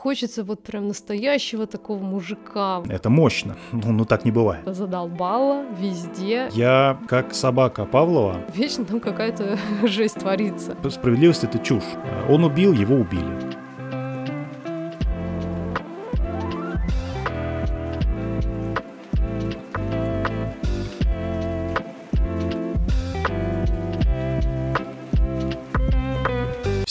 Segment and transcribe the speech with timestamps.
[0.00, 2.84] Хочется вот прям настоящего такого мужика.
[2.88, 3.56] Это мощно.
[3.72, 4.62] Ну, ну так не бывает.
[4.64, 6.48] Задолбала везде.
[6.52, 8.36] Я как собака Павлова.
[8.54, 10.76] Вечно там какая-то жесть творится.
[10.88, 11.82] Справедливость это чушь.
[12.28, 13.47] Он убил, его убили.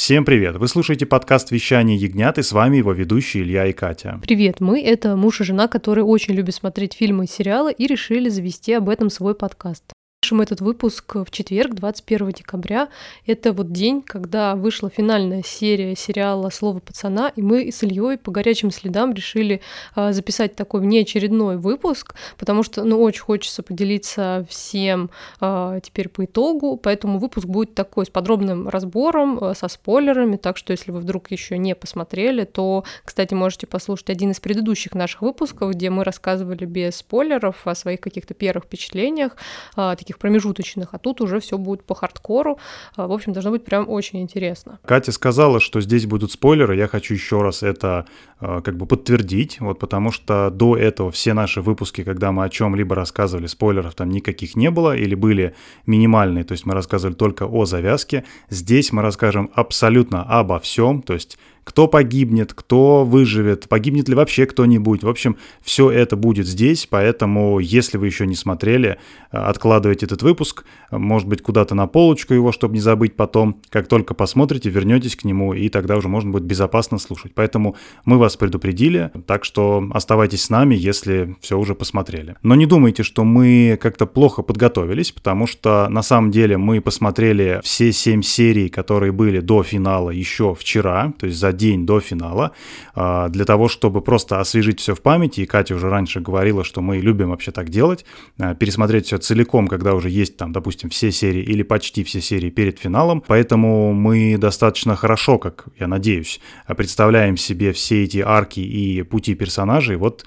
[0.08, 0.56] Всем привет!
[0.56, 4.22] Вы слушаете подкаст «Вещание ягнят» и с вами его ведущие Илья и Катя.
[4.22, 4.62] Привет!
[4.62, 8.72] Мы— это муж и жена, которые очень любят смотреть фильмы и сериалы и решили завести
[8.72, 9.84] об этом свой подкаст.
[10.28, 12.90] Пишем этот выпуск в четверг, 21 декабря.
[13.26, 18.30] Это вот день, когда вышла финальная серия сериала «Слово пацана», и мы с Ильей по
[18.30, 19.62] горячим следам решили
[19.96, 26.26] а, записать такой внеочередной выпуск, потому что, ну, очень хочется поделиться всем а, теперь по
[26.26, 31.00] итогу, поэтому выпуск будет такой с подробным разбором, а, со спойлерами, так что если вы
[31.00, 36.04] вдруг еще не посмотрели, то, кстати, можете послушать один из предыдущих наших выпусков, где мы
[36.04, 39.38] рассказывали без спойлеров о своих каких-то первых впечатлениях,
[39.74, 42.60] таких промежуточных, а тут уже все будет по хардкору.
[42.96, 44.80] А, в общем, должно быть прям очень интересно.
[44.86, 46.76] Катя сказала, что здесь будут спойлеры.
[46.76, 48.06] Я хочу еще раз это
[48.40, 52.50] а, как бы подтвердить, вот потому что до этого все наши выпуски, когда мы о
[52.50, 57.46] чем-либо рассказывали, спойлеров там никаких не было или были минимальные, то есть мы рассказывали только
[57.46, 58.24] о завязке.
[58.50, 64.46] Здесь мы расскажем абсолютно обо всем, то есть кто погибнет, кто выживет, погибнет ли вообще
[64.46, 65.04] кто-нибудь.
[65.04, 68.98] В общем, все это будет здесь, поэтому, если вы еще не смотрели,
[69.34, 73.60] э, откладывайте этот выпуск, может быть, куда-то на полочку его, чтобы не забыть потом.
[73.70, 77.34] Как только посмотрите, вернетесь к нему, и тогда уже можно будет безопасно слушать.
[77.36, 82.38] Поэтому мы вас предупредили, так что оставайтесь с нами, если все уже посмотрели.
[82.44, 87.60] Но не думайте, что мы как-то плохо подготовились, потому что на самом деле мы посмотрели
[87.62, 92.52] все семь серий, которые были до финала еще вчера, то есть за день до финала,
[92.96, 95.42] а, для того, чтобы просто освежить все в памяти.
[95.42, 98.06] И Катя уже раньше говорила, что мы любим вообще так делать,
[98.40, 102.50] а, пересмотреть все целиком, когда уже есть там, допустим, все серии или почти все серии
[102.50, 103.24] перед финалом.
[103.28, 109.98] Поэтому мы достаточно хорошо, как я надеюсь, представляем себе все эти арки и пути персонажей.
[109.98, 110.26] Вот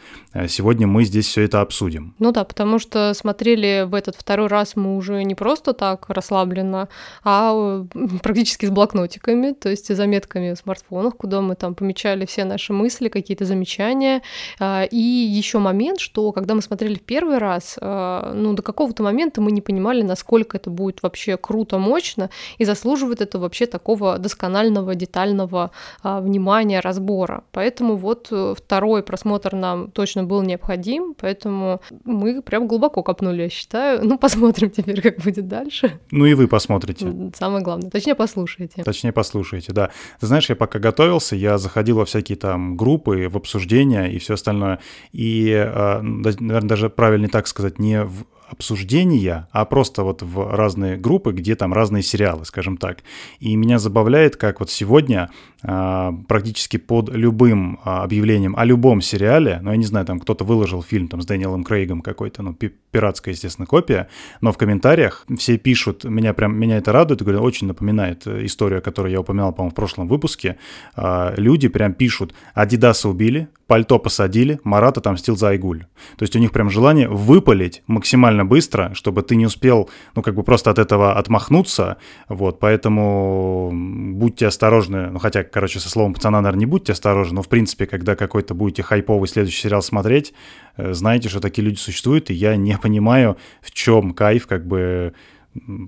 [0.49, 2.15] сегодня мы здесь все это обсудим.
[2.19, 6.89] Ну да, потому что смотрели в этот второй раз мы уже не просто так расслабленно,
[7.25, 7.85] а
[8.23, 13.09] практически с блокнотиками, то есть заметками в смартфонах, куда мы там помечали все наши мысли,
[13.09, 14.23] какие-то замечания.
[14.59, 19.03] А, и еще момент, что когда мы смотрели в первый раз, а, ну, до какого-то
[19.03, 24.19] момента мы не понимали, насколько это будет вообще круто, мощно, и заслуживает это вообще такого
[24.19, 25.71] досконального, детального
[26.03, 27.45] а, внимания, разбора.
[27.53, 33.49] Поэтому вот э, второй просмотр нам точно был необходим, поэтому мы прям глубоко копнули, я
[33.49, 34.05] считаю.
[34.05, 36.01] Ну, посмотрим теперь, как будет дальше.
[36.11, 37.31] Ну и вы посмотрите.
[37.35, 37.91] Самое главное.
[37.91, 38.83] Точнее, послушайте.
[38.83, 39.91] Точнее, послушайте, да.
[40.21, 44.19] Ты знаешь, я пока готовил готовился, я заходил во всякие там группы, в обсуждения и
[44.19, 44.79] все остальное.
[45.13, 50.97] И, а, наверное, даже правильно так сказать, не в обсуждения, а просто вот в разные
[50.97, 52.99] группы, где там разные сериалы, скажем так.
[53.39, 55.31] И меня забавляет, как вот сегодня
[55.63, 60.45] а, практически под любым а, объявлением о любом сериале, ну, я не знаю, там кто-то
[60.45, 62.55] выложил фильм там с Дэниелом Крейгом какой-то, ну,
[62.91, 64.09] пиратская, естественно, копия,
[64.41, 68.83] но в комментариях все пишут, меня прям, меня это радует, говорю, очень напоминает э, историю,
[68.83, 70.57] которую я упоминал, по-моему, в прошлом выпуске.
[70.95, 75.85] А, люди прям пишут, Адидаса убили, пальто посадили, Марат отомстил за Айгуль.
[76.17, 80.35] То есть у них прям желание выпалить максимально быстро, чтобы ты не успел, ну, как
[80.35, 81.99] бы просто от этого отмахнуться,
[82.29, 87.43] вот, поэтому будьте осторожны, ну, хотя, короче, со словом пацана, наверное, не будьте осторожны, но,
[87.43, 90.35] в принципе, когда какой-то будете хайповый следующий сериал смотреть,
[90.77, 95.13] знаете, что такие люди существуют, и я не понимаю, в чем кайф, как бы,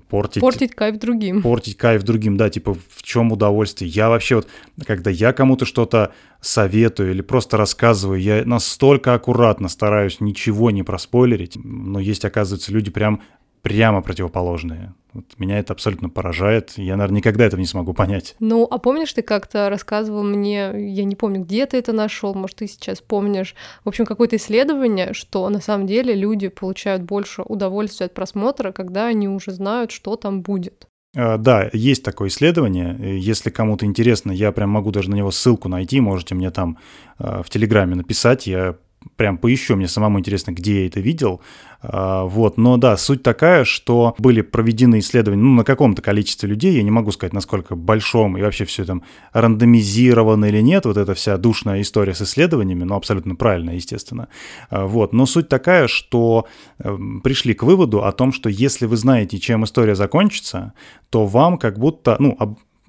[0.09, 0.41] портить...
[0.41, 1.41] Портить кайф другим.
[1.41, 3.89] Портить кайф другим, да, типа в чем удовольствие.
[3.89, 4.47] Я вообще вот,
[4.85, 11.57] когда я кому-то что-то советую или просто рассказываю, я настолько аккуратно стараюсь ничего не проспойлерить,
[11.63, 13.21] но есть, оказывается, люди прям
[13.63, 14.93] прямо противоположные.
[15.13, 16.73] Вот меня это абсолютно поражает.
[16.75, 18.35] Я, наверное, никогда этого не смогу понять.
[18.39, 22.57] Ну, а помнишь, ты как-то рассказывал мне, я не помню, где ты это нашел, может,
[22.57, 23.55] ты сейчас помнишь,
[23.85, 29.07] в общем, какое-то исследование, что на самом деле люди получают больше удовольствия от просмотра, когда
[29.07, 30.87] они уже знают, что там будет.
[31.15, 33.19] А, да, есть такое исследование.
[33.19, 36.01] Если кому-то интересно, я прям могу даже на него ссылку найти.
[36.01, 36.79] Можете мне там
[37.17, 38.47] а, в Телеграме написать.
[38.47, 38.75] Я
[39.15, 41.41] прям поищу, мне самому интересно, где я это видел.
[41.81, 46.75] А, вот, но да, суть такая, что были проведены исследования ну, на каком-то количестве людей,
[46.75, 49.03] я не могу сказать, насколько большом и вообще все там
[49.33, 54.29] рандомизировано или нет, вот эта вся душная история с исследованиями, ну, абсолютно правильно, естественно.
[54.69, 56.47] А, вот, но суть такая, что
[56.79, 60.73] эм, пришли к выводу о том, что если вы знаете, чем история закончится,
[61.09, 62.37] то вам как будто, ну,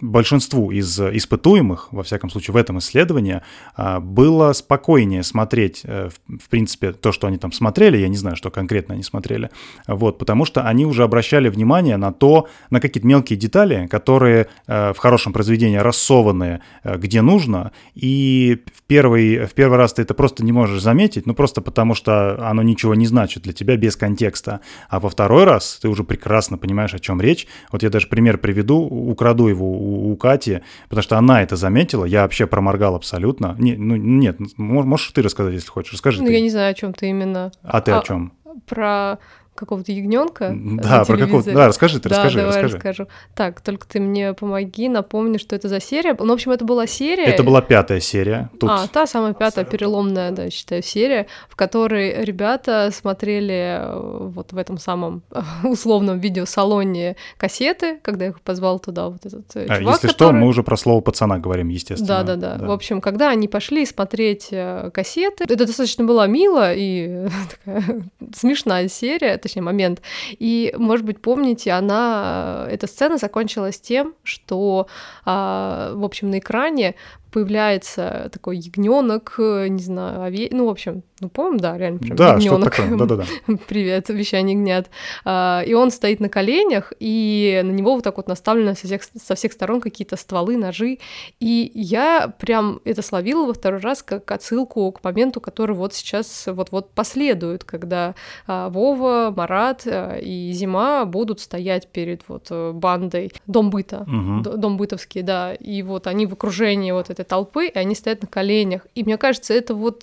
[0.00, 3.42] большинству из испытуемых, во всяком случае в этом исследовании,
[3.76, 8.36] а, было спокойнее смотреть, э, в принципе, то, что они там смотрели, я не знаю,
[8.36, 9.50] что конкретно они смотрели,
[9.86, 14.92] вот, потому что они уже обращали внимание на то, на какие-то мелкие детали, которые э,
[14.92, 20.14] в хорошем произведении рассованы э, где нужно, и в первый, в первый раз ты это
[20.14, 23.96] просто не можешь заметить, ну просто потому что оно ничего не значит для тебя без
[23.96, 27.46] контекста, а во второй раз ты уже прекрасно понимаешь, о чем речь.
[27.70, 32.04] Вот я даже пример приведу, украду его у, у Кати, потому что она это заметила,
[32.04, 33.54] я вообще проморгал абсолютно.
[33.58, 36.32] Не, ну, нет, можешь ты рассказать, если хочешь, расскажи Ну, ты.
[36.32, 37.52] я не знаю, о чем ты именно.
[37.62, 38.32] А ты а, о чем?
[38.66, 39.18] Про
[39.54, 40.52] какого-то ягненка.
[40.54, 41.52] Да, про какого-то.
[41.52, 42.74] Да, расскажи, ты да, расскажи, давай расскажи.
[42.74, 43.08] расскажу.
[43.34, 46.16] Так, только ты мне помоги, напомни, что это за серия.
[46.18, 47.24] Ну, в общем, это была серия.
[47.24, 48.50] Это была пятая серия.
[48.58, 48.70] Тут...
[48.70, 54.58] А, та самая пятая, переломная, да, считаю, серия, в которой ребята смотрели э, вот в
[54.58, 55.22] этом самом
[55.64, 60.30] условном видеосалоне кассеты, когда их позвал туда вот этот э, а, чувак, Если который...
[60.30, 62.08] что, мы уже про слово пацана говорим, естественно.
[62.08, 62.66] Да, да, да, да.
[62.66, 67.28] В общем, когда они пошли смотреть э, кассеты, это достаточно было мило и
[67.64, 68.02] такая
[68.34, 70.02] смешная серия, точнее, момент.
[70.30, 74.88] И, может быть, помните, она, эта сцена закончилась тем, что,
[75.24, 76.96] а, в общем, на экране
[77.30, 80.48] появляется такой ягненок, не знаю, ове...
[80.50, 82.76] ну, в общем, ну, по-моему, да, реально прям да, ягненок.
[82.98, 83.24] Да-да-да.
[83.66, 84.90] Привет, вещание ягнят.
[85.24, 89.02] А, и он стоит на коленях, и на него вот так вот наставлены со всех,
[89.02, 90.98] со всех сторон какие-то стволы, ножи.
[91.40, 96.44] И я прям это словила во второй раз как отсылку к моменту, который вот сейчас
[96.46, 98.14] вот-вот последует, когда
[98.46, 104.58] а, Вова, Марат а, и Зима будут стоять перед вот э, бандой Дом быта, угу.
[104.58, 108.28] Дом бытовский, да, и вот они в окружении вот этой толпы, и они стоят на
[108.28, 108.86] коленях.
[108.94, 110.02] И мне кажется, это вот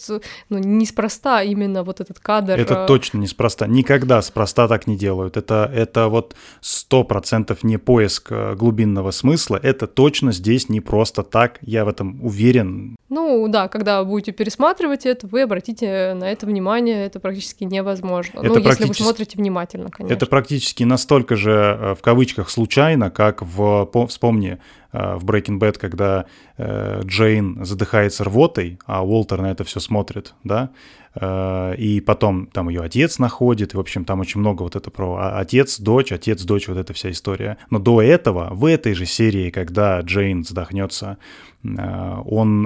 [0.50, 1.11] ну, неспроста
[1.44, 2.54] именно вот этот кадр.
[2.60, 3.68] Это э, точно неспроста.
[3.68, 5.38] Никогда спроста так не делают.
[5.38, 9.60] Это, это вот сто процентов не поиск э, глубинного смысла.
[9.62, 11.60] Это точно здесь не просто так.
[11.62, 12.96] Я в этом уверен.
[13.10, 17.06] Ну да, когда будете пересматривать это, вы обратите на это внимание.
[17.06, 18.40] Это практически невозможно.
[18.40, 18.82] Это ну, практически...
[18.82, 20.14] если вы смотрите внимательно, конечно.
[20.14, 24.58] Это практически настолько же э, в кавычках случайно, как в вспомни
[24.94, 26.26] в Breaking Bad, когда
[26.58, 30.72] Джейн задыхается рвотой, а Уолтер на это все смотрит, да,
[31.20, 35.38] и потом там ее отец находит, и, в общем, там очень много вот это про
[35.38, 37.58] отец, дочь, отец, дочь, вот эта вся история.
[37.70, 41.18] Но до этого, в этой же серии, когда Джейн задохнется,
[41.64, 42.66] он,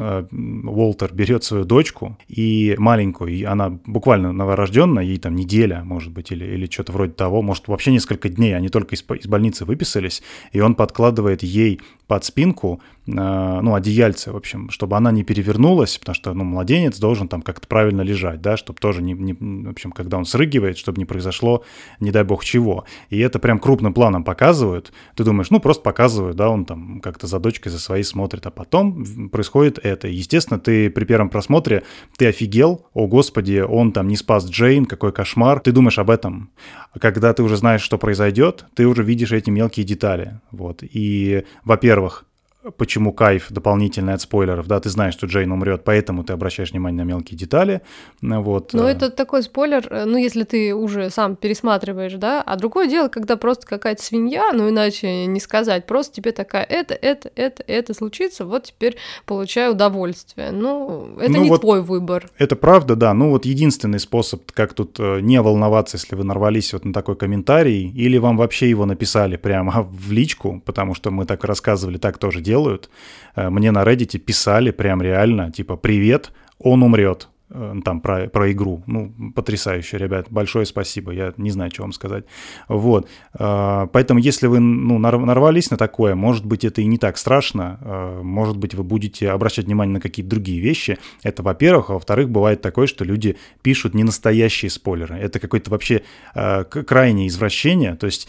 [0.68, 6.32] Уолтер, берет свою дочку и маленькую, и она буквально новорожденная, ей там неделя, может быть,
[6.32, 10.24] или, или что-то вроде того, может, вообще несколько дней, они только из, из больницы выписались,
[10.52, 15.98] и он подкладывает ей под спинку, э, ну, одеяльце, в общем, чтобы она не перевернулась,
[15.98, 19.72] потому что, ну, младенец должен там как-то правильно лежать, да, чтобы тоже не, не, в
[19.72, 21.64] общем, когда он срыгивает, чтобы не произошло,
[22.00, 22.86] не дай бог чего.
[23.10, 24.94] И это прям крупным планом показывают.
[25.16, 28.52] Ты думаешь, ну, просто показывают, да, он там как-то за дочкой за своей смотрит, а
[28.52, 28.85] потом
[29.32, 30.08] происходит это.
[30.08, 31.84] Естественно, ты при первом просмотре,
[32.18, 36.52] ты офигел, о, господи, он там не спас Джейн, какой кошмар, ты думаешь об этом.
[36.92, 40.80] А когда ты уже знаешь, что произойдет, ты уже видишь эти мелкие детали, вот.
[40.82, 42.26] И, во-первых,
[42.72, 47.04] почему кайф дополнительный от спойлеров, да, ты знаешь, что Джейн умрет, поэтому ты обращаешь внимание
[47.04, 47.82] на мелкие детали,
[48.22, 48.74] вот.
[48.74, 53.08] Но это такой спойлер, э, ну, если ты уже сам пересматриваешь, да, а другое дело,
[53.08, 57.94] когда просто какая-то свинья, ну, иначе не сказать, просто тебе такая, это, это, это, это
[57.94, 60.52] случится, вот теперь получаю удовольствие.
[60.52, 62.30] Ну, это ну, не вот твой выбор.
[62.38, 66.74] Это правда, да, ну, вот единственный способ, как тут э, не волноваться, если вы нарвались
[66.74, 71.26] вот на такой комментарий, или вам вообще его написали прямо в личку, потому что мы
[71.26, 72.90] так рассказывали, так тоже делали, делают.
[73.36, 77.28] Э, мне на Reddit писали прям реально, типа, привет, он умрет.
[77.52, 78.84] Э, там про, про игру.
[78.88, 80.28] Ну, потрясающе, ребят.
[80.30, 81.12] Большое спасибо.
[81.12, 82.26] Я не знаю, что вам сказать.
[82.68, 83.08] Вот.
[83.38, 87.78] Э, поэтому, если вы ну, нарвались на такое, может быть, это и не так страшно.
[87.82, 90.98] Э, может быть, вы будете обращать внимание на какие-то другие вещи.
[91.22, 91.92] Это, во-первых.
[91.92, 95.16] А во-вторых, бывает такое, что люди пишут не настоящие спойлеры.
[95.16, 96.02] Это какое-то вообще
[96.34, 97.96] крайнее извращение.
[97.96, 98.28] То есть,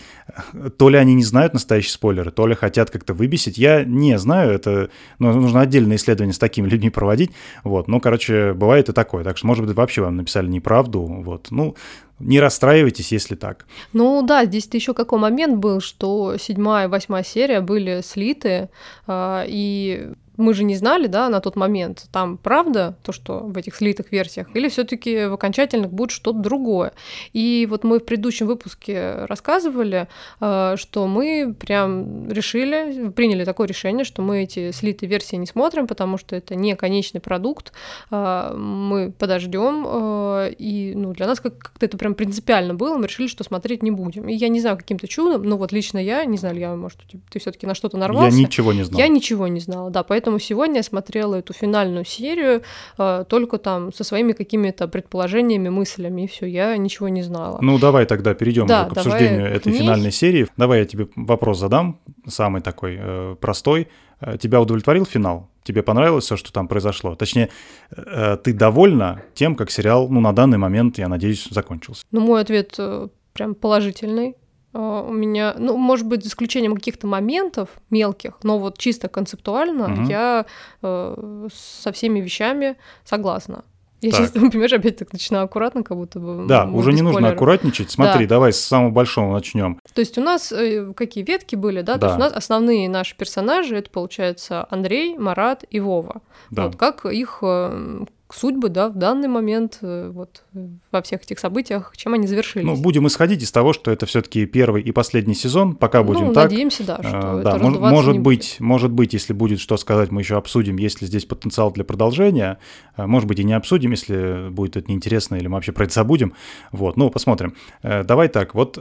[0.76, 3.56] то ли они не знают настоящие спойлеры, то ли хотят как-то выбесить.
[3.56, 4.52] Я не знаю.
[4.52, 7.30] Это ну, нужно отдельное исследование с такими людьми проводить.
[7.64, 7.88] Вот.
[7.88, 9.24] Ну, короче, бывает и так такое.
[9.24, 11.02] Так что, может быть, вообще вам написали неправду.
[11.02, 11.48] Вот.
[11.50, 11.76] Ну,
[12.18, 13.66] не расстраивайтесь, если так.
[13.92, 18.68] Ну да, здесь еще какой момент был, что седьмая и восьмая серия были слиты,
[19.06, 23.56] а, и мы же не знали, да, на тот момент, там правда то, что в
[23.56, 26.92] этих слитых версиях, или все таки в окончательных будет что-то другое.
[27.32, 30.08] И вот мы в предыдущем выпуске рассказывали,
[30.40, 35.86] э, что мы прям решили, приняли такое решение, что мы эти слитые версии не смотрим,
[35.86, 37.72] потому что это не конечный продукт,
[38.10, 43.26] э, мы подождем, э, и ну, для нас как-то это прям принципиально было, мы решили,
[43.26, 44.28] что смотреть не будем.
[44.28, 46.98] И я не знаю, каким-то чудом, но вот лично я, не знаю, я, может,
[47.30, 48.36] ты все таки на что-то нарвался.
[48.36, 48.98] Я ничего не знал.
[48.98, 52.62] Я ничего не знала, да, поэтому Поэтому сегодня я смотрела эту финальную серию
[52.98, 57.60] э, только там со своими какими-то предположениями, мыслями, и все, я ничего не знала.
[57.62, 59.82] Ну, давай тогда перейдем да, к обсуждению этой ней.
[59.82, 60.48] финальной серии.
[60.56, 63.86] Давай я тебе вопрос задам, самый такой э, простой.
[64.20, 65.48] Э, тебя удовлетворил финал?
[65.62, 67.14] Тебе понравилось все, что там произошло?
[67.14, 67.50] Точнее,
[67.96, 72.02] э, ты довольна тем, как сериал, ну, на данный момент, я надеюсь, закончился?
[72.10, 74.34] Ну, мой ответ э, прям положительный.
[74.76, 79.92] А, у меня, ну, может быть, за исключением каких-то моментов мелких, но вот чисто концептуально
[79.92, 80.02] угу.
[80.02, 80.44] я
[80.82, 83.64] э, со всеми вещами согласна.
[84.02, 84.20] Я так.
[84.20, 86.46] сейчас, понимаешь, опять так начинаю аккуратно, как будто бы.
[86.46, 87.90] Да, уже не нужно аккуратничать.
[87.90, 88.34] Смотри, да.
[88.34, 89.80] давай с самого большого начнем.
[89.94, 91.94] То есть у нас э, какие ветки были, да?
[91.94, 91.98] да?
[91.98, 96.20] То есть у нас основные наши персонажи это получается Андрей, Марат и Вова.
[96.50, 96.66] Да.
[96.66, 100.42] Вот как их э, судьбы, да, в данный момент, э, вот
[100.90, 102.66] во всех этих событиях, чем они завершились.
[102.66, 106.26] Ну, будем исходить из того, что это все-таки первый и последний сезон, пока ну, будем
[106.26, 106.50] ну, так.
[106.50, 108.60] надеемся, да, что а, это да, может, может быть, будет.
[108.60, 112.58] может быть, если будет что сказать, мы еще обсудим, есть ли здесь потенциал для продолжения.
[112.96, 115.94] А, может быть, и не обсудим, если будет это неинтересно, или мы вообще про это
[115.94, 116.34] забудем.
[116.72, 117.54] Вот, ну, посмотрим.
[117.82, 118.78] Э, давай так, вот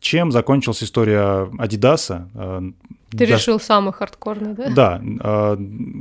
[0.00, 2.28] чем закончилась история Адидаса?
[3.10, 5.00] Ты да, решил самый хардкорный, да?
[5.00, 5.58] Да.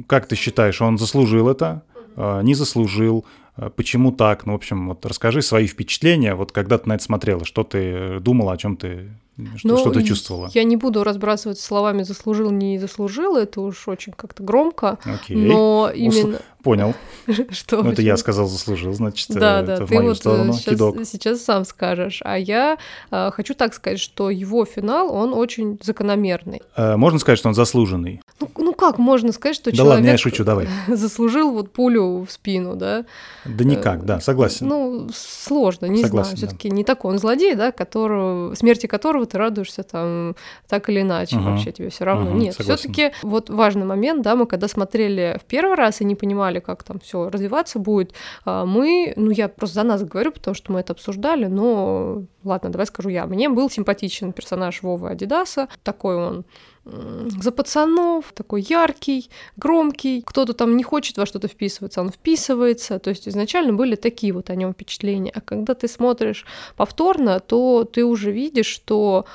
[0.08, 1.84] Как ты считаешь, он заслужил это?
[2.16, 4.46] А, не заслужил, а, почему так?
[4.46, 8.20] Ну, в общем, вот расскажи свои впечатления, вот когда ты на это смотрела, что ты
[8.20, 9.12] думала, о чем ты
[9.56, 10.52] что, ну, что ты чувствовала?
[10.54, 15.36] Я не буду разбрасываться словами «заслужил», «не заслужил», это уж очень как-то громко, Окей.
[15.36, 16.40] но именно...
[16.62, 16.94] Понял.
[17.52, 17.84] Что?
[17.84, 20.96] Ну, это я сказал «заслужил», значит, да, это да, в мою вот сторону, сейчас, кидок.
[21.06, 22.78] сейчас сам скажешь, а я
[23.12, 26.62] э, хочу так сказать, что его финал, он очень закономерный.
[26.76, 28.22] Э, можно сказать, что он заслуженный?
[28.40, 30.68] Ну, ну как можно сказать, что да человек ладно, я шучу, давай.
[30.88, 33.06] заслужил вот пулю в спину, да?
[33.46, 34.68] Да никак, да, согласен.
[34.68, 36.76] Ну, сложно, не согласен, знаю, все таки да.
[36.76, 40.36] не такой он злодей, да, которого, смерти которого ты радуешься там
[40.68, 41.52] так или иначе, uh-huh.
[41.52, 42.32] вообще тебе все равно.
[42.32, 46.16] Uh-huh, Нет, все-таки вот важный момент, да, мы когда смотрели в первый раз и не
[46.16, 48.14] понимали, как там все развиваться будет,
[48.46, 52.70] а, мы, ну я просто за нас говорю, потому что мы это обсуждали, но ладно,
[52.70, 53.26] давай скажу я.
[53.26, 56.46] Мне был симпатичен персонаж Вовы Адидаса, такой он
[56.86, 60.22] за пацанов, такой яркий, громкий.
[60.22, 63.00] Кто-то там не хочет во что-то вписываться, он вписывается.
[63.00, 65.32] То есть изначально были такие вот о нем впечатления.
[65.34, 69.26] А когда ты смотришь повторно, то ты уже видишь, что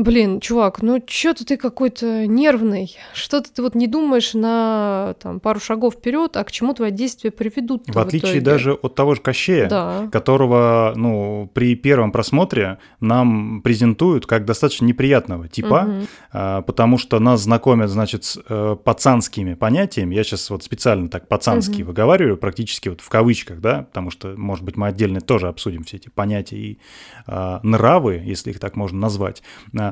[0.00, 5.60] Блин, чувак, ну что-то ты какой-то нервный, что-то ты вот не думаешь на там, пару
[5.60, 7.82] шагов вперед, а к чему твои действия приведут.
[7.86, 8.40] В отличие итоге.
[8.40, 10.08] даже от того же Кощея, да.
[10.10, 16.06] которого ну, при первом просмотре нам презентуют как достаточно неприятного типа, угу.
[16.32, 20.14] а, потому что нас знакомят, значит, с э, пацанскими понятиями.
[20.14, 21.88] Я сейчас вот специально так пацанские угу.
[21.88, 25.98] выговариваю, практически вот в кавычках, да, потому что, может быть, мы отдельно тоже обсудим все
[25.98, 26.78] эти понятия и
[27.26, 29.42] а, нравы, если их так можно назвать.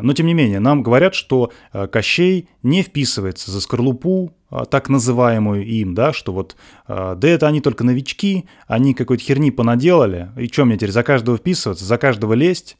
[0.02, 4.88] Но, тем не менее, нам говорят, что а, Кощей не вписывается за скорлупу а, так
[4.88, 10.48] называемую им, да, что вот, да это они только новички, они какой-то херни понаделали, и
[10.48, 12.78] что мне теперь за каждого вписываться, за каждого лезть,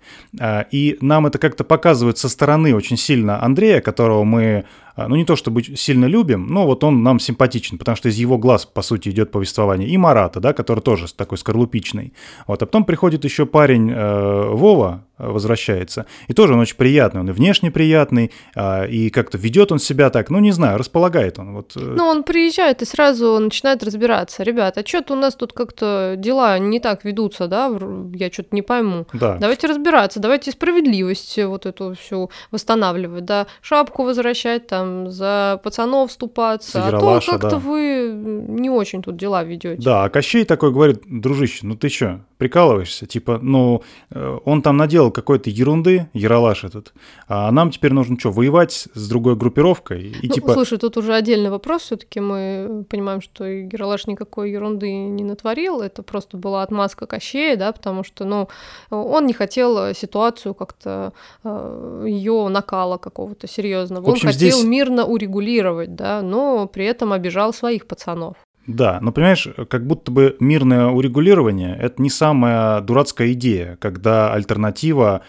[0.71, 4.65] и нам это как-то показывает со стороны очень сильно Андрея, которого мы
[5.07, 8.39] ну не то чтобы сильно любим, но вот он нам симпатичен, потому что из его
[8.39, 9.89] глаз, по сути, идет повествование.
[9.89, 12.13] И Марата, да, который тоже такой скорлупичный.
[12.47, 17.21] Вот, а потом приходит еще парень э, Вова, э, возвращается, и тоже он очень приятный,
[17.21, 21.39] он и внешне приятный, э, и как-то ведет он себя так, ну не знаю, располагает
[21.39, 21.55] он.
[21.55, 21.81] Вот, э...
[21.81, 26.59] Ну он приезжает и сразу начинает разбираться, ребята, а что-то у нас тут как-то дела
[26.59, 27.71] не так ведутся, да,
[28.15, 29.07] я что-то не пойму.
[29.13, 29.37] Да.
[29.39, 36.11] Давайте разбираться, давайте справедливость вот эту всю восстанавливать, да, шапку возвращать там, там за пацанов
[36.11, 37.59] вступаться, а то как-то да.
[37.59, 38.11] вы
[38.49, 39.83] не очень тут дела ведете.
[39.83, 43.07] Да, а Кощей такой говорит, дружище, ну ты что, прикалываешься?
[43.07, 46.93] Типа, ну, э, он там наделал какой-то ерунды, Яралаш этот,
[47.27, 50.15] а нам теперь нужно что, воевать с другой группировкой?
[50.23, 50.53] И, ну, типа...
[50.53, 55.81] слушай, тут уже отдельный вопрос, все таки мы понимаем, что Яралаш никакой ерунды не натворил,
[55.81, 58.49] это просто была отмазка Кощея, да, потому что, ну,
[58.91, 61.13] он не хотел ситуацию как-то,
[61.45, 64.09] э, ее накала какого-то серьезного.
[64.09, 64.65] Он хотел здесь...
[64.79, 68.37] мирно урегулировать, да, но при этом обижал своих пацанов.
[68.67, 75.23] Да, но понимаешь, как будто бы мирное урегулирование– это не самая дурацкая идея, когда альтернатива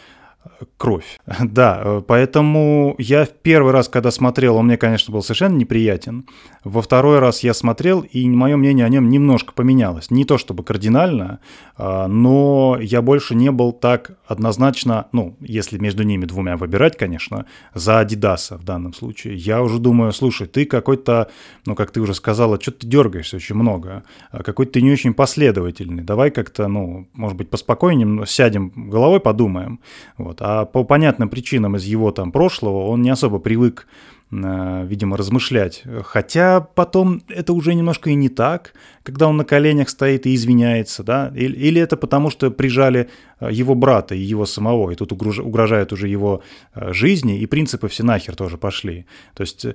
[0.77, 1.19] кровь.
[1.49, 6.25] Да, э, поэтому я в первый раз, когда смотрел, он мне, конечно, был совершенно неприятен.
[6.63, 10.11] Во второй раз я смотрел, и мое мнение о нем немножко поменялось.
[10.11, 11.39] Не то чтобы кардинально,
[11.77, 17.45] а, но я больше не был так однозначно, ну, если между ними двумя выбирать, конечно,
[17.73, 19.35] за Адидаса в данном случае.
[19.35, 21.29] Я уже думаю, слушай, ты какой-то,
[21.65, 25.13] ну, как ты уже сказала, что ты дергаешься очень много, а какой-то ты не очень
[25.13, 26.03] последовательный.
[26.03, 29.79] Давай как-то, ну, может быть, поспокойнее сядем головой, подумаем.
[30.17, 30.38] Вот.
[30.39, 33.87] А по понятным причинам из его там прошлого он не особо привык
[34.31, 35.83] Э, видимо, размышлять.
[36.03, 41.03] Хотя потом это уже немножко и не так, когда он на коленях стоит и извиняется,
[41.03, 41.31] да?
[41.35, 45.91] Или, или это потому, что прижали э, его брата и его самого, и тут угрожает
[45.93, 46.43] уже его
[46.75, 49.07] э, жизни, и принципы все нахер тоже пошли.
[49.33, 49.65] То есть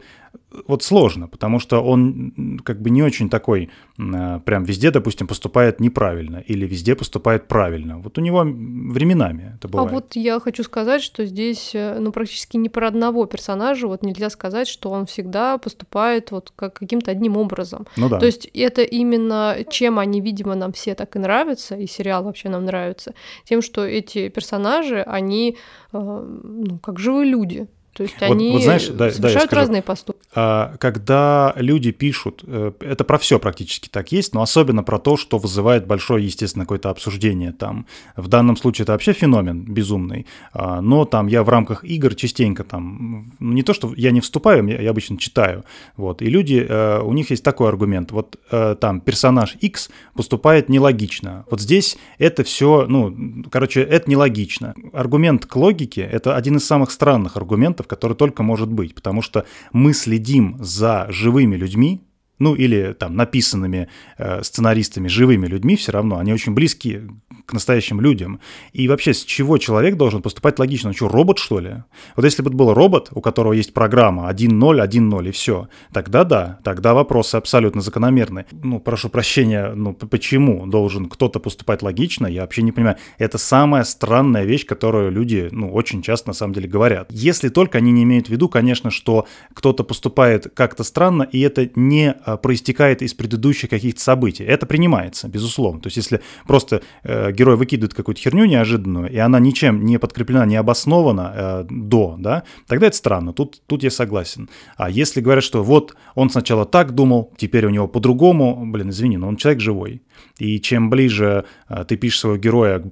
[0.66, 6.38] вот сложно, потому что он как бы не очень такой, прям везде, допустим, поступает неправильно,
[6.38, 7.98] или везде поступает правильно.
[7.98, 9.90] Вот у него временами это а бывает.
[9.90, 14.30] А вот я хочу сказать, что здесь, ну, практически не про одного персонажа, вот нельзя
[14.30, 17.86] сказать, сказать, что он всегда поступает вот как каким-то одним образом.
[17.96, 18.18] Ну да.
[18.18, 22.48] То есть это именно чем они, видимо, нам все так и нравятся, и сериал вообще
[22.48, 23.14] нам нравится,
[23.44, 25.56] тем, что эти персонажи, они
[25.92, 27.66] э, ну, как живые люди.
[27.94, 30.26] То есть вот, они вот знаешь, да, совершают да, разные поступки.
[30.34, 35.16] А, когда люди пишут, э, это про все практически так есть, но особенно про то,
[35.16, 37.52] что вызывает большое, естественно, какое-то обсуждение.
[37.52, 37.86] Там,
[38.16, 42.64] в данном случае это вообще феномен безумный, а, но там я в рамках игр частенько
[42.64, 45.64] там, не то, что я не вступаю, я обычно читаю,
[45.96, 50.68] вот, и люди, э, у них есть такой аргумент, вот э, там персонаж X поступает
[50.68, 54.74] нелогично, вот здесь это все, ну, короче, это нелогично.
[54.92, 59.22] Аргумент к логике– это один из самых странных аргументов, вариантов, который только может быть, потому
[59.22, 62.00] что мы следим за живыми людьми,
[62.38, 63.88] ну или там написанными
[64.18, 67.00] э, сценаристами живыми людьми все равно, они очень близки
[67.46, 68.40] к настоящим людям.
[68.72, 70.88] И вообще, с чего человек должен поступать логично?
[70.88, 71.82] Ну что, робот, что ли?
[72.16, 76.24] Вот если бы это был робот, у которого есть программа 1.0, 1.0 и все, тогда
[76.24, 78.46] да, тогда вопросы абсолютно закономерны.
[78.50, 82.96] Ну, прошу прощения, ну почему должен кто-то поступать логично, я вообще не понимаю.
[83.18, 87.08] Это самая странная вещь, которую люди, ну, очень часто на самом деле говорят.
[87.10, 91.68] Если только они не имеют в виду, конечно, что кто-то поступает как-то странно, и это
[91.74, 94.44] не а, проистекает из предыдущих каких-то событий.
[94.44, 95.80] Это принимается, безусловно.
[95.80, 100.46] То есть если просто э, герой выкидывает какую-то херню неожиданную, и она ничем не подкреплена,
[100.46, 103.32] не обоснована э, до, да, тогда это странно.
[103.32, 104.48] Тут, тут я согласен.
[104.76, 109.16] А если говорят, что вот он сначала так думал, теперь у него по-другому, блин, извини,
[109.16, 110.02] но он человек живой.
[110.38, 112.84] И чем ближе э, ты пишешь своего героя к,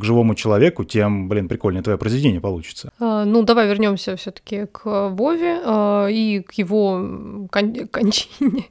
[0.00, 2.90] к живому человеку, тем, блин, прикольнее твое произведение получится.
[2.98, 8.64] А, ну, давай вернемся все-таки к Вове а, и к его кон- кончине.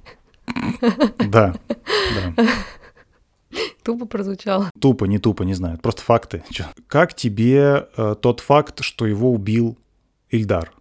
[1.30, 1.56] Да,
[2.36, 2.46] да.
[3.92, 4.72] Тупо прозвучало.
[4.80, 5.78] Тупо, не тупо, не знаю.
[5.78, 6.44] Просто факты.
[6.88, 9.78] Как тебе э, тот факт, что его убил
[10.30, 10.72] Ильдар?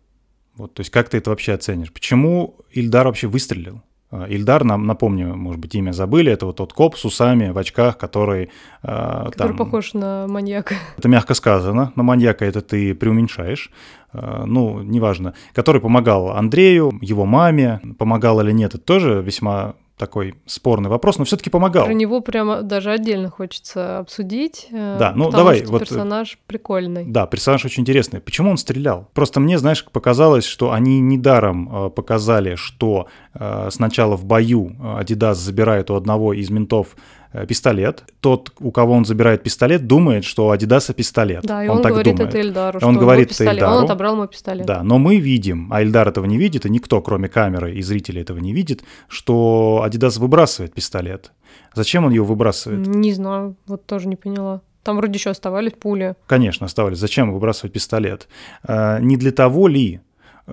[0.55, 1.93] Вот, то есть как ты это вообще оценишь?
[1.93, 3.83] Почему Ильдар вообще выстрелил?
[4.13, 7.59] Э, Ильдар, нам, напомню, может быть, имя забыли, это вот тот коп с усами в
[7.59, 8.51] очках, который...
[8.85, 10.77] Э, который там, похож на маньяка.
[10.97, 13.73] Это мягко сказано, на маньяка это ты преуменьшаешь,
[14.13, 15.35] э, ну, неважно.
[15.53, 21.25] Который помогал Андрею, его маме, помогал или нет, это тоже весьма такой спорный вопрос, но
[21.25, 21.85] все-таки помогал.
[21.85, 24.67] Про него прямо даже отдельно хочется обсудить.
[24.73, 25.59] Э, да, ну давай.
[25.59, 27.05] Что вот, персонаж прикольный.
[27.07, 28.21] Да, персонаж очень интересный.
[28.21, 29.09] Почему он стрелял?
[29.13, 35.39] Просто мне, знаешь, показалось, что они недаром э, показали, что э, сначала в бою Адидас
[35.39, 38.05] забирает у одного из ментов Э, пистолет.
[38.21, 41.45] Тот, у кого он забирает пистолет, думает, что у Адидаса пистолет.
[41.45, 42.35] Да, и он, он так говорит думает.
[42.35, 43.55] это Эльдару, он говорит пистолет.
[43.55, 43.77] Эльдару.
[43.77, 44.67] Он отобрал мой пистолет.
[44.67, 48.23] Да, но мы видим, а Эльдар этого не видит, и никто, кроме камеры и зрителей
[48.23, 51.33] этого не видит, что Адидас выбрасывает пистолет.
[51.75, 52.87] Зачем он его выбрасывает?
[52.87, 54.63] Не знаю, вот тоже не поняла.
[54.83, 56.15] Там вроде еще оставались пули.
[56.27, 56.99] Конечно, оставались.
[56.99, 58.29] Зачем выбрасывать пистолет?
[58.65, 60.01] А, не для того ли,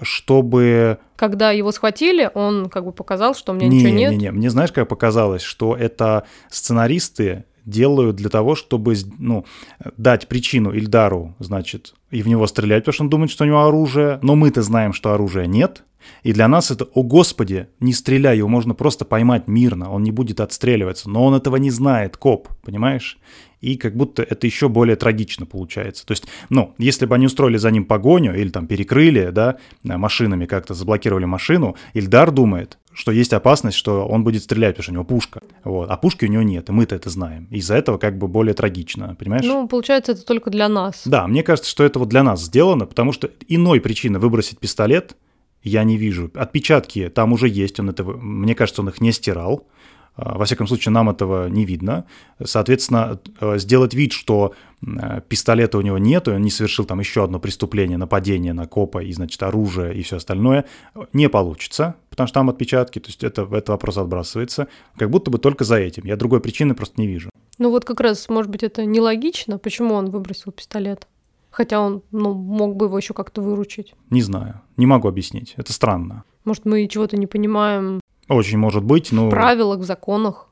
[0.02, 1.00] чтобы...
[1.16, 4.12] Когда его схватили, он как бы показал, что у меня не, ничего нет.
[4.12, 9.46] Не-не-не, мне знаешь, как показалось, что это сценаристы делают для того, чтобы ну,
[9.98, 13.66] дать причину Ильдару, значит, и в него стрелять, потому что он думает, что у него
[13.66, 15.84] оружие, но мы-то знаем, что оружия нет,
[16.24, 20.12] и для нас это, о господи, не стреляй, его можно просто поймать мирно, он не
[20.12, 21.10] будет отстреливаться.
[21.10, 23.18] Но он этого не знает, коп, понимаешь?
[23.62, 26.06] И как будто это еще более трагично получается.
[26.06, 30.46] То есть, ну, если бы они устроили за ним погоню или там перекрыли, да, машинами
[30.46, 34.94] как-то заблокировали машину, Ильдар думает, что есть опасность, что он будет стрелять, потому что у
[34.96, 35.42] него пушка.
[35.64, 35.90] Вот.
[35.90, 37.48] А пушки у него нет, и мы-то это знаем.
[37.52, 39.46] Из-за этого как бы более трагично, понимаешь?
[39.46, 41.04] Ну, получается, это только для нас.
[41.06, 45.16] Да, мне кажется, что это вот для нас сделано, потому что иной причины выбросить пистолет
[45.64, 46.32] я не вижу.
[46.34, 49.68] Отпечатки там уже есть, он это, мне кажется, он их не стирал.
[50.18, 52.06] Во всяком случае, нам этого не видно.
[52.44, 53.20] Соответственно,
[53.58, 54.54] сделать вид, что
[55.30, 59.04] пистолета у него нет, и он не совершил там еще одно преступление, нападение на копа
[59.04, 60.66] и, значит, оружие и все остальное,
[61.14, 65.38] не получится, потому что там отпечатки, то есть это, этот вопрос отбрасывается, как будто бы
[65.40, 66.04] только за этим.
[66.06, 67.30] Я другой причины просто не вижу.
[67.58, 71.08] Ну вот как раз, может быть, это нелогично, почему он выбросил пистолет?
[71.50, 73.96] Хотя он ну, мог бы его еще как-то выручить.
[74.12, 75.56] Не знаю, не могу объяснить.
[75.58, 76.24] Это странно.
[76.46, 78.00] Может, мы чего-то не понимаем.
[78.30, 79.28] Очень может быть, но...
[79.28, 80.48] В правилах, в законах.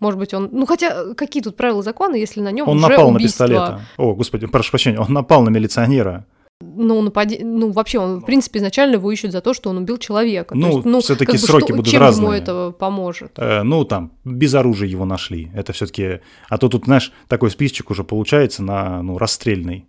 [0.00, 0.48] Может быть, он...
[0.50, 3.44] Ну, хотя, какие тут правила закона, если на нем Он уже напал убийство?
[3.44, 3.80] на пистолета.
[3.98, 6.26] О, господи, прошу прощения, он напал на милиционера.
[6.62, 7.40] Ну, напади...
[7.42, 10.54] ну, вообще, он, в принципе, изначально его ищут за то, что он убил человека.
[10.54, 12.24] Ну, то есть, ну все-таки как бы сроки что, будут чем разные.
[12.26, 13.32] ему это поможет?
[13.36, 15.50] Э, ну, там, без оружия его нашли.
[15.54, 16.20] Это все-таки...
[16.48, 19.86] А то тут, знаешь, такой списочек уже получается на, ну, расстрельный.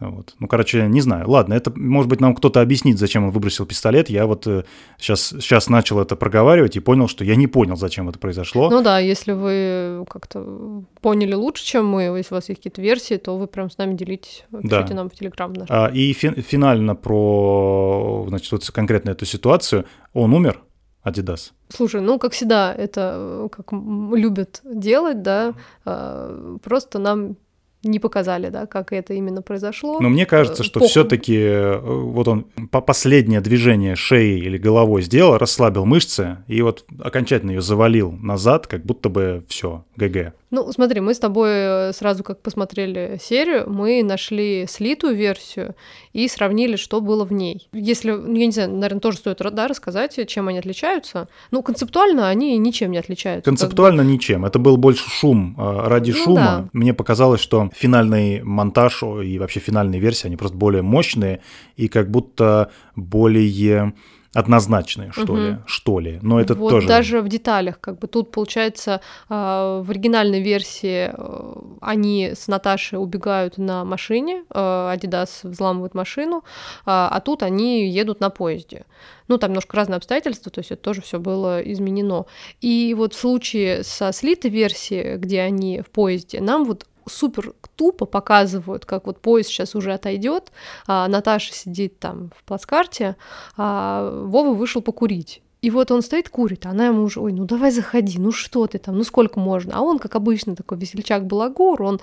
[0.00, 0.34] Вот.
[0.38, 1.28] Ну, короче, не знаю.
[1.28, 4.08] Ладно, это, может быть, нам кто-то объяснит, зачем он выбросил пистолет.
[4.08, 4.62] Я вот э,
[4.96, 8.70] сейчас, сейчас начал это проговаривать и понял, что я не понял, зачем это произошло.
[8.70, 13.16] Ну да, если вы как-то поняли лучше, чем мы, если у вас есть какие-то версии,
[13.16, 14.94] то вы прям с нами делитесь, пишите Да.
[14.94, 15.68] нам в Телеграм наш.
[15.70, 19.84] А, и фи- финально про, значит, вот конкретно эту ситуацию.
[20.12, 20.60] Он умер,
[21.02, 21.52] Адидас.
[21.70, 27.36] Слушай, ну, как всегда, это э, как любят делать, да, э, просто нам
[27.82, 30.00] не показали, да, как это именно произошло.
[30.00, 35.38] Но мне кажется, Э, что все-таки вот он по последнее движение шеи или головой сделал,
[35.38, 40.32] расслабил мышцы и вот окончательно ее завалил назад, как будто бы все, ГГ.
[40.50, 45.74] Ну, смотри, мы с тобой э, сразу как посмотрели серию, мы нашли слитую версию
[46.14, 47.68] и сравнили, что было в ней.
[47.72, 51.28] Если, ну, я не знаю, наверное, тоже стоит да, рассказать, чем они отличаются.
[51.50, 53.44] Ну, концептуально они ничем не отличаются.
[53.44, 53.58] как бы.
[53.58, 54.44] Концептуально ничем.
[54.44, 56.36] Это был больше шум э, ради Ну шума.
[56.36, 56.68] да.
[56.72, 61.40] Мне показалось, что финальный монтаж и вообще финальные версии, они просто более мощные
[61.76, 63.92] и как будто более
[64.34, 65.36] однозначные, что Мгм.
[65.36, 66.18] ли, что ли.
[66.22, 66.88] Но это вот тоже...
[66.88, 72.98] даже в деталях, как бы тут получается э, в оригинальной версии э, они с Наташей
[72.98, 76.44] убегают на машине, э, Адидас взламывает машину,
[76.84, 78.84] а, а тут они едут на поезде.
[79.28, 82.26] Ну, там немножко разные обстоятельства, то есть это тоже все было изменено.
[82.60, 88.06] И вот в случае со слитой версией, где они в поезде, нам вот супер тупо
[88.06, 90.52] показывают, как вот поезд сейчас уже отойдет,
[90.86, 93.16] а Наташа сидит там в плацкарте,
[93.56, 95.42] а Вова вышел покурить.
[95.60, 98.66] И вот он стоит, курит, а она ему уже, ой, ну давай заходи, ну что
[98.68, 99.76] ты там, ну сколько можно?
[99.76, 102.00] А он, как обычно, такой весельчак-балагур, он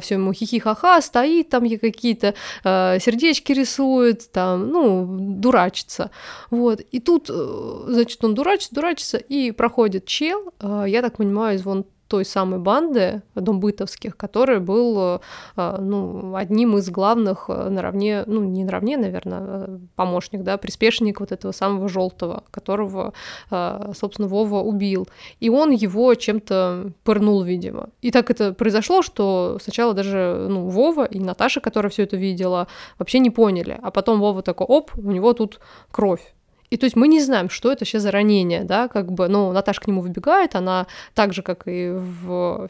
[0.00, 6.10] все ему хихи-ха-ха, стоит там какие-то э, сердечки рисует, там, ну, дурачится.
[6.50, 11.56] Вот, и тут, э, значит, он дурачится, дурачится, и проходит чел, э, я так понимаю,
[11.56, 15.20] из вон той самой банды домбытовских, который был
[15.56, 21.20] э, ну, одним из главных э, наравне, ну не наравне, наверное, э, помощник, да, приспешник
[21.20, 23.12] вот этого самого желтого, которого,
[23.50, 25.06] э, собственно, Вова убил.
[25.40, 27.90] И он его чем-то пырнул, видимо.
[28.00, 32.66] И так это произошло, что сначала даже ну, Вова и Наташа, которая все это видела,
[32.98, 33.78] вообще не поняли.
[33.82, 36.34] А потом Вова такой, оп, у него тут кровь.
[36.70, 39.52] И то есть мы не знаем, что это сейчас за ранение, да, как бы, ну,
[39.52, 42.68] Наташа к нему выбегает, она так же, как и в,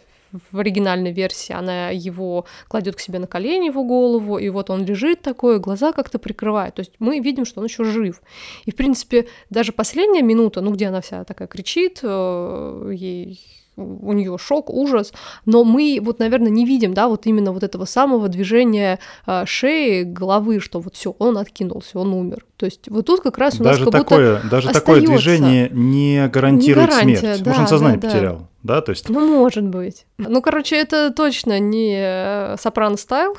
[0.52, 4.84] в оригинальной версии, она его кладет к себе на колени, его голову, и вот он
[4.84, 6.74] лежит такой, глаза как-то прикрывает.
[6.74, 8.20] То есть мы видим, что он еще жив.
[8.64, 13.40] И, в принципе, даже последняя минута, ну, где она вся такая кричит, э, ей
[13.78, 15.12] у нее шок, ужас,
[15.46, 20.02] но мы вот, наверное, не видим, да, вот именно вот этого самого движения э, шеи,
[20.02, 22.44] головы, что вот все, он откинулся, он умер.
[22.56, 25.12] То есть вот тут как раз у даже нас как такое, будто даже такое остаётся.
[25.12, 27.42] движение не гарантирует Не гарантия, смерть.
[27.42, 28.14] да, Может, он сознание да, да.
[28.14, 29.08] потерял, да, то есть...
[29.08, 30.06] Ну, может быть.
[30.18, 33.36] Ну, короче, это точно не э, сопрано стайл.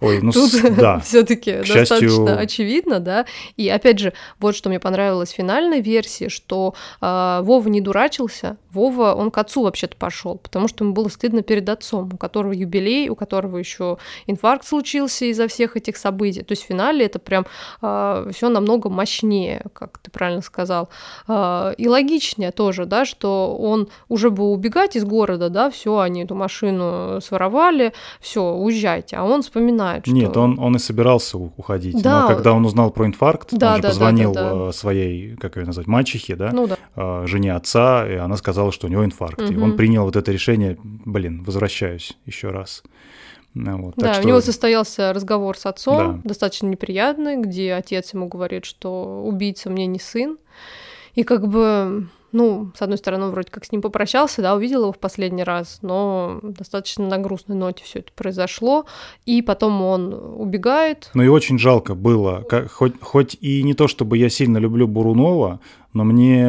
[0.00, 1.00] Ой, ну Тут да.
[1.04, 3.26] все-таки достаточно счастью- очевидно, да.
[3.56, 8.58] И опять же, вот что мне понравилось в финальной версии, что э, Вова не дурачился,
[8.72, 12.52] Вова, он к отцу вообще-то пошел, потому что ему было стыдно перед отцом, у которого
[12.52, 16.42] юбилей, у которого еще инфаркт случился из-за всех этих событий.
[16.42, 17.46] То есть в финале это прям
[17.80, 20.88] все намного мощнее, как ты правильно сказал,
[21.26, 26.24] Э, и логичнее тоже, да, что он уже бы убегать из города, да, все, они
[26.24, 30.14] эту машину своровали, все, уезжайте, а он вспоминает, что...
[30.14, 32.02] Нет, он, он и собирался уходить.
[32.02, 32.22] Да.
[32.22, 34.68] Но когда он узнал про инфаркт, Да, он же да, да, позвонил да, да.
[34.68, 36.76] э, своей, как ее назвать, мачехе, да, Ну да.
[36.96, 39.40] э, жене отца, и она сказала, что у него инфаркт.
[39.40, 39.62] И Мгм.
[39.62, 42.82] он принял вот это решение, блин, возвращаюсь еще раз.
[43.54, 46.28] Ну, вот, Да, что- у него состоялся разговор с отцом, Да.
[46.28, 50.38] достаточно неприятный, где отец ему говорит, что убийца мне не сын.
[51.14, 54.82] И как бы ну, с одной стороны, он вроде как с ним попрощался, да, увидел
[54.82, 58.86] его в последний раз, но достаточно на грустной ноте все это произошло,
[59.24, 61.10] и потом он убегает.
[61.14, 64.86] Ну и очень жалко было, как, хоть, хоть и не то, чтобы я сильно люблю
[64.86, 65.60] Бурунова,
[65.94, 66.46] но мне,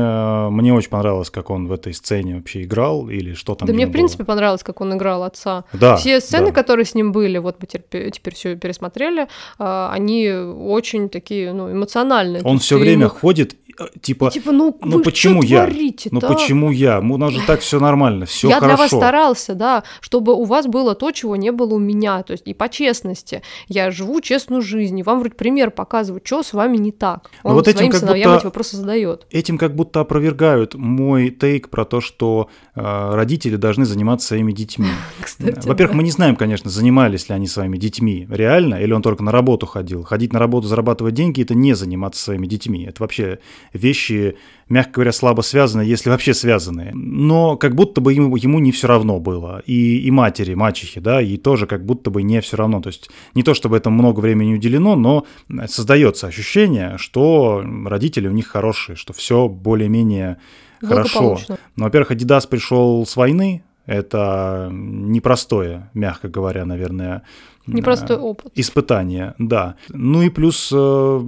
[0.51, 3.67] мне очень понравилось, как он в этой сцене вообще играл или что там.
[3.67, 3.93] Да мне, в было.
[3.93, 5.63] принципе, понравилось, как он играл отца.
[5.73, 5.95] Да.
[5.95, 6.51] Все сцены, да.
[6.51, 11.71] которые с ним были, вот мы теперь, теперь все пересмотрели, а, они очень такие, ну,
[11.71, 12.43] эмоциональные.
[12.43, 13.09] Он все время ему...
[13.09, 13.55] ходит
[14.01, 15.65] типа, и, типа ну, ну почему я?
[15.65, 16.27] Творите, ну да?
[16.27, 16.99] почему я?
[16.99, 18.71] У нас же так все нормально, все я хорошо.
[18.71, 22.23] Я для вас старался, да, чтобы у вас было то, чего не было у меня,
[22.23, 23.41] то есть и по честности.
[23.67, 27.29] Я живу честную жизнь, и вам вроде пример показываю, что с вами не так.
[27.43, 29.27] Ну Он вот своим этим как сыновьям будто, эти вопросы задает.
[29.31, 32.81] Этим как будто опровергают мой тейк про то, что э,
[33.13, 34.87] родители должны заниматься своими детьми.
[35.39, 39.31] Во-первых, мы не знаем, конечно, занимались ли они своими детьми реально, или он только на
[39.31, 40.03] работу ходил.
[40.03, 42.85] Ходить на работу, зарабатывать деньги– это не заниматься своими детьми.
[42.85, 43.39] Это вообще
[43.73, 44.35] вещи
[44.69, 46.91] мягко говоря, слабо связаны, если вообще связаны.
[46.93, 49.61] Но как будто бы ему, ему не все равно было.
[49.65, 52.81] И, и матери, мачехи, да, ей тоже как будто бы не все равно.
[52.81, 55.25] То есть не то, чтобы этому много времени уделено, но
[55.67, 60.37] создается ощущение, что родители у них хорошие, что все более-менее
[60.81, 61.39] хорошо.
[61.75, 67.23] Но, во-первых, Адидас пришел с войны, это непростое, мягко говоря, наверное,
[67.73, 68.51] Непростой опыт.
[68.55, 69.75] Испытание, да.
[69.89, 71.19] Ну и плюс э,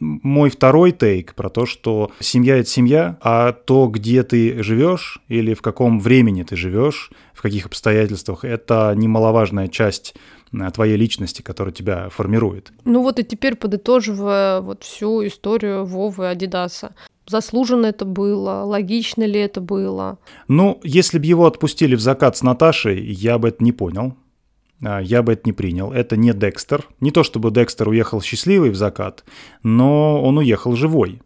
[0.00, 5.54] мой второй тейк про то, что семья это семья, а то, где ты живешь или
[5.54, 10.14] в каком времени ты живешь, в каких обстоятельствах, это немаловажная часть
[10.52, 12.72] э, твоей личности, которая тебя формирует.
[12.84, 16.94] Ну вот и теперь подытоживая вот всю историю Вовы и Адидаса.
[17.28, 18.62] Заслуженно это было?
[18.64, 20.18] Логично ли это было?
[20.48, 24.16] Ну, если бы его отпустили в закат с Наташей, я бы это не понял.
[24.82, 25.92] А, я бы это не принял.
[25.92, 26.86] Это не Декстер.
[27.00, 29.24] Не то чтобы Декстер уехал счастливый в закат,
[29.62, 31.20] но он уехал живой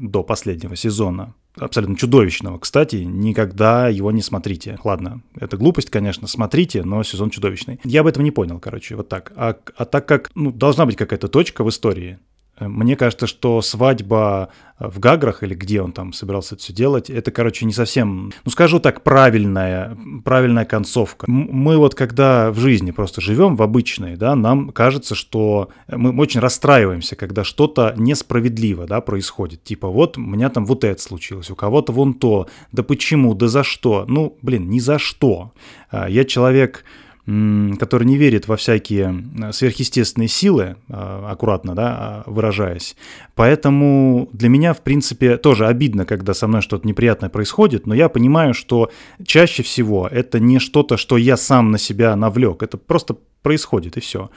[0.00, 1.34] до последнего сезона.
[1.56, 2.58] Абсолютно чудовищного.
[2.58, 4.76] Кстати, никогда его не смотрите.
[4.82, 7.78] Ладно, это глупость, конечно, смотрите, но сезон чудовищный.
[7.84, 9.32] Я бы этого не понял, короче, вот так.
[9.36, 12.18] А, а так как ну, должна быть какая-то точка в истории,
[12.60, 17.30] мне кажется, что свадьба в Гаграх или где он там собирался это все делать, это,
[17.30, 21.26] короче, не совсем, ну скажу так, правильная, правильная концовка.
[21.28, 26.40] Мы вот когда в жизни просто живем в обычной, да, нам кажется, что мы очень
[26.40, 29.62] расстраиваемся, когда что-то несправедливо, да, происходит.
[29.62, 33.48] Типа вот у меня там вот это случилось, у кого-то вон то, да почему, да
[33.48, 34.04] за что?
[34.08, 35.52] Ну, блин, ни за что.
[35.90, 36.84] А, я человек
[37.26, 42.96] который не верит во всякие э, сверхъестественные силы, э, аккуратно да, а, выражаясь.
[43.34, 48.10] Поэтому для меня, в принципе, тоже обидно, когда со мной что-то неприятное происходит, но я
[48.10, 48.90] понимаю, что
[49.24, 54.00] чаще всего это не что-то, что я сам на себя навлек, это просто происходит, и
[54.00, 54.30] все.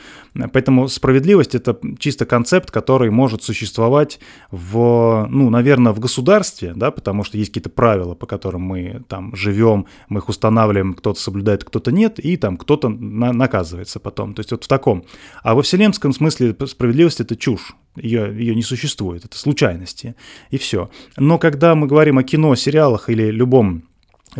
[0.53, 4.19] Поэтому справедливость— это чисто концепт, который может существовать
[4.51, 9.33] в, ну, наверное, в государстве, да, потому что есть какие-то правила, по которым мы там
[9.33, 14.33] живем, мы их устанавливаем, кто-то соблюдает, кто-то нет, и там кто-то на наказывается потом.
[14.33, 15.05] То есть вот в таком.
[15.41, 17.75] А во вселенском смысле справедливость— это чушь.
[17.95, 20.15] Ее, ее не существует, это случайности,
[20.51, 20.89] и все.
[21.15, 23.83] Но когда мы говорим о кино, сериалах или любом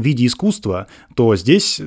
[0.01, 1.81] виде искусства, то здесь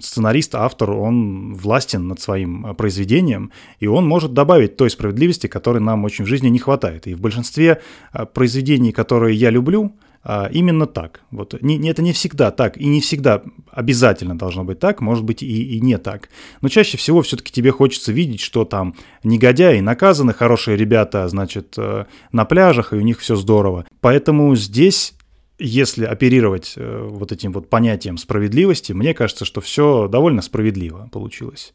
[0.00, 5.78] сценарист, автор, он властен над своим э, произведением, и он может добавить той справедливости, которой
[5.78, 7.06] нам очень в жизни не хватает.
[7.06, 7.80] И в большинстве
[8.12, 9.92] э, произведений, которые я люблю,
[10.24, 11.20] э, именно так.
[11.30, 11.60] Вот.
[11.62, 15.76] Не, это не всегда так, и не всегда обязательно должно быть так, может быть и,
[15.76, 16.30] и не так.
[16.62, 21.76] Но чаще всего все-таки тебе хочется видеть, что там негодяи наказаны, хорошие ребята, значит,
[22.32, 23.84] на пляжах, и у них все здорово.
[24.00, 25.14] Поэтому здесь
[25.58, 31.74] если оперировать э, вот этим вот понятием справедливости, мне кажется, что все довольно справедливо получилось.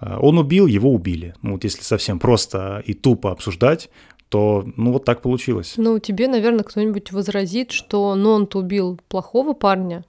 [0.00, 1.34] Э, он убил, его убили.
[1.42, 3.90] Ну вот если совсем просто и тупо обсуждать,
[4.28, 5.74] то ну вот так получилось.
[5.76, 10.04] Ну тебе, наверное, кто-нибудь возразит, что ну он-то убил плохого парня,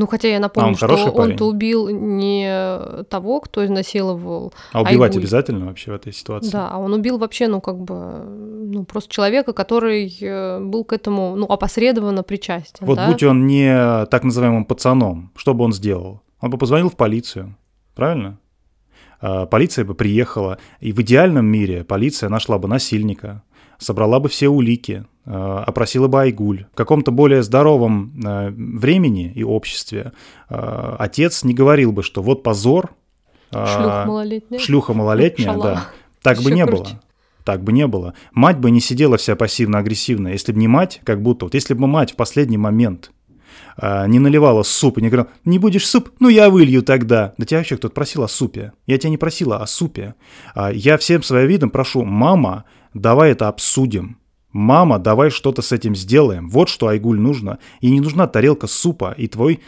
[0.00, 4.50] ну, хотя я напомню, а он что он-то убил не того, кто изнасиловал.
[4.72, 5.24] А убивать Айгуль.
[5.24, 6.50] обязательно вообще в этой ситуации?
[6.50, 10.94] Да, а он убил вообще, ну, как бы, ну, просто человека, который э, был к
[10.94, 12.86] этому, ну, опосредованно причастен.
[12.86, 13.08] Вот да?
[13.08, 16.22] будь он не так называемым пацаном, что бы он сделал?
[16.40, 17.54] Он бы позвонил в полицию,
[17.94, 18.38] правильно?
[19.20, 23.42] А, полиция бы приехала, и в идеальном мире полиция нашла бы насильника,
[23.76, 26.66] собрала бы все улики, опросила бы Айгуль.
[26.72, 30.12] В каком-то более здоровом э, времени и обществе
[30.48, 32.90] э, отец не говорил бы, что вот позор.
[33.52, 34.60] Шлюха малолетняя.
[34.60, 35.64] Шлюха малолетняя, Шала.
[35.64, 35.88] да.
[36.22, 36.82] Так Еще бы не круче.
[36.82, 37.00] было.
[37.44, 38.14] Так бы не было.
[38.32, 40.32] Мать бы не сидела вся пассивно-агрессивная.
[40.32, 43.12] Если бы не мать, как будто, вот если бы мать в последний момент
[43.80, 47.34] не наливала суп и не говорила, не будешь суп, ну я вылью тогда.
[47.38, 48.72] Да тебя вообще кто-то просил о супе.
[48.86, 50.14] Я тебя не просила о супе.
[50.72, 54.19] Я всем своим видом прошу, мама, давай это обсудим
[54.52, 56.48] Мама, давай что-то с этим сделаем.
[56.48, 57.58] Вот что Айгуль нужно.
[57.80, 59.60] И не нужна тарелка супа и твой,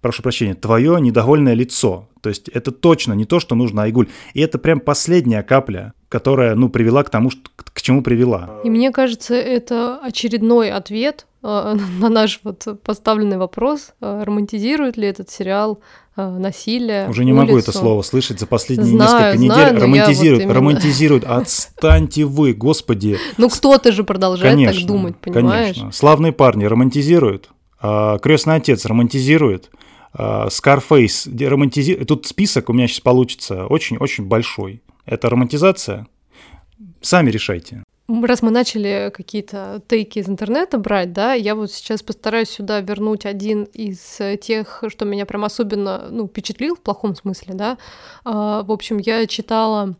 [0.00, 2.08] прошу прощения, твое недовольное лицо.
[2.20, 4.08] То есть это точно не то, что нужно Айгуль.
[4.34, 8.60] И это прям последняя капля, которая, ну, привела к тому, что, к чему привела.
[8.64, 15.08] И мне кажется, это очередной ответ э, на наш вот поставленный вопрос, э, романтизирует ли
[15.08, 15.80] этот сериал
[16.28, 17.08] насилие.
[17.08, 17.46] Уже не улицу.
[17.46, 19.82] могу это слово слышать за последние Знаю, несколько знаю, недель.
[19.82, 21.24] Романтизирует, вот именно- романтизирует.
[21.24, 23.16] Отстаньте вы, господи.
[23.38, 25.74] Ну кто-то же продолжает Конечно, так думать, понимаешь?
[25.76, 25.92] конечно.
[25.92, 27.48] Славные парни романтизируют.
[27.80, 29.70] а, Крестный отец романтизирует.
[30.50, 32.08] Скарфейс романтизирует.
[32.08, 34.82] Тут список у меня сейчас получится очень-очень большой.
[35.06, 36.06] Это романтизация?
[37.00, 37.82] Сами решайте.
[38.22, 43.24] Раз мы начали какие-то тейки из интернета брать, да, я вот сейчас постараюсь сюда вернуть
[43.24, 47.78] один из э, тех, что меня прям особенно, ну, впечатлил в плохом смысле, да.
[48.24, 49.94] А, В общем, я читала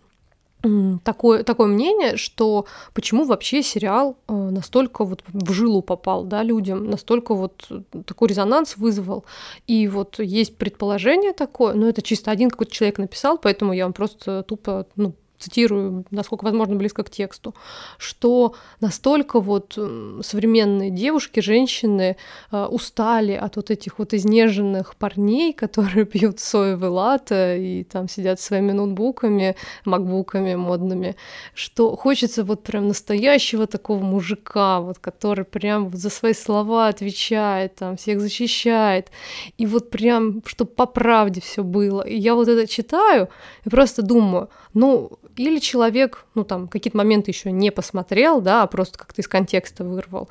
[1.05, 6.91] такое, такое мнение, что почему вообще сериал э, настолько вот в жилу попал, да, людям,
[6.91, 9.25] настолько вот э, такой резонанс вызвал.
[9.67, 13.93] И вот есть предположение такое, но это чисто один какой-то человек написал, поэтому я вам
[13.93, 17.55] просто тупо, ну, цитирую, насколько возможно, близко к тексту,
[17.99, 19.79] что настолько вот
[20.23, 22.17] современные девушки, женщины
[22.53, 28.41] э, устали от вот этих вот изнеженных парней, которые пьют соевый латте и там сидят
[28.41, 31.17] своими ноутбуками, макбуками модными,
[31.55, 37.97] что хочется вот прям настоящего такого мужика, вот который прям за свои слова отвечает, там
[37.97, 39.11] всех защищает,
[39.57, 42.03] и вот прям, чтобы по правде все было.
[42.03, 43.29] И я вот это читаю
[43.65, 48.67] и просто думаю, ну, или человек, ну, там, какие-то моменты еще не посмотрел, да, а
[48.67, 50.29] просто как-то из контекста вырвал.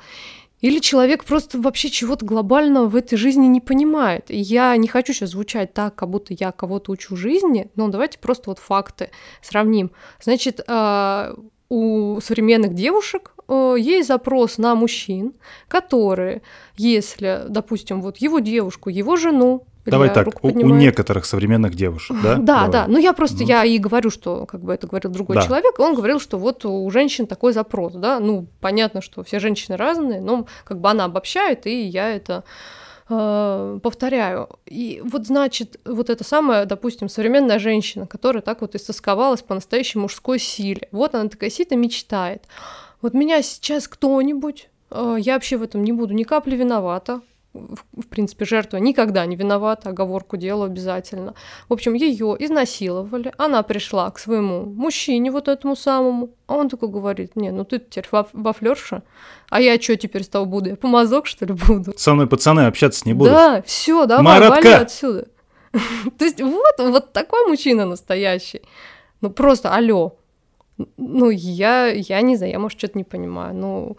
[0.60, 4.30] Или человек просто вообще чего-то глобального в этой жизни не понимает.
[4.30, 8.20] И я не хочу сейчас звучать так, как будто я кого-то учу жизни, но давайте
[8.20, 9.10] просто вот факты
[9.42, 9.90] сравним.
[10.22, 11.34] Значит, а,
[11.70, 15.34] у современных девушек э, есть запрос на мужчин,
[15.66, 16.42] которые,
[16.76, 22.36] если, допустим, вот его девушку, его жену, Давай так, у, у некоторых современных девушек, да?
[22.50, 22.70] Да, Давай.
[22.70, 22.86] да.
[22.88, 23.48] Ну я просто Ну.
[23.48, 25.42] я и говорю, что как бы это говорил другой Да.
[25.42, 28.20] человек, и он говорил, что вот у женщин такой запрос, да.
[28.20, 32.44] Ну понятно, что все женщины разные, но как бы она обобщает, и я это
[33.08, 34.48] э, повторяю.
[34.66, 39.98] И вот значит, вот это самая, допустим, современная женщина, которая так вот истосковалась по настоящей
[39.98, 40.88] мужской силе.
[40.92, 42.44] Вот она такая сидит и мечтает.
[43.02, 47.20] Вот меня сейчас кто-нибудь, э, я вообще в этом не буду ни капли виновата,
[47.52, 51.34] в, принципе, жертва никогда не виновата, оговорку делаю обязательно.
[51.68, 56.88] В общем, ее изнасиловали, она пришла к своему мужчине, вот этому самому, а он такой
[56.88, 59.02] говорит, не, ну ты теперь вафлерша,
[59.48, 60.70] а я что теперь с того буду?
[60.70, 61.92] Я помазок, что ли, буду?
[61.96, 63.32] Со мной пацаны общаться не будут.
[63.32, 64.56] Да, все, давай, Маратка!
[64.56, 65.26] вали отсюда.
[66.18, 68.62] То есть вот, вот такой мужчина настоящий.
[69.20, 70.16] Ну просто, алло.
[70.96, 73.54] Ну, я, я не знаю, я, может, что-то не понимаю.
[73.54, 73.96] Ну,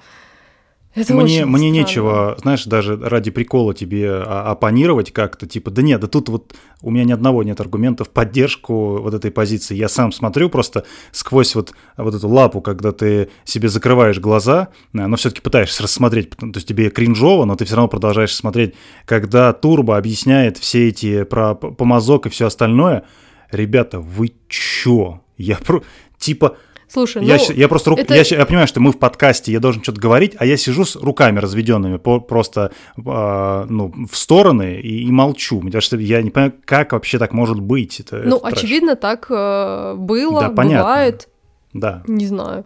[0.93, 1.71] это мне, мне странно.
[1.71, 6.53] нечего, знаешь, даже ради прикола тебе а- оппонировать как-то, типа, да нет, да тут вот
[6.81, 9.75] у меня ни одного нет аргумента в поддержку вот этой позиции.
[9.75, 15.07] Я сам смотрю просто сквозь вот, вот эту лапу, когда ты себе закрываешь глаза, а,
[15.07, 18.73] но все-таки пытаешься рассмотреть, то есть тебе кринжово, но ты все равно продолжаешь смотреть,
[19.05, 23.03] когда Турбо объясняет все эти про помазок и все остальное.
[23.51, 25.21] Ребята, вы чё?
[25.37, 25.81] Я про...
[26.17, 26.57] Типа,
[26.91, 29.59] Слушай, я, ну, я просто рук- это- я, я понимаю, что мы в подкасте, я
[29.59, 32.71] должен что-то говорить, а я сижу с руками разведенными по- просто
[33.05, 35.61] а, ну, в стороны и, и молчу.
[35.61, 37.99] Потому что я не понимаю, как вообще так может быть.
[38.01, 38.57] Это, ну, это трэш.
[38.63, 40.79] очевидно, так э, было, Да, понятно.
[40.79, 41.29] бывает,
[41.73, 42.03] Да.
[42.07, 42.65] не знаю.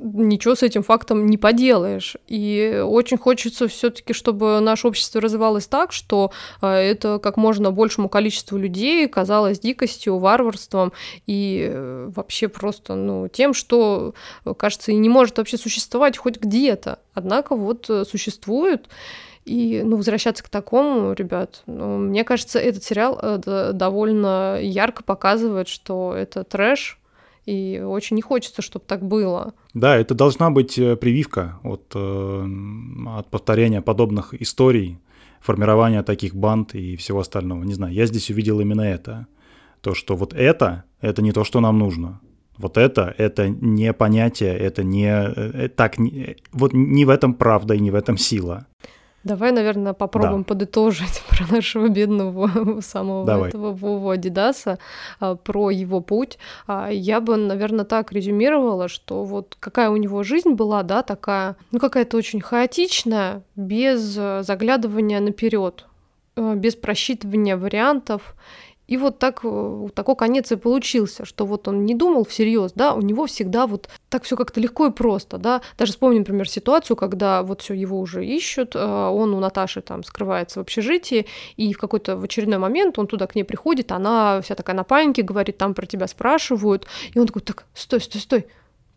[0.00, 2.16] Ничего с этим фактом не поделаешь.
[2.28, 6.30] И очень хочется все-таки, чтобы наше общество развивалось так, что
[6.62, 10.92] э, это как можно большему количеству людей казалось дикостью, варварством
[11.26, 16.38] и э, вообще просто ну, тем, что, э, кажется, и не может вообще существовать хоть
[16.38, 17.00] где-то.
[17.14, 18.88] Однако вот существует.
[19.44, 23.18] И, ну, возвращаться к такому, ребят, ну, мне кажется, этот сериал
[23.72, 26.98] довольно ярко показывает, что это трэш,
[27.48, 29.54] и очень не хочется, чтобы так было.
[29.72, 32.46] Да, это должна быть э, прививка от, э,
[33.16, 34.98] от повторения подобных историй,
[35.40, 37.64] формирования таких банд и всего остального.
[37.64, 39.26] Не знаю, я здесь увидел именно это.
[39.80, 42.20] То, что вот это, это не то, что нам нужно.
[42.58, 45.08] Вот это, это не понятие, это не...
[45.08, 45.94] э, так,
[46.52, 48.66] вот не в этом правда и не в этом сила.
[49.24, 53.48] Давай, наверное, попробуем подытожить про нашего бедного самого Давай.
[53.48, 54.78] этого Вову Адидаса,
[55.20, 56.38] а, про его путь.
[56.66, 61.56] А, Я бы, наверное, так резюмировала, что вот какая у него жизнь была, да, такая,
[61.72, 65.86] ну какая-то очень хаотичная, без э, заглядывания наперед,
[66.36, 68.36] э, без просчитывания вариантов.
[68.88, 72.94] И вот так, э, такой конец и получился, что вот он не думал всерьез, да,
[72.94, 75.60] у него всегда вот так все как-то легко и просто, да.
[75.76, 80.02] Даже вспомним, например, ситуацию, когда вот все его уже ищут, э, он у Наташи там
[80.02, 84.40] скрывается в общежитии, и в какой-то в очередной момент он туда к ней приходит, она
[84.40, 88.22] вся такая на панике, говорит, там про тебя спрашивают, и он такой, так, стой, стой,
[88.22, 88.46] стой,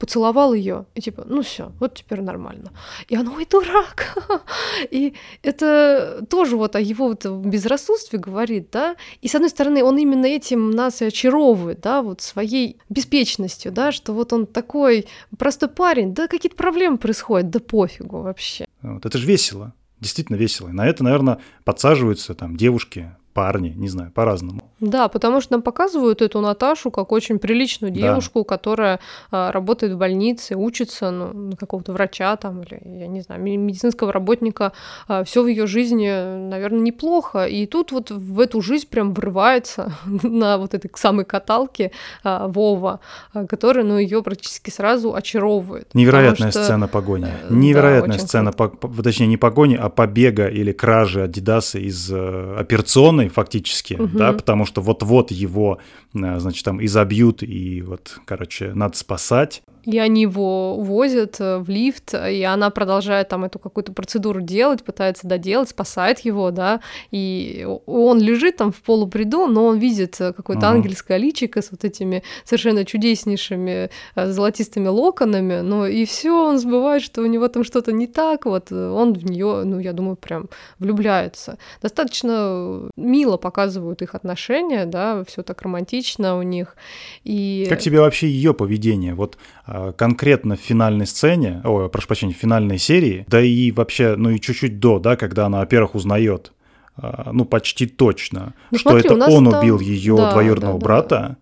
[0.02, 2.71] поцеловал ее, и типа, ну все, вот теперь нормально.
[3.08, 4.17] И она, ой, дурак.
[4.90, 5.13] И
[5.44, 8.96] это тоже вот о его вот безрассудстве говорит, да.
[9.21, 13.92] И с одной стороны, он именно этим нас и очаровывает, да, вот своей беспечностью, да,
[13.92, 15.06] что вот он такой
[15.38, 18.65] простой парень, да, какие-то проблемы происходят, да пофигу вообще.
[18.82, 20.69] Вот, это же весело, действительно весело.
[20.69, 24.62] И на это, наверное, подсаживаются там девушки, парни, не знаю, по-разному.
[24.82, 28.46] Да, потому что нам показывают эту Наташу как очень приличную девушку, да.
[28.46, 33.42] которая а, работает в больнице, учится ну, на какого-то врача там или, я не знаю,
[33.42, 34.73] медицинского работника.
[35.08, 37.46] А, все в ее жизни, наверное, неплохо.
[37.46, 41.92] И тут вот в эту жизнь прям врывается на вот этой самой каталке
[42.23, 43.02] а, Вова,
[43.34, 45.94] а, который, ну, ее практически сразу очаровывает.
[45.94, 46.63] Невероятная что...
[46.63, 47.27] сцена погони.
[47.27, 52.56] Э, Невероятная да, сцена, по, точнее, не погони, а побега или кражи Адидаса из э,
[53.22, 54.17] операционной фактически, угу.
[54.17, 55.80] да, потому что что вот-вот его,
[56.13, 59.63] э, значит, там изобьют, и вот, короче, надо спасать.
[59.86, 64.84] И они его возят э, в лифт, и она продолжает там эту какую-то процедуру делать,
[64.84, 70.34] пытается доделать, спасает его, да, и он лежит там в полубреду, но он видит э,
[70.34, 70.75] какое-то uh-huh.
[70.75, 77.02] ангельское личико с вот этими совершенно чудеснейшими э, золотистыми локонами, но и все, он забывает,
[77.02, 80.50] что у него там что-то не так, вот он в нее, ну, я думаю, прям
[80.79, 81.58] влюбляется.
[81.82, 86.75] Достаточно мило показывают их отношения, да, все так романтично у них.
[87.23, 87.65] И...
[87.69, 89.13] Как тебе вообще ее поведение?
[89.15, 89.38] Вот
[89.98, 94.40] конкретно в финальной сцене, ой, прошу прощения, в финальной серии, да и вообще, ну и
[94.40, 96.54] чуть-чуть до, да, когда она, во-первых, узнает,
[96.96, 99.60] а, ну почти точно, ну, что смотри, это он там...
[99.60, 101.38] убил ее да, двоюродного да, брата, да.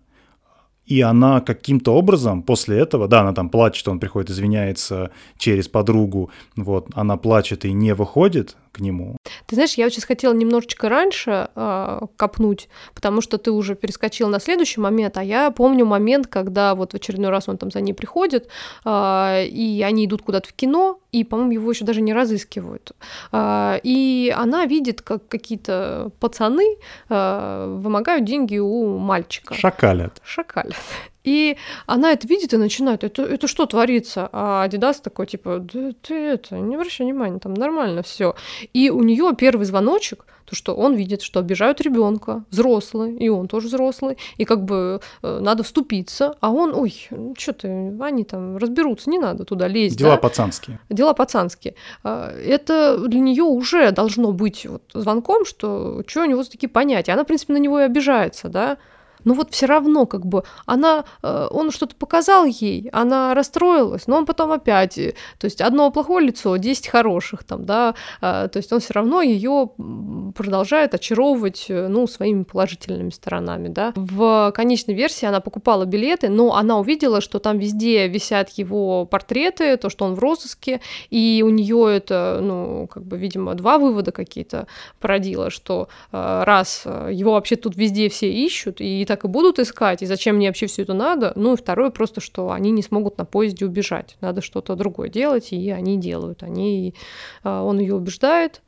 [0.86, 6.30] и она каким-то образом после этого, да, она там плачет, он приходит, извиняется через подругу,
[6.56, 9.16] вот, она плачет и не выходит, к нему.
[9.46, 14.40] Ты знаешь, я сейчас хотела немножечко раньше э, копнуть, потому что ты уже перескочил на
[14.40, 17.92] следующий момент, а я помню момент, когда вот в очередной раз он там за ней
[17.92, 18.48] приходит,
[18.84, 22.92] э, и они идут куда-то в кино, и, по-моему, его еще даже не разыскивают.
[23.32, 26.76] Э, и она видит, как какие-то пацаны
[27.08, 29.54] э, вымогают деньги у мальчика.
[29.54, 30.20] Шакалят.
[30.24, 30.76] Шакалят.
[31.24, 31.56] И
[31.86, 34.28] она это видит и начинает, это, это что творится?
[34.32, 38.34] А Адидас такой, типа, да ты это, не обращай внимания, там нормально все.
[38.72, 43.46] И у нее первый звоночек, то, что он видит, что обижают ребенка, взрослый, и он
[43.46, 47.68] тоже взрослый, и как бы э, надо вступиться, а он, ой, ну что ты,
[48.00, 49.96] они там разберутся, не надо туда лезть.
[49.96, 50.16] Дела да?
[50.16, 50.80] пацанские.
[50.88, 51.76] Дела пацанские.
[52.02, 57.12] А, это для нее уже должно быть вот звонком, что что у него такие понятия.
[57.12, 58.78] Она, в принципе, на него и обижается, да,
[59.24, 64.16] но вот все равно как бы она, э, он что-то показал ей, она расстроилась, но
[64.16, 68.56] он потом опять, э, то есть одно плохое лицо, 10 хороших там, да, э, то
[68.56, 69.70] есть он все равно ее
[70.34, 73.92] продолжает очаровывать, ну, своими положительными сторонами, да.
[73.96, 79.76] В конечной версии она покупала билеты, но она увидела, что там везде висят его портреты,
[79.76, 84.12] то, что он в розыске, и у нее это, ну, как бы, видимо, два вывода
[84.12, 84.66] какие-то
[84.98, 90.06] породило, что раз его вообще тут везде все ищут, и так и будут искать, и
[90.06, 91.32] зачем мне вообще все это надо.
[91.34, 94.16] Ну и второе просто, что они не смогут на поезде убежать.
[94.20, 96.44] Надо что-то другое делать, и они делают.
[96.44, 96.94] Они,
[97.42, 98.62] а, он ее убеждает.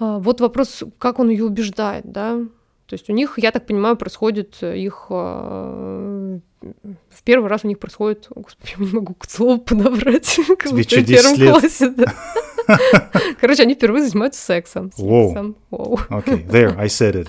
[0.00, 2.40] А, вот вопрос, как он ее убеждает, да?
[2.86, 7.78] То есть у них, я так понимаю, происходит их а, в первый раз у них
[7.78, 11.52] происходит, господи, я не могу к слову подобрать, как в первом лет?
[11.52, 11.90] классе.
[11.90, 12.12] Да.
[13.40, 14.90] Короче, они впервые занимаются сексом.
[14.98, 15.54] Wow.
[15.70, 16.00] Wow.
[16.10, 17.28] Okay, there, I said it.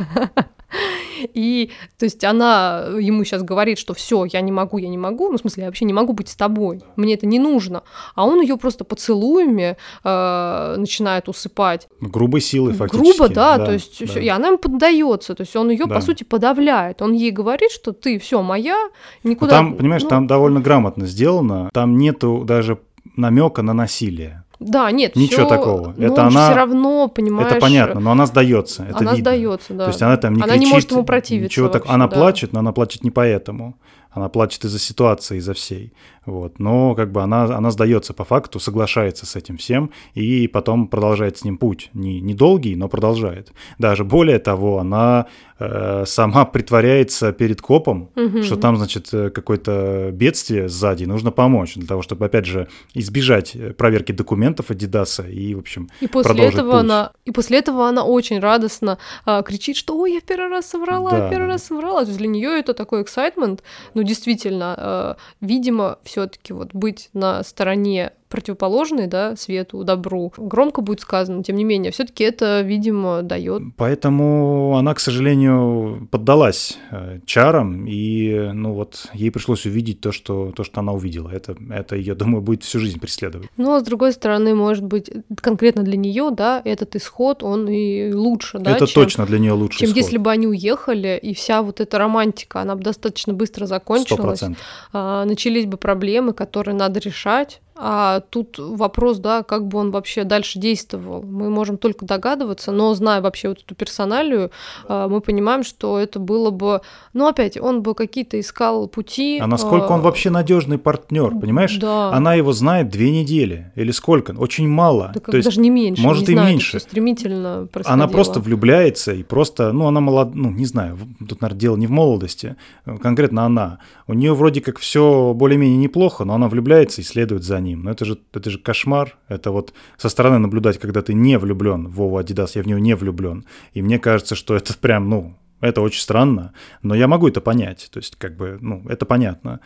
[1.34, 5.30] И, то есть, она ему сейчас говорит, что все, я не могу, я не могу,
[5.30, 7.84] ну, в смысле, я вообще не могу быть с тобой, мне это не нужно.
[8.16, 11.88] А он ее просто поцелуями э, начинает усыпать.
[12.02, 13.18] Грубой силой, фактически.
[13.18, 14.06] Грубо, да, да то есть, да.
[14.06, 15.96] Всё, и она ему поддается, то есть, он ее, да.
[15.96, 17.02] по сути, подавляет.
[17.02, 18.90] Он ей говорит, что ты все моя,
[19.24, 19.52] никуда...
[19.52, 20.10] Там, понимаешь, ну...
[20.10, 22.80] там довольно грамотно сделано, там нету даже
[23.16, 24.44] намека на насилие.
[24.60, 25.96] Да, нет, ничего всё, такого.
[25.98, 27.52] Это она все равно, понимаешь.
[27.52, 28.84] Это понятно, но она сдается.
[28.84, 29.32] Это она видно.
[29.32, 29.86] сдается, да.
[29.86, 30.68] То есть она там не она кричит.
[30.68, 31.46] не может ему противиться.
[31.46, 31.94] Ничего вообще, так.
[31.94, 32.16] Она да.
[32.18, 33.76] плачет, но она плачет не поэтому.
[34.12, 35.94] она плачет из-за ситуации, из-за всей.
[36.26, 36.60] Вот.
[36.60, 41.38] Но как бы она, она сдается по факту, соглашается с этим всем и потом продолжает
[41.38, 41.90] с ним путь.
[41.94, 43.52] Не, не долгий, но продолжает.
[43.78, 45.28] Даже более того, она
[45.60, 48.44] э, сама притворяется перед копом, угу.
[48.44, 53.56] что там, значит, э, какое-то бедствие сзади, нужно помочь для того, чтобы, опять же, избежать
[53.78, 56.80] проверки документов Адидаса и, в общем, и после этого путь.
[56.82, 60.68] она И после этого она очень радостно э, кричит, что «Ой, я в первый раз
[60.68, 61.24] соврала, да.
[61.26, 62.02] я первый раз соврала».
[62.02, 63.64] То есть для нее это такой эксайтмент,
[63.94, 71.02] ну, действительно, э, видимо, все-таки вот быть на стороне противоположный, да, свету, добру, громко будет
[71.02, 73.64] сказано, тем не менее, все-таки это, видимо, дает.
[73.76, 80.52] Поэтому она, к сожалению, поддалась э, чарам, и, ну вот, ей пришлось увидеть то, что,
[80.56, 81.30] то, что она увидела.
[81.30, 83.50] Это, это я думаю, будет всю жизнь преследовать.
[83.58, 85.10] Но, с другой стороны, может быть,
[85.42, 89.54] конкретно для нее, да, этот исход, он и лучше, да, Это чем, точно для нее
[89.54, 89.98] лучше Чем исход.
[89.98, 94.44] если бы они уехали, и вся вот эта романтика, она бы достаточно быстро закончилась.
[94.44, 94.56] 100%.
[94.94, 100.26] А, начались бы проблемы, которые надо решать, а тут вопрос, да, как бы он вообще
[100.26, 101.24] дальше действовал.
[101.24, 104.52] Мы можем только догадываться, но зная вообще вот эту персоналию,
[104.86, 106.82] а, мы понимаем, что это было бы,
[107.14, 109.40] ну опять, он бы какие-то искал пути.
[109.42, 111.78] А насколько он а, вообще надежный партнер, понимаешь?
[111.78, 112.12] Да.
[112.12, 114.32] Она его знает две недели или сколько?
[114.32, 115.12] Очень мало.
[115.14, 116.02] Так, То есть, даже не меньше.
[116.02, 116.80] Может не и знаю, меньше.
[116.82, 117.94] стремительно происходило.
[117.94, 121.88] Она просто влюбляется и просто, ну она молод, ну не знаю, тут наверное дело не
[121.88, 122.58] в молодости,
[123.02, 123.80] конкретно она.
[124.06, 127.84] У нее вроде как все более-менее неплохо, но она влюбляется и следует за ним ним.
[127.84, 129.18] Но это же, это же кошмар.
[129.28, 132.80] Это вот со стороны наблюдать, когда ты не влюблен в Вову Адидас, я в него
[132.80, 133.46] не влюблен.
[133.74, 136.54] И мне кажется, что это прям, ну, это очень странно,
[136.84, 137.90] но я могу это понять.
[137.92, 139.60] То есть, как бы, ну, это понятно.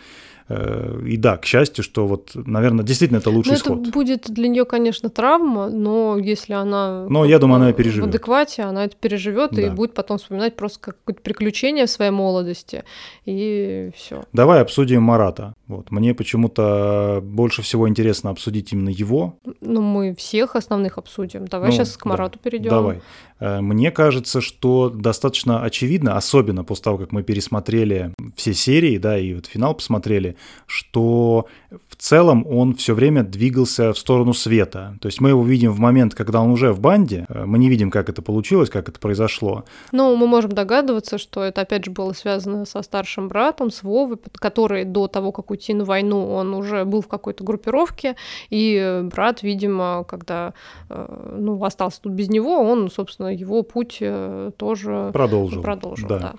[0.56, 3.82] Э, и да, к счастью, что вот, наверное, действительно это лучший но исход.
[3.82, 8.06] Это будет для нее, конечно, травма, но если она но я думаю, она ее переживет.
[8.06, 9.62] в адеквате, она это переживет да.
[9.62, 12.84] и будет потом вспоминать просто как какое-то приключение в своей молодости,
[13.26, 14.24] и все.
[14.32, 15.54] Давай обсудим Марата.
[15.68, 15.90] Вот.
[15.92, 19.40] Мне почему-то больше всего интересно обсудить именно его.
[19.62, 21.48] Ну, мы всех основных обсудим.
[21.48, 22.50] Давай ну, сейчас к Марату да.
[22.50, 22.70] перейдем.
[22.70, 23.02] Давай.
[23.40, 29.18] Э, мне кажется, что достаточно очевидно, особенно после того, как мы пересмотрели все серии, да,
[29.18, 30.36] и вот финал посмотрели,
[30.66, 31.48] что
[31.90, 34.98] в целом он все время двигался в сторону света.
[35.02, 37.70] То есть мы его видим в момент, когда он уже в банде, э, мы не
[37.70, 39.64] видим, как это получилось, как это произошло.
[39.92, 44.18] Ну, мы можем догадываться, что это опять же было связано со старшим братом, с Вовой,
[44.36, 48.16] который до того, как уйти на войну, он уже был в какой-то группировке,
[48.50, 50.54] и брат, видимо, когда
[50.90, 55.62] э, ну, остался тут без него, он, собственно, его путь э, тоже продолжил.
[55.62, 56.20] продолжил да.
[56.20, 56.36] Да.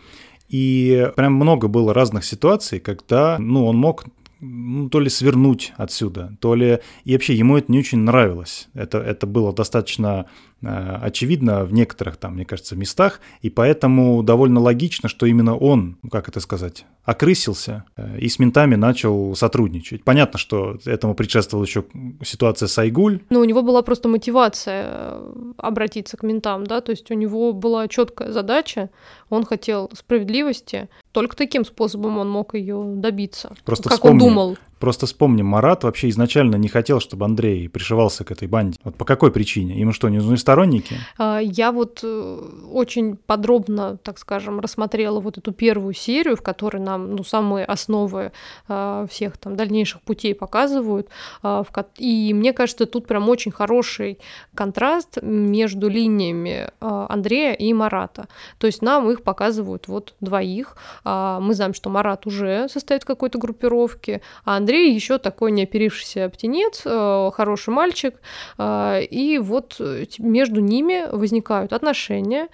[0.49, 4.05] И прям много было разных ситуаций, когда ну, он мог
[4.41, 6.81] ну, то ли свернуть отсюда, то ли...
[7.05, 8.69] И вообще ему это не очень нравилось.
[8.75, 10.27] Это, это было достаточно
[10.63, 16.11] очевидно в некоторых там, мне кажется, местах, и поэтому довольно логично, что именно он, ну,
[16.11, 20.05] как это сказать, окрысился э, и с ментами начал сотрудничать.
[20.05, 21.85] Понятно, что этому предшествовала еще
[22.25, 23.21] ситуация с Айгуль.
[23.29, 27.53] Но у него была просто мотивация э, обратиться к ментам, да, то есть у него
[27.53, 28.91] была четкая задача,
[29.29, 33.55] он хотел справедливости, только таким способом он мог ее добиться.
[33.65, 34.59] Просто как вспомни, он думал.
[34.79, 38.79] Просто вспомним, Марат вообще изначально не хотел, чтобы Андрей пришивался к этой банде.
[38.85, 39.79] Вот по какой причине?
[39.79, 40.97] Ему что, не нужны сторонники?
[41.19, 46.83] А, я вот э, очень подробно, так скажем, рассмотрела вот эту первую серию, в которой
[46.83, 48.33] нам, ну, самые основы
[48.69, 51.09] а, всех там дальнейших путей показывают.
[51.43, 51.65] А,
[51.97, 54.19] и мне кажется, тут прям очень хороший
[54.55, 58.29] контраст между линиями Андрея и Марата.
[58.59, 60.77] То есть нам их показывают вот двоих.
[61.05, 66.83] Мы знаем, что Марат уже состоит в какой-то группировке, а Андрей еще такой неоперившийся птенец,
[66.87, 68.15] э, хороший мальчик,
[68.57, 72.49] э, и вот э, между ними возникают отношения,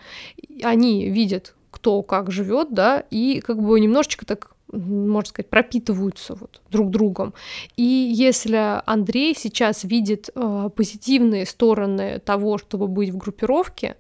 [0.65, 6.61] они видят, кто как живет, да, и как бы немножечко так можно сказать, пропитываются вот
[6.71, 7.35] друг другом.
[7.77, 13.97] И если Андрей сейчас видит э, позитивные стороны того, чтобы быть в группировке,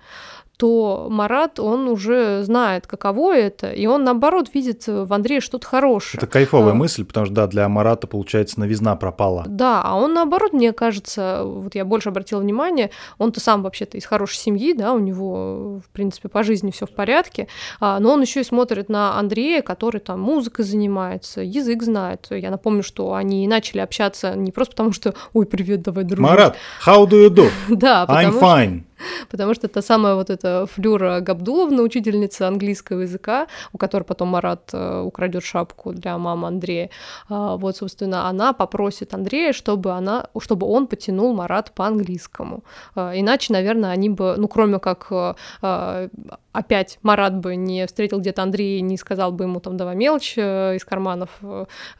[0.60, 6.18] то Марат, он уже знает, каково это, и он, наоборот, видит в Андрее что-то хорошее.
[6.18, 9.44] Это кайфовая а, мысль, потому что, да, для Марата, получается, новизна пропала.
[9.46, 14.04] Да, а он, наоборот, мне кажется, вот я больше обратила внимание, он-то сам вообще-то из
[14.04, 17.48] хорошей семьи, да, у него, в принципе, по жизни все в порядке,
[17.80, 22.26] а, но он еще и смотрит на Андрея, который там музыкой занимается, язык знает.
[22.28, 26.22] Я напомню, что они начали общаться не просто потому, что, ой, привет, давай дружить.
[26.22, 26.56] Марат,
[26.86, 27.48] how do you do?
[27.70, 28.82] Да, I'm fine.
[29.30, 34.70] потому что та самая вот эта Флюра Габдуловна, учительница английского языка, у которой потом Марат
[34.72, 36.90] э, украдет шапку для мамы Андрея,
[37.28, 42.64] а, вот, собственно, она попросит Андрея, чтобы, она, чтобы он потянул Марат по английскому.
[42.94, 46.08] А, иначе, наверное, они бы, ну, кроме как э,
[46.52, 50.34] опять Марат бы не встретил где-то Андрея и не сказал бы ему там давай мелочь
[50.36, 51.30] э, из карманов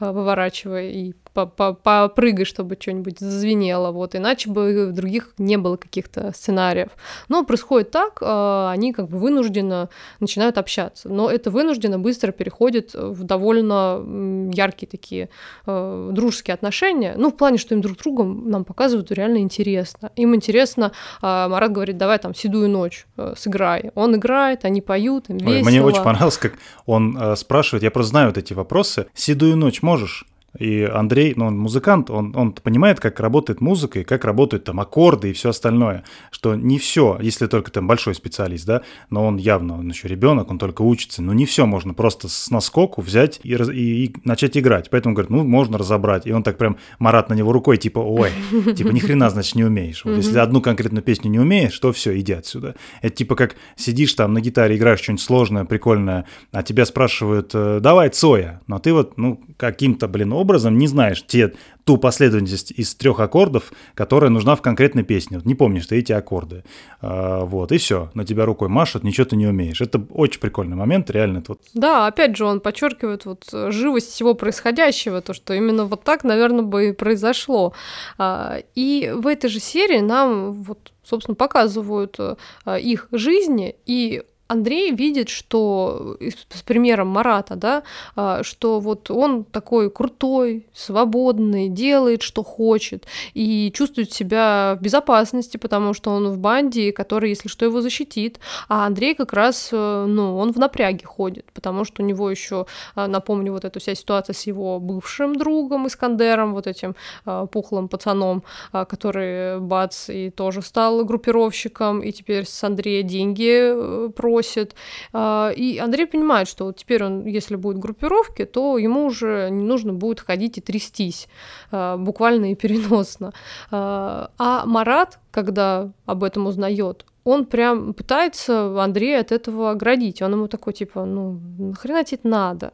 [0.00, 6.90] выворачивай и попрыгай, чтобы что-нибудь зазвенело, вот, иначе бы других не было каких-то сценариев.
[7.28, 9.88] Но происходит так, а, они как бы вынужденно
[10.20, 15.28] начинают общаться, но это вынужденно быстро переходит в довольно яркие такие
[15.66, 20.10] э, дружеские отношения, ну, в плане, что им друг другом нам показывают реально интересно.
[20.16, 23.90] Им интересно, а, Марат говорит, давай там «Седую ночь» э, сыграй.
[23.94, 25.68] Он играет, они поют, им весело.
[25.68, 26.54] Мне очень понравилось, как
[26.86, 30.26] он э, спрашивает, я просто знаю вот эти вопросы, «Седую ночь можешь?»
[30.58, 34.80] И Андрей, ну, он музыкант, он, он понимает, как работает музыка и как работают там
[34.80, 39.36] аккорды и все остальное, что не все, если только там большой специалист, да, но он
[39.36, 43.40] явно, он еще ребенок, он только учится, но не все можно просто с наскоку взять
[43.44, 44.90] и, и, и начать играть.
[44.90, 46.26] Поэтому говорит, ну, можно разобрать.
[46.26, 48.30] И он так прям, Марат на него рукой, типа, ой,
[48.74, 50.04] типа, ни хрена, значит, не умеешь.
[50.04, 52.74] Вот, если одну конкретную песню не умеешь, то все, иди отсюда.
[53.02, 57.78] Это типа как сидишь там на гитаре, играешь что-нибудь сложное, прикольное, а тебя спрашивают, «Э,
[57.80, 61.52] давай Цоя, но ты вот, ну, каким-то, блин, образом не знаешь те,
[61.84, 65.38] ту последовательность из трех аккордов, которая нужна в конкретной песне.
[65.38, 66.64] Вот не помнишь ты эти аккорды.
[67.00, 68.10] А, вот, и все.
[68.14, 69.80] На тебя рукой машут, ничего ты не умеешь.
[69.80, 71.42] Это очень прикольный момент, реально.
[71.46, 71.60] Вот...
[71.74, 76.62] Да, опять же, он подчеркивает вот живость всего происходящего, то, что именно вот так, наверное,
[76.62, 77.72] бы и произошло.
[78.18, 84.90] А, и в этой же серии нам вот собственно, показывают а, их жизни, и Андрей
[84.90, 87.82] видит, что с примером Марата, да,
[88.16, 95.56] а, что вот он такой крутой, свободный, делает, что хочет, и чувствует себя в безопасности,
[95.56, 98.40] потому что он в банде, который, если что, его защитит.
[98.68, 102.66] А Андрей как раз, э, ну, он в напряге ходит, потому что у него еще,
[102.96, 107.88] а, напомню, вот эта вся ситуация с его бывшим другом Искандером, вот этим а, пухлым
[107.88, 108.42] пацаном,
[108.72, 114.74] который бац и тоже стал группировщиком, и теперь с Андрея деньги э, просит просит.
[115.12, 119.64] А, и Андрей понимает, что вот теперь он, если будет группировки, то ему уже не
[119.64, 121.28] нужно будет ходить и трястись,
[121.70, 123.32] а, буквально и переносно.
[123.70, 130.22] А, а Марат, когда об этом узнает, он прям пытается Андрея от этого оградить.
[130.22, 132.72] Он ему такой, типа, ну, нахрена тебе это надо?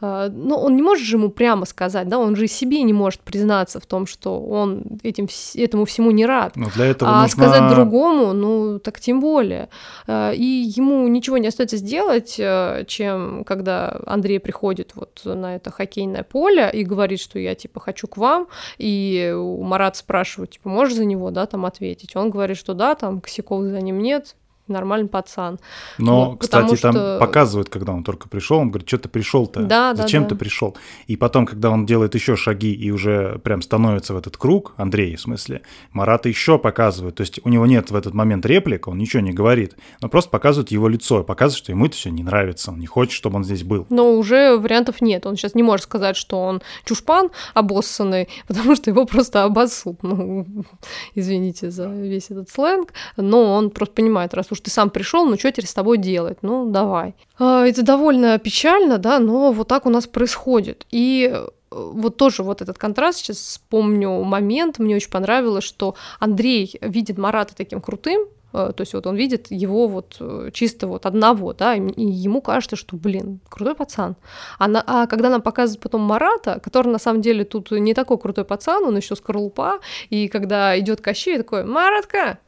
[0.00, 3.20] А, но он не может же ему прямо сказать, да, он же себе не может
[3.20, 6.56] признаться в том, что он этим, этому всему не рад.
[6.56, 7.28] Но для этого а нужна...
[7.28, 9.68] сказать другому, ну, так тем более.
[10.06, 15.70] А, и ему ничего не остается сделать, э, чем когда Андрей приходит вот на это
[15.70, 20.96] хоккейное поле и говорит, что я, типа, хочу к вам, и Марат спрашивает, типа, можешь
[20.96, 22.16] за него, да, там ответить?
[22.16, 24.36] Он говорит, что да, там косяков за ним нет,
[24.68, 25.58] нормальный пацан.
[25.98, 26.92] Но, вот, кстати, что...
[26.92, 29.62] там показывают, когда он только пришел, он говорит, что ты пришел-то?
[29.62, 30.76] Да, Зачем да, ты пришел?
[31.06, 35.16] И потом, когда он делает еще шаги и уже прям становится в этот круг, Андрей
[35.16, 35.62] в смысле,
[35.92, 37.16] Марата еще показывают.
[37.16, 40.30] То есть у него нет в этот момент реплик, он ничего не говорит, но просто
[40.30, 43.44] показывают его лицо, показывают, что ему это все не нравится, он не хочет, чтобы он
[43.44, 43.86] здесь был.
[43.90, 45.26] Но уже вариантов нет.
[45.26, 50.02] Он сейчас не может сказать, что он чушпан обоссанный, потому что его просто обоссут.
[50.02, 50.46] Ну,
[51.14, 55.38] извините за весь этот сленг, но он просто понимает, раз уж ты сам пришел, ну
[55.38, 56.38] что теперь с тобой делать?
[56.42, 57.14] Ну, давай.
[57.38, 60.86] А, это довольно печально, да, но вот так у нас происходит.
[60.90, 66.78] И э, вот тоже вот этот контраст, сейчас вспомню момент, мне очень понравилось, что Андрей
[66.80, 71.06] видит Марата таким крутым, э, то есть вот он видит его вот э, чисто вот
[71.06, 74.16] одного, да, и ему кажется, что, блин, крутой пацан.
[74.58, 78.18] А, на, а когда нам показывают потом Марата, который на самом деле тут не такой
[78.18, 79.80] крутой пацан, он еще скорлупа,
[80.10, 82.38] и когда идет Кощей, такой, Маратка,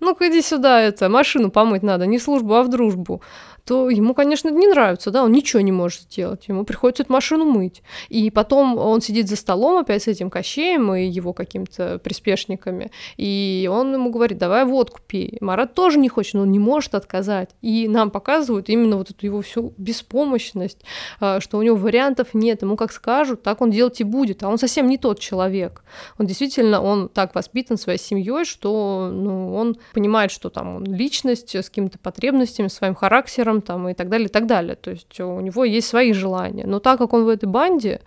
[0.00, 3.22] ну-ка иди сюда, это, машину помыть надо, не службу, а в дружбу
[3.66, 7.44] то ему, конечно, не нравится, да, он ничего не может сделать, ему приходится эту машину
[7.44, 7.82] мыть.
[8.08, 13.68] И потом он сидит за столом опять с этим Кощеем и его какими-то приспешниками, и
[13.70, 15.36] он ему говорит, давай водку пей.
[15.40, 17.50] Марат тоже не хочет, но он не может отказать.
[17.60, 20.82] И нам показывают именно вот эту его всю беспомощность,
[21.18, 24.48] а, что у него вариантов нет, ему как скажут, так он делать и будет, а
[24.48, 25.82] он совсем не тот человек.
[26.18, 31.56] Он действительно, он так воспитан своей семьей, что ну, он понимает, что там он личность
[31.56, 34.74] с какими-то потребностями, своим характером, партнером там, и так далее, и так далее.
[34.74, 36.66] То есть у него есть свои желания.
[36.66, 38.00] Но так как он в этой банде,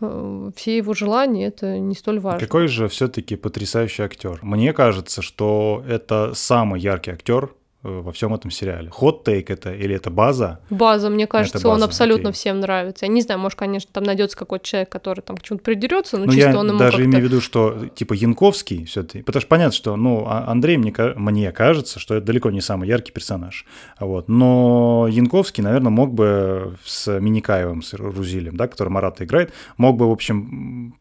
[0.00, 2.40] э, все его желания это не столь важно.
[2.40, 4.38] Какой же все-таки потрясающий актер.
[4.42, 7.50] Мне кажется, что это самый яркий актер
[7.84, 8.88] во всем этом сериале.
[8.90, 10.60] Хот-тейк это или это база?
[10.70, 12.38] База, мне кажется, база, он абсолютно окей.
[12.38, 13.04] всем нравится.
[13.04, 16.24] Я не знаю, может, конечно, там найдется какой-то человек, который там к чему-то придерется, но
[16.24, 19.48] Ну, чисто я он ему даже имею в виду, что типа Янковский все-таки, потому что
[19.48, 23.66] понятно, что, ну, А- Андрей, мне, мне кажется, что это далеко не самый яркий персонаж,
[24.00, 29.96] вот, но Янковский, наверное, мог бы с Миникаевым, с Рузилем, да, который Марата играет, мог
[29.98, 30.94] бы, в общем,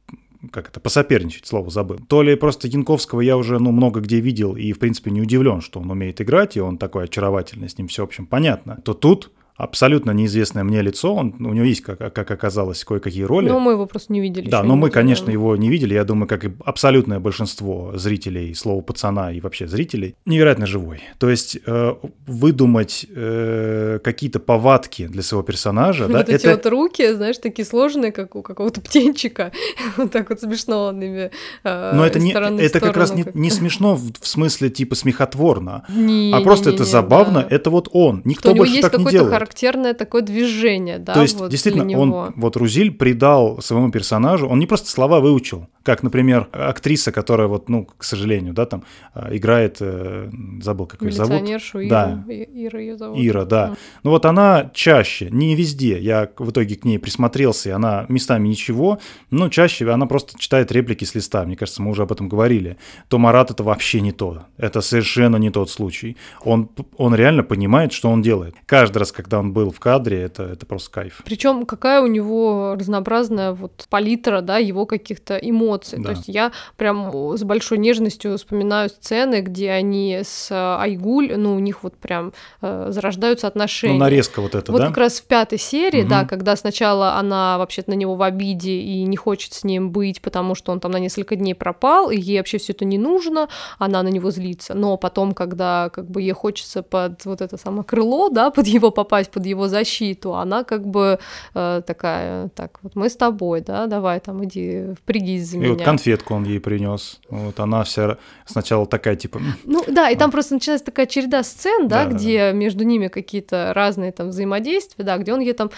[0.51, 1.99] как это, посоперничать, слово забыл.
[2.07, 5.61] То ли просто Янковского я уже, ну, много где видел и, в принципе, не удивлен,
[5.61, 8.79] что он умеет играть, и он такой очаровательный, с ним все, в общем, понятно.
[8.83, 13.49] То тут абсолютно неизвестное мне лицо, он, у него есть, как, как оказалось, кое-какие роли.
[13.49, 14.49] Ну, мы его просто не видели.
[14.49, 15.31] Да, но мы, нигде, конечно, да.
[15.31, 15.93] его не видели.
[15.93, 21.01] Я думаю, как и абсолютное большинство зрителей слова пацана и вообще зрителей, невероятно живой.
[21.19, 21.95] То есть э,
[22.25, 27.65] выдумать э, какие-то повадки для своего персонажа, да, вот эти это вот руки, знаешь, такие
[27.65, 29.51] сложные, как у какого-то птенчика.
[29.97, 31.31] вот так вот смешно он ими
[31.63, 36.31] э, но это не, это как раз не, смешно в, в смысле типа смехотворно, Не,
[36.33, 37.41] а просто не, это не, забавно.
[37.41, 37.55] да.
[37.55, 38.21] Это вот он.
[38.25, 39.42] Никто больше так не делает.
[39.43, 44.59] Характерное такое движение, да, То есть, вот действительно, он, вот Рузиль придал своему персонажу, он
[44.59, 49.35] не просто слова выучил, как, например, актриса, которая вот, ну, к сожалению, да, там а,
[49.35, 50.29] играет, э,
[50.61, 51.31] забыл, как ее зовут.
[51.31, 52.23] Милиционершу Иру, Да.
[52.27, 53.19] Ира ее зовут.
[53.19, 53.75] Ира, да.
[54.03, 58.47] Ну вот она чаще, не везде, я в итоге к ней присмотрелся, и она местами
[58.47, 62.29] ничего, но чаще она просто читает реплики с листа, мне кажется, мы уже об этом
[62.29, 62.77] говорили.
[63.09, 66.15] То Марат это вообще не то, это совершенно не тот случай.
[66.45, 68.55] Он, он реально понимает, что он делает.
[68.65, 71.21] Каждый раз, когда он был в кадре, это, это просто кайф.
[71.25, 75.72] Причем какая у него разнообразная вот палитра, да, его каких-то эмоций.
[75.81, 76.03] Да.
[76.03, 81.55] То есть я прям с большой нежностью вспоминаю сцены, где они с э, Айгуль, ну,
[81.55, 83.93] у них вот прям э, зарождаются отношения.
[83.93, 84.87] Ну, нарезка вот эта, Вот да?
[84.87, 86.09] как раз в пятой серии, Мгм.
[86.09, 90.21] да, когда сначала она вообще-то на него в обиде и не хочет с ним быть,
[90.21, 93.47] потому что он там на несколько дней пропал, и ей вообще все это не нужно,
[93.79, 94.73] она на него злится.
[94.73, 98.91] Но потом, когда как бы ей хочется под вот это самое крыло, да, под его
[98.91, 101.19] попасть, под его защиту, она как бы
[101.53, 105.75] э, такая, так, вот мы с тобой, да, давай там иди впрягись за И меня.
[105.75, 107.19] вот конфетку он ей принес.
[107.29, 111.43] Вот она вся сначала такая, типа, «М, Ну да, и там просто начинается такая череда
[111.43, 115.53] сцен, да, Да, да, где между ними какие-то разные там взаимодействия, да, где он ей
[115.53, 115.69] там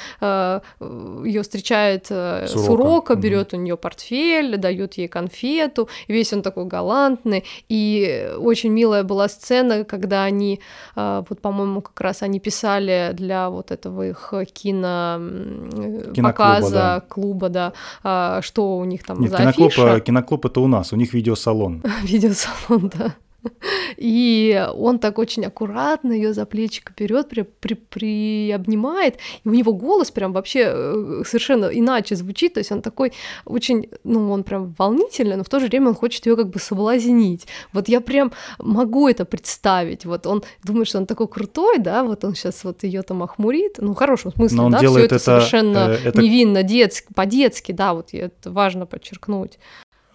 [1.25, 2.71] ее встречает э, С с, урока.
[2.71, 3.21] урока, Мгм.
[3.21, 7.43] берет у нее портфель, дает ей конфету, и весь он такой галантный.
[7.69, 10.59] И очень милая была сцена, когда они,
[10.95, 17.03] э, вот, по-моему, как раз они писали для вот этого их кино э, показа да.
[17.07, 17.73] клуба, да,
[18.03, 21.13] а, что у них там нет, за киноклуб, а, киноклуб это у нас, у них
[21.13, 21.83] видеосалон.
[22.03, 23.15] видеосалон, да.
[23.97, 29.73] И он так очень аккуратно ее за плечико берет, при, при, приобнимает, и у него
[29.73, 33.13] голос прям вообще э, совершенно иначе звучит, то есть он такой
[33.45, 36.59] очень, ну, он прям волнительный, но в то же время он хочет ее как бы
[36.59, 37.47] соблазнить.
[37.73, 40.05] Вот я прям могу это представить.
[40.05, 43.77] Вот он думает, что он такой крутой, да, вот он сейчас вот ее там охмурит,
[43.79, 46.63] ну, в хорошем смысле, Но он да, все делает это, это, совершенно э, это- невинно,
[46.63, 49.57] детски, по-детски, да, вот это важно подчеркнуть.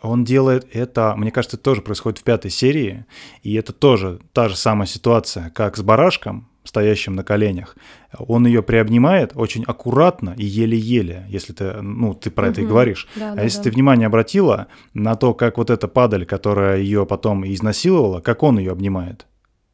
[0.02, 3.04] Он делает это, мне кажется, это тоже происходит в пятой серии,
[3.42, 7.76] и это тоже та же самая ситуация, как с барашком, стоящим на коленях.
[8.18, 13.08] Он ее приобнимает очень аккуратно и еле-еле, если ты, ну, ты про это и говоришь.
[13.16, 13.64] Да, а да, если да.
[13.64, 18.58] ты внимание обратила на то, как вот эта падаль, которая ее потом изнасиловала, как он
[18.58, 19.26] ее обнимает.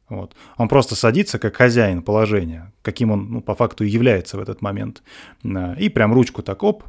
[0.09, 0.35] Вот.
[0.57, 4.61] Он просто садится как хозяин положения, каким он ну, по факту и является в этот
[4.61, 5.03] момент.
[5.43, 6.83] А, И прям ручку так оп,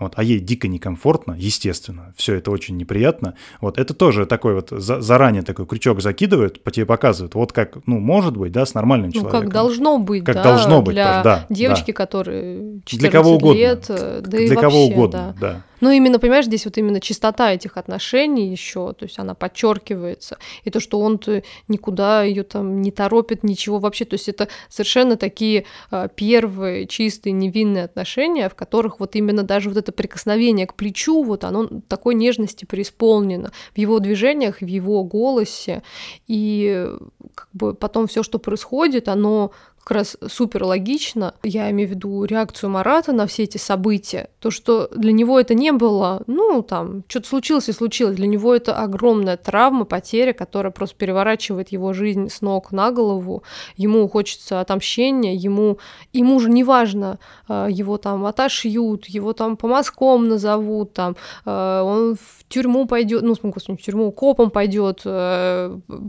[0.00, 3.34] вот, а ей дико некомфортно, естественно, все это очень неприятно.
[3.60, 7.76] Вот это тоже такой вот за- заранее такой крючок закидывают, по тебе показывают, вот как,
[7.86, 9.40] ну, может быть, да, с нормальным Ну, человеком.
[9.42, 13.34] как должно быть, Как да, должно быть, для тоже, да, девочки, которые 14 Для кого
[13.36, 13.58] угодно.
[13.58, 15.52] лет, э, да и Для кого вообще, угодно, да.
[15.52, 15.62] да.
[15.80, 20.38] Ну, именно, понимаешь, здесь вот именно чистота этих отношений еще, то есть она подчеркивается.
[20.64, 21.20] И то, что он
[21.68, 24.04] никуда ее там не торопит, ничего вообще.
[24.04, 29.68] То есть это совершенно такие а, первые чистые невинные отношения, в которых вот именно даже
[29.68, 35.04] вот это прикосновение к плечу, вот оно такой нежности преисполнено в его движениях, в его
[35.04, 35.82] голосе.
[36.26, 36.88] И
[37.34, 39.52] как бы потом все, что происходит, оно
[39.82, 41.34] как раз супер логично.
[41.42, 44.28] Я имею в виду реакцию Марата на все эти события.
[44.38, 48.16] То, что для него это не было, ну, там, что-то случилось и случилось.
[48.16, 53.42] Для него это огромная травма, потеря, которая просто переворачивает его жизнь с ног на голову.
[53.76, 55.78] Ему хочется отомщения, ему,
[56.12, 57.18] ему же не важно,
[57.48, 61.16] э, его там отошьют, его там по мазкам назовут, там,
[61.46, 65.00] э, он в тюрьму пойдет, ну, господи, в тюрьму копом пойдет,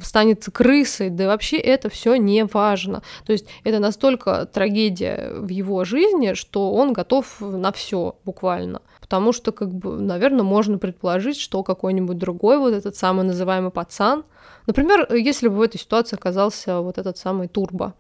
[0.04, 3.04] станет крысой, да вообще это все не важно.
[3.26, 8.82] То есть это настолько трагедия в его жизни, что он готов на все буквально.
[9.00, 14.24] Потому что, как бы, наверное, можно предположить, что какой-нибудь другой вот этот самый называемый пацан,
[14.68, 17.94] например, если бы в этой ситуации оказался вот этот самый Турбо,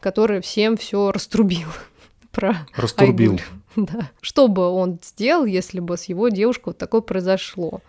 [0.00, 1.68] который всем все раструбил
[2.30, 3.32] про Раструбил.
[3.32, 3.61] Айгуль.
[3.76, 4.10] Да.
[4.20, 7.80] Что бы он сделал, если бы с его девушкой вот такое произошло?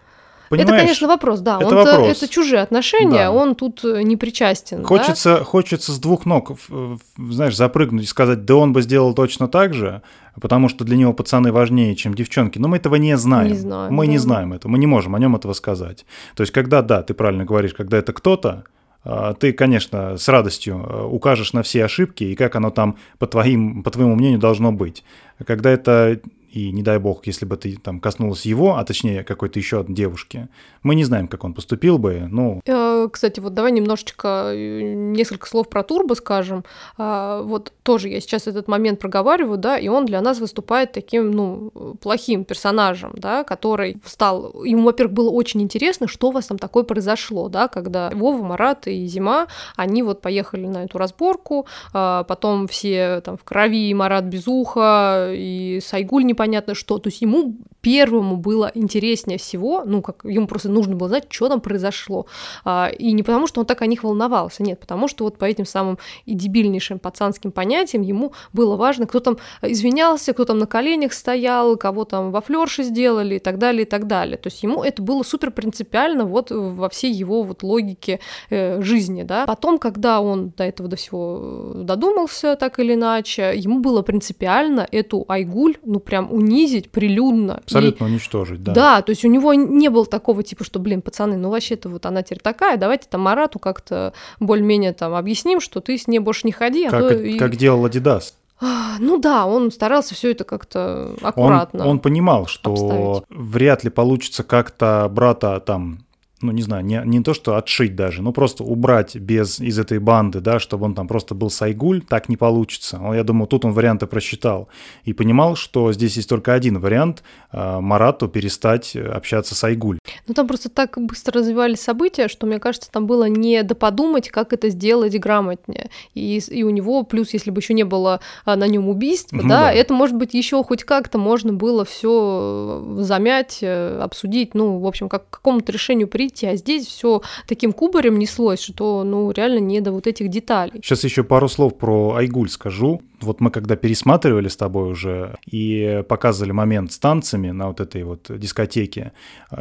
[0.49, 1.57] Понимаешь, это, конечно, вопрос, да.
[1.59, 2.17] это вопрос.
[2.17, 3.31] это чужие отношения, Да.
[3.31, 4.81] он тут э, не причастен.
[4.81, 4.87] да?
[4.87, 9.47] Хочется, хочется с двух ног, в- знаешь, запрыгнуть и сказать, да он бы сделал точно
[9.47, 10.03] так же,
[10.39, 12.59] потому что для него пацаны важнее, чем девчонки.
[12.59, 13.51] Но мы этого не знаем.
[13.51, 14.21] Не знаем, мы не да.
[14.23, 16.05] знаем этого, мы не можем о нем этого сказать.
[16.35, 18.65] То есть, когда, да, ты правильно говоришь, когда это кто-то,
[19.05, 23.27] а, ты, конечно, с радостью э, укажешь на все ошибки и как оно там, по,
[23.27, 25.03] твоим, по твоему мнению, должно быть.
[25.45, 26.19] Когда это
[26.53, 30.47] и не дай бог, если бы ты там коснулась его, а точнее какой-то еще девушки,
[30.83, 35.47] мы не знаем, как он поступил бы, ну, Э, Кстати, вот давай немножечко, э, несколько
[35.47, 36.63] слов про Турбо скажем.
[36.97, 41.31] А, Вот тоже я сейчас этот момент проговариваю, да, и он для нас выступает таким,
[41.31, 44.63] ну, плохим персонажем, да, который стал...
[44.63, 48.87] Ему, во-первых, было очень интересно, что у вас там такое произошло, да, когда Вова, Марат
[48.87, 54.25] и Зима, они вот поехали на эту разборку, а, потом все там в крови, Марат
[54.25, 56.97] без уха, и Сайгуль непонятно что.
[56.99, 61.49] То есть ему первому было интереснее всего, ну, как ему просто нужно было знать, что
[61.49, 62.25] там произошло.
[62.63, 65.45] А, И не потому, что он так о них волновался, нет, потому что вот по
[65.45, 70.65] этим самым и дебильнейшим пацанским понятиям ему было важно, кто там извинялся, кто там на
[70.65, 74.37] коленях стоял, кого там во флерше сделали и так далее, и так далее.
[74.37, 79.23] То есть ему это было супер принципиально вот во всей его вот логике э, жизни,
[79.23, 79.45] да.
[79.45, 84.87] Потом, когда он до этого до всего э, додумался так или иначе, ему было принципиально
[84.89, 87.61] эту Айгуль, ну, прям унизить прилюдно.
[87.73, 88.73] И- абсолютно уничтожить, да.
[88.73, 92.05] да, то есть у него не было такого типа, что, блин, пацаны, ну вообще-то вот
[92.05, 96.41] она теперь такая, давайте там Марату как-то более-менее там объясним, что ты с ней больше
[96.47, 98.35] не ходи, а Как, то и- как делал Адидас.
[98.61, 101.85] А, Ну да, он старался все это как-то Он, аккуратно.
[101.87, 103.23] он понимал, что обставить.
[103.29, 105.99] вряд ли получится как-то брата там,
[106.43, 109.99] ну не знаю, не, не то что отшить даже, но просто убрать без из этой
[109.99, 112.99] банды, да, чтобы он там просто был Сайгуль, так не получится.
[113.01, 114.67] Он, я думаю, тут он варианты просчитал
[115.05, 119.99] и понимал, что здесь есть только один вариант э, Марату перестать э, общаться с Айгуль.
[120.27, 124.53] Ну там просто так быстро развивались события, что, мне кажется, там было не доподумать, как
[124.53, 125.89] это сделать грамотнее.
[126.13, 129.43] И, и у него, плюс, если бы еще не было а, на нем убийства, Ну
[129.43, 129.73] да, да.
[129.73, 135.09] это, может быть, еще хоть как-то можно было все замять, э, обсудить, ну, в общем,
[135.09, 136.32] как к какому-то решению прийти.
[136.41, 140.81] А здесь все таким кубарем неслось, что, ну, реально не до вот этих деталей.
[140.81, 143.01] Сейчас еще пару слов про Айгуль скажу.
[143.23, 148.03] Вот мы когда пересматривали с тобой уже и показывали момент с танцами на вот этой
[148.03, 149.13] вот дискотеке,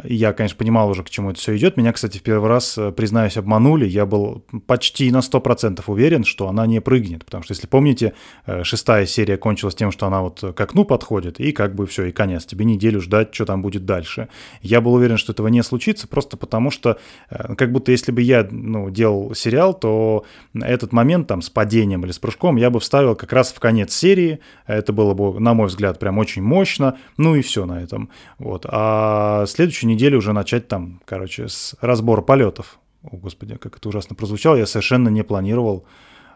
[0.03, 1.77] и я, конечно, понимал уже, к чему это все идет.
[1.77, 3.85] Меня, кстати, в первый раз, э, признаюсь, обманули.
[3.85, 7.25] Я был почти на 100% уверен, что она не прыгнет.
[7.25, 8.13] Потому что, если помните,
[8.45, 12.05] э, шестая серия кончилась тем, что она вот к окну подходит, и как бы все,
[12.05, 12.45] и конец.
[12.45, 14.29] Тебе неделю ждать, что там будет дальше.
[14.61, 16.97] Я был уверен, что этого не случится, просто потому что,
[17.29, 22.03] э, как будто если бы я ну, делал сериал, то этот момент там с падением
[22.05, 24.39] или с прыжком я бы вставил как раз в конец серии.
[24.67, 26.97] Это было бы, на мой взгляд, прям очень мощно.
[27.17, 28.09] Ну и все на этом.
[28.39, 28.65] Вот.
[28.67, 32.79] А следующую неделю уже начать там, короче, с разбора полетов.
[33.03, 34.55] О, господи, как это ужасно прозвучало.
[34.55, 35.85] Я совершенно не планировал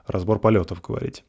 [0.07, 1.24] разбор полетов говорить.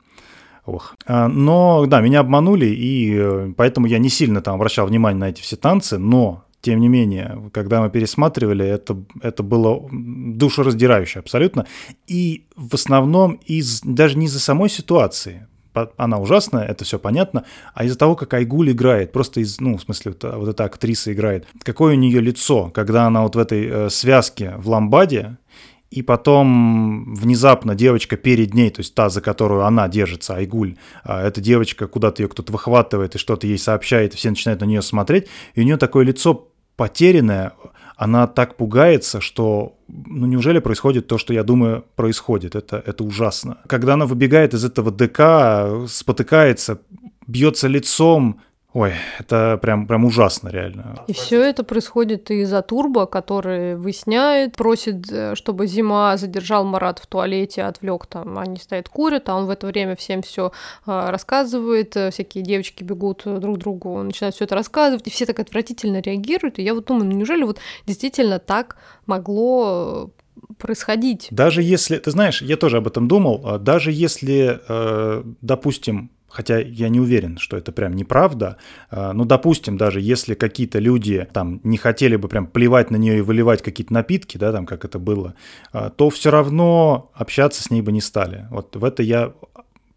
[0.68, 0.96] Ох.
[1.06, 5.30] А, Но, да, меня обманули, и э, поэтому я не сильно там обращал внимание на
[5.30, 11.66] эти все танцы, но, тем не менее, когда мы пересматривали, это, это было душераздирающе абсолютно.
[12.06, 15.46] И в основном из, даже не из-за самой ситуации,
[15.96, 17.44] она ужасная, это все понятно,
[17.74, 21.12] а из-за того, как Айгуль играет, просто из, ну, в смысле, вот, вот эта актриса
[21.12, 25.36] играет, какое у нее лицо, когда она вот в этой э, связке в ламбаде,
[25.90, 31.26] и потом внезапно девочка перед ней, то есть та, за которую она держится, Айгуль, а,
[31.26, 34.82] эта девочка, куда-то ее кто-то выхватывает и что-то ей сообщает, и все начинают на нее
[34.82, 37.52] смотреть, и у нее такое лицо потерянное,
[37.98, 42.54] она так пугается, что ну неужели происходит то, что я думаю происходит?
[42.54, 43.58] Это, это ужасно.
[43.66, 46.78] Когда она выбегает из этого ДК, спотыкается,
[47.26, 48.40] бьется лицом,
[48.74, 51.04] ой, это прям, прям ужасно реально.
[51.06, 57.06] И все это происходит из-за Турбо, который выясняет, просит, э, чтобы Зима задержал Марат в
[57.06, 60.52] туалете, отвлек там, они стоят курят, а он в это время всем все
[60.84, 65.38] рассказывает, э, всякие девочки бегут э, друг другу, начинают все это рассказывать, и все так
[65.40, 66.58] отвратительно реагируют.
[66.58, 71.28] И я вот думаю, ну неужели вот действительно так могло э, происходить?
[71.30, 76.60] Даже если, ты знаешь, я тоже об этом думал, а даже если, э, допустим, хотя
[76.60, 78.58] я не уверен, что это прям неправда,
[78.92, 83.18] а, ну, допустим, даже если какие-то люди там не хотели бы прям плевать на нее
[83.18, 85.34] и выливать какие-то напитки, да, там, как это было,
[85.72, 88.46] а, то все равно общаться с ней бы не стали.
[88.52, 89.32] Вот в это я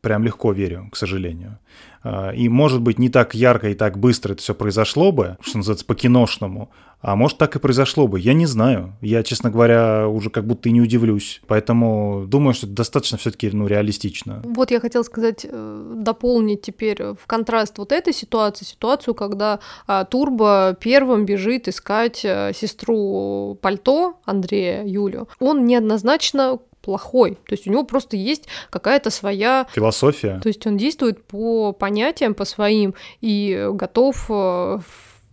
[0.02, 1.60] прям легко верю, к сожалению.
[2.04, 5.58] А, и, может быть, не так ярко и так быстро это все произошло бы, что
[5.58, 6.72] называется, по-киношному,
[7.02, 8.20] а может, так и произошло бы.
[8.20, 8.94] Я не знаю.
[9.02, 11.42] Я, честно говоря, уже как будто и не удивлюсь.
[11.48, 14.42] Поэтому думаю, что это достаточно все-таки ну, реалистично.
[14.44, 20.06] Вот я хотела сказать, э, дополнить теперь в контраст вот этой ситуации, ситуацию, когда а,
[20.06, 25.28] Турбо первым бежит искать а, сестру пальто Андрея, Юлю.
[25.40, 27.36] Он неоднозначно плохой.
[27.48, 29.68] То есть у него просто есть какая-то своя...
[29.74, 30.40] Философия.
[30.42, 34.80] То есть он действует по понятиям, по своим, и готов э,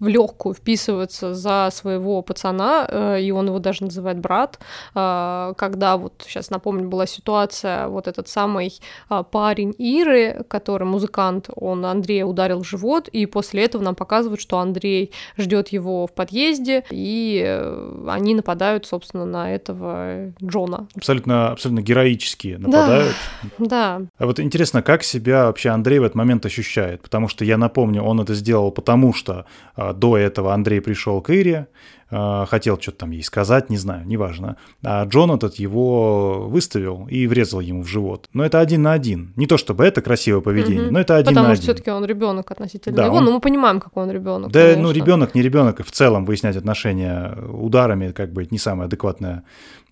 [0.01, 4.59] в легкую вписываться за своего пацана, э, и он его даже называет брат,
[4.95, 8.73] э, когда вот сейчас напомню была ситуация, вот этот самый
[9.11, 14.41] э, парень Иры, который музыкант, он Андрея ударил в живот, и после этого нам показывают,
[14.41, 17.63] что Андрей ждет его в подъезде, и
[18.07, 20.87] они нападают, собственно, на этого Джона.
[20.97, 23.15] Абсолютно, абсолютно героически нападают.
[23.59, 24.03] Да, да.
[24.19, 27.03] А вот интересно, как себя вообще Андрей в этот момент ощущает?
[27.03, 29.47] Потому что я напомню, он это сделал потому, что
[29.93, 31.69] до этого Андрей пришел к Ире,
[32.11, 34.57] хотел что-то там ей сказать, не знаю, неважно.
[34.83, 38.29] А Джон этот его выставил и врезал ему в живот.
[38.33, 39.33] Но это один на один.
[39.37, 40.93] Не то чтобы это красивое поведение, угу.
[40.93, 41.61] но это один Потому на один.
[41.61, 43.25] Потому что все-таки он ребенок относительно да, его, он...
[43.25, 44.51] но мы понимаем, какой он ребенок.
[44.51, 44.83] Да, ну, конечно.
[44.83, 49.45] ну ребенок, не ребенок, в целом выяснять отношения ударами как бы не самая адекватная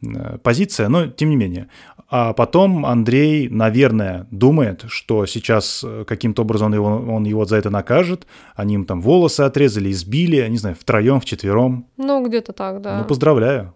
[0.02, 1.68] э, позиция, но тем не менее.
[2.08, 7.68] А потом Андрей, наверное, думает, что сейчас э, каким-то образом его, он его за это
[7.68, 8.26] накажет.
[8.54, 11.88] Они им там волосы отрезали, избили, не знаю, втроем, вчетвером.
[12.06, 12.98] Ну, где-то так, да.
[12.98, 13.74] Ну, поздравляю.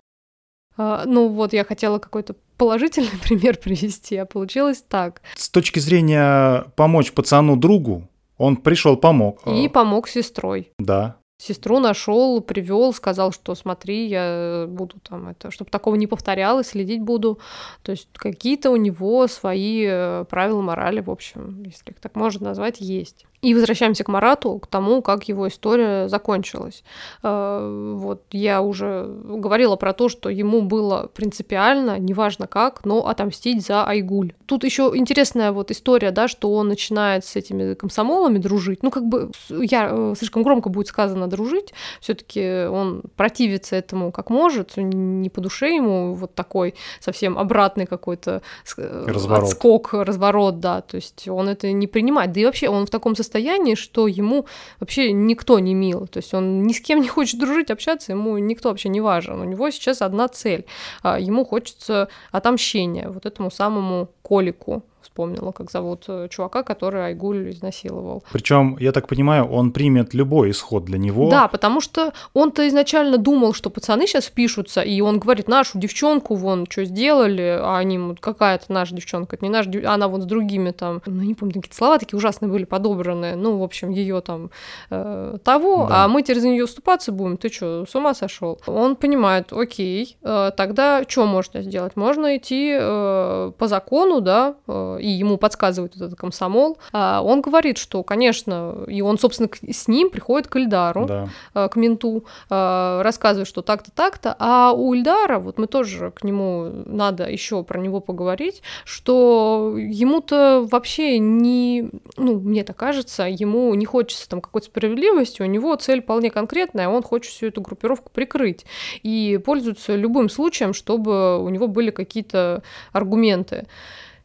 [0.76, 5.20] А, ну, вот я хотела какой-то положительный пример привести, а получилось так.
[5.34, 8.08] С точки зрения помочь пацану другу,
[8.38, 9.46] он пришел, помог.
[9.46, 10.72] И помог сестрой.
[10.78, 11.16] Да.
[11.40, 17.00] Сестру нашел, привел, сказал, что смотри, я буду там это, чтобы такого не повторялось, следить
[17.00, 17.40] буду.
[17.82, 22.48] То есть какие-то у него свои э, правила морали, в общем, если их так можно
[22.48, 23.24] назвать, есть.
[23.42, 26.84] И возвращаемся к Марату, к тому, как его история закончилась.
[27.22, 33.64] Э, вот я уже говорила про то, что ему было принципиально, неважно как, но отомстить
[33.64, 34.34] за Айгуль.
[34.46, 38.82] Тут еще интересная вот история, да, что он начинает с этими комсомолами дружить.
[38.82, 41.72] Ну, как бы я э, слишком громко будет сказано дружить.
[42.00, 48.42] Все-таки он противится этому как может, не по душе ему вот такой совсем обратный какой-то
[48.76, 49.44] э, разворот.
[49.44, 50.82] отскок, разворот, да.
[50.82, 52.32] То есть он это не принимает.
[52.32, 54.46] Да и вообще он в таком состоянии состоянии, что ему
[54.80, 56.06] вообще никто не мил.
[56.08, 59.40] То есть он ни с кем не хочет дружить, общаться, ему никто вообще не важен.
[59.40, 60.64] У него сейчас одна цель.
[61.02, 67.50] А, ему хочется отомщения вот этому самому Колику вспомнила, как зовут э, чувака, который Айгуль
[67.50, 68.22] изнасиловал.
[68.32, 71.28] Причем, я так понимаю, он примет любой исход для него.
[71.30, 76.34] Да, потому что он-то изначально думал, что пацаны сейчас впишутся, и он говорит, нашу девчонку
[76.34, 80.70] вон что сделали, а они, какая-то наша девчонка, это не наша, она вот с другими
[80.70, 84.50] там, ну не помню, какие-то слова такие ужасные были подобраны, ну, в общем, ее там
[84.90, 86.04] э, того, да.
[86.04, 88.60] а мы за нее уступаться будем, ты что, с ума сошел?
[88.66, 91.96] Он понимает, окей, э, тогда что можно сделать?
[91.96, 97.78] Можно идти э, по закону, да, э, и ему подсказывает этот комсомол, а, он говорит,
[97.78, 101.28] что, конечно, и он, собственно, с ним приходит к Ильдару, да.
[101.54, 106.24] А, к менту, а, рассказывает, что так-то, так-то, а у Ильдара, вот мы тоже к
[106.24, 113.74] нему надо еще про него поговорить, что ему-то вообще не, ну, мне так кажется, ему
[113.74, 118.10] не хочется там какой-то справедливости, у него цель вполне конкретная, он хочет всю эту группировку
[118.12, 118.64] прикрыть
[119.02, 123.66] и пользуется любым случаем, чтобы у него были какие-то аргументы.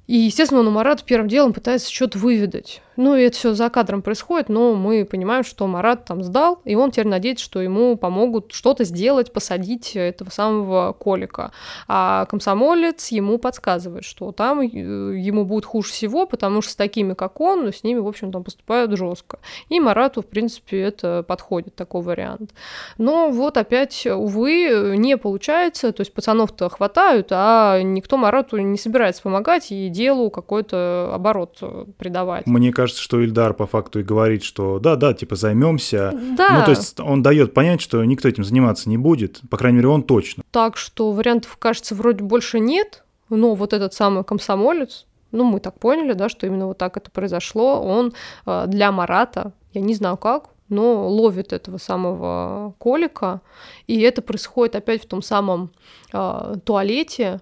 [0.08, 2.82] И, естественно, он у Марата первым делом пытается что-то выведать.
[2.98, 6.76] Ну, и это все за кадром происходит, но мы понимаем, что Марат там сдал, и
[6.76, 11.52] он теперь надеется, что ему помогут что-то сделать, посадить этого самого Колика.
[11.88, 17.14] А комсомолец ему подсказывает, что там э, ему будет хуже всего, потому что с такими,
[17.14, 19.39] как он, ну, с ними, в общем, там поступают жестко.
[19.70, 22.52] И Марату, в принципе, это подходит, такой вариант.
[22.98, 29.22] Но вот опять, увы, не получается, то есть пацанов-то хватают, а никто Марату не собирается
[29.22, 31.62] помогать и делу какой-то оборот
[31.98, 32.46] придавать.
[32.46, 36.12] Мне кажется, кажется, что Ильдар по факту и говорит, что да, да, типа займемся.
[36.38, 36.60] Да.
[36.60, 39.42] Ну, то есть он дает понять, что никто этим заниматься не будет.
[39.50, 40.44] По крайней мере, он точно.
[40.52, 43.04] Так что вариантов, кажется, вроде больше нет.
[43.30, 47.10] Но вот этот самый комсомолец, ну, мы так поняли, да, что именно вот так это
[47.10, 48.14] произошло, он
[48.46, 53.42] э, для Марата, я не знаю как, но ловит этого самого колика,
[53.88, 55.72] и это происходит опять в том самом
[56.14, 57.42] э, туалете,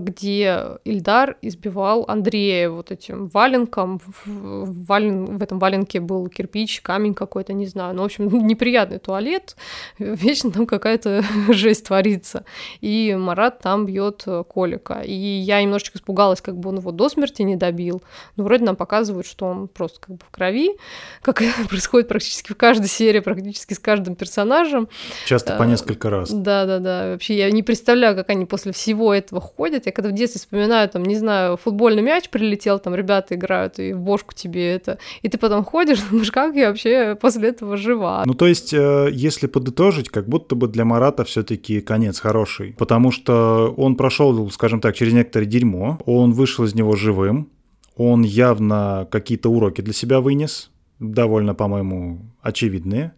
[0.00, 4.00] где Ильдар избивал Андрея вот этим валенком.
[4.24, 5.38] В, вален...
[5.38, 7.94] в этом валенке был кирпич, камень какой-то, не знаю.
[7.94, 9.56] Ну, в общем, неприятный туалет.
[9.98, 12.44] Вечно там какая-то жесть творится.
[12.80, 15.02] И Марат там бьет Колика.
[15.04, 18.02] И я немножечко испугалась, как бы он его до смерти не добил.
[18.36, 20.76] Но вроде нам показывают, что он просто как бы в крови,
[21.22, 24.88] как это происходит практически в каждой серии, практически с каждым персонажем.
[25.26, 26.30] Часто по а, несколько раз.
[26.30, 27.12] Да-да-да.
[27.12, 29.84] Вообще я не представляю, как они после всего этого ходят.
[29.84, 33.92] Я когда в детстве вспоминаю, там, не знаю, футбольный мяч прилетел, там ребята играют, и
[33.92, 34.96] в бошку тебе это.
[35.20, 38.22] И ты потом ходишь, думаешь, как я вообще после этого жива.
[38.24, 42.74] Ну, то есть, э, если подытожить, как будто бы для Марата все таки конец хороший.
[42.78, 47.50] Потому что он прошел, скажем так, через некоторое дерьмо, он вышел из него живым,
[47.96, 53.12] он явно какие-то уроки для себя вынес, довольно, по-моему, очевидные.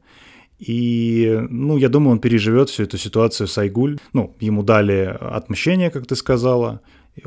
[0.69, 3.99] И, ну, я думаю, он переживет всю эту ситуацию с Айгуль.
[4.13, 6.81] Ну, ему дали отмщение, как ты сказала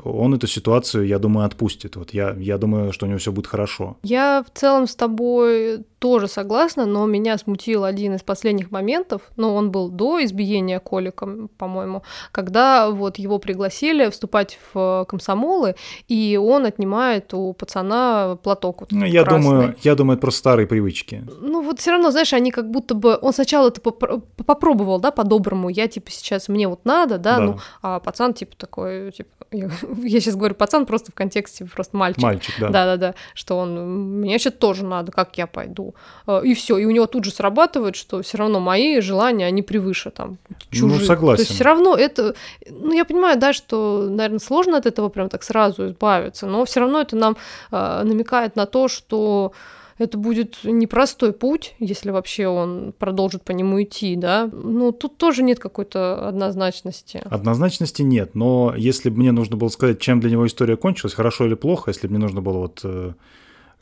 [0.04, 1.96] он эту ситуацию, я думаю, отпустит.
[1.96, 3.98] Вот я, я думаю, что у него все будет хорошо.
[4.04, 9.56] Я в целом с тобой тоже согласна, но меня смутил один из последних моментов, ну,
[9.56, 15.74] он был до избиения Коликом, по-моему, когда вот его пригласили вступать в комсомолы,
[16.08, 20.68] и он отнимает у пацана платок вот ну, я думаю, я думаю, это просто старые
[20.68, 21.24] привычки.
[21.42, 23.18] Ну, вот все равно, знаешь, они как будто бы...
[23.20, 27.44] Он сначала это попробовал, да, по-доброму, я, типа, сейчас мне вот надо, да, да.
[27.44, 29.72] ну, а пацан, типа, такой, типа, я,
[30.04, 32.22] я сейчас говорю пацан просто в контексте просто мальчик.
[32.22, 32.70] Мальчик, да.
[32.70, 35.95] Да-да-да, что он, мне вообще тоже надо, как я пойду.
[36.28, 39.62] Э, и все, и у него тут же срабатывает, что все равно мои желания, они
[39.62, 40.38] превыше там
[40.72, 41.00] чужих.
[41.00, 41.38] Ну, согласен.
[41.38, 42.36] То есть все равно это,
[42.70, 46.80] ну, я понимаю, да, что, наверное, сложно от этого прям так сразу избавиться, но все
[46.80, 47.38] равно это нам
[47.72, 49.54] э, намекает на то, что
[49.98, 54.50] это будет непростой путь, если вообще он продолжит по нему идти, да.
[54.52, 57.22] Ну, тут тоже нет какой-то однозначности.
[57.24, 61.46] Однозначности нет, но если бы мне нужно было сказать, чем для него история кончилась, хорошо
[61.46, 63.14] или плохо, если бы мне нужно было вот э,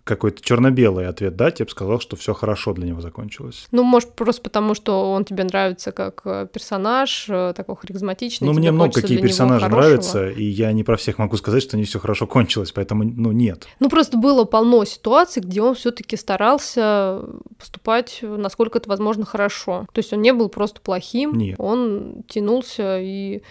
[0.03, 3.67] какой-то черно-белый ответ дать, я бы сказал, что все хорошо для него закончилось.
[3.71, 8.47] Ну, может, просто потому, что он тебе нравится как э, персонаж, э, такой харизматичный.
[8.47, 11.85] Ну, мне много какие персонажи нравятся, и я не про всех могу сказать, что не
[11.85, 13.67] все хорошо кончилось, поэтому, ну, нет.
[13.79, 17.21] Ну, просто было полно ситуаций, где он все-таки старался
[17.57, 19.87] поступать, насколько это возможно, хорошо.
[19.93, 21.55] То есть он не был просто плохим, нет.
[21.59, 23.41] он тянулся и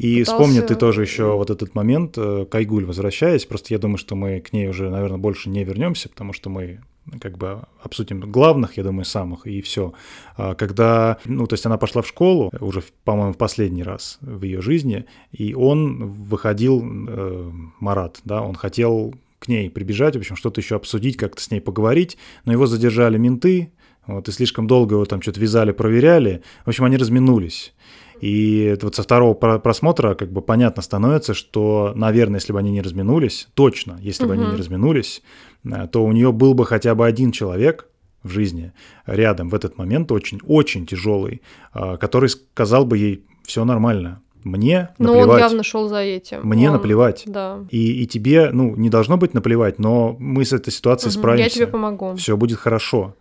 [0.00, 0.32] и пытался...
[0.32, 4.40] вспомни ты тоже еще вот этот момент, э, Кайгуль, возвращаясь, просто я думаю, что мы
[4.40, 6.80] к ней уже, наверное, больше не вернемся, потому что мы
[7.20, 9.92] как бы обсудим главных, я думаю, самых, и все.
[10.38, 14.42] А когда, ну, то есть она пошла в школу уже, по-моему, в последний раз в
[14.42, 20.34] ее жизни, и он выходил, э, Марат, да, он хотел к ней прибежать, в общем,
[20.34, 23.70] что-то еще обсудить, как-то с ней поговорить, но его задержали менты,
[24.06, 26.42] вот, и слишком долго его там что-то вязали, проверяли.
[26.64, 27.74] В общем, они разминулись.
[28.20, 32.82] И вот со второго просмотра как бы понятно становится, что, наверное, если бы они не
[32.82, 34.42] разминулись, точно, если бы угу.
[34.42, 35.22] они не разминулись,
[35.64, 37.86] э, то у нее был бы хотя бы один человек
[38.22, 38.72] в жизни
[39.06, 41.40] рядом в этот момент очень-очень тяжелый,
[41.74, 45.26] э, который сказал бы ей все нормально, мне но наплевать.
[45.26, 46.40] Но он явно шел за этим.
[46.42, 47.24] Мне он, наплевать.
[47.26, 47.60] Да.
[47.70, 51.44] И, и тебе, ну, не должно быть наплевать, но мы с этой ситуацией угу, справимся.
[51.44, 52.14] Я тебе помогу.
[52.16, 53.14] Все будет хорошо.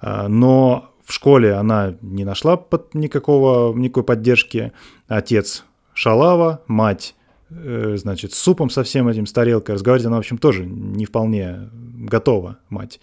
[0.00, 4.72] Э, но в школе она не нашла под никакого, никакой поддержки.
[5.08, 7.14] Отец шалава, мать
[7.50, 9.74] э, значит, с супом со всем этим, с тарелкой.
[9.74, 13.00] Разговаривать она, в общем, тоже не вполне готова, мать.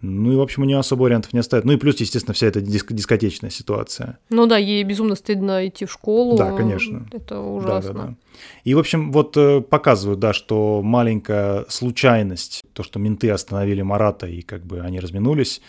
[0.00, 1.64] Ну и, в общем, у нее особо вариантов не оставит.
[1.64, 4.18] Ну и плюс, естественно, вся эта диск- дискотечная ситуация.
[4.30, 6.36] Ну да, ей безумно стыдно идти в школу.
[6.36, 7.06] Да, конечно.
[7.12, 7.92] Это ужасно.
[7.92, 8.14] Да, да, да.
[8.64, 14.26] И, в общем, вот э, показывают, да, что маленькая случайность, то, что менты остановили Марата
[14.26, 15.60] и как бы они разминулись,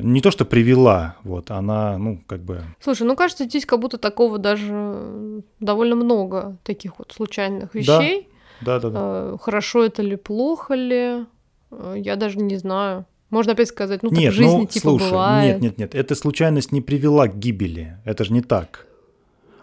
[0.00, 2.62] не то что привела, вот, она, ну, как бы...
[2.80, 8.28] Слушай, ну, кажется, здесь как будто такого даже довольно много таких вот случайных вещей.
[8.62, 9.30] Да, да, да.
[9.30, 9.38] да.
[9.38, 11.26] Хорошо это ли, плохо ли,
[11.70, 13.04] э, я даже не знаю.
[13.28, 15.60] Можно опять сказать, ну, так нет, в жизни ну, типа слушай, бывает.
[15.60, 18.86] Нет, нет, нет, эта случайность не привела к гибели, это же не так.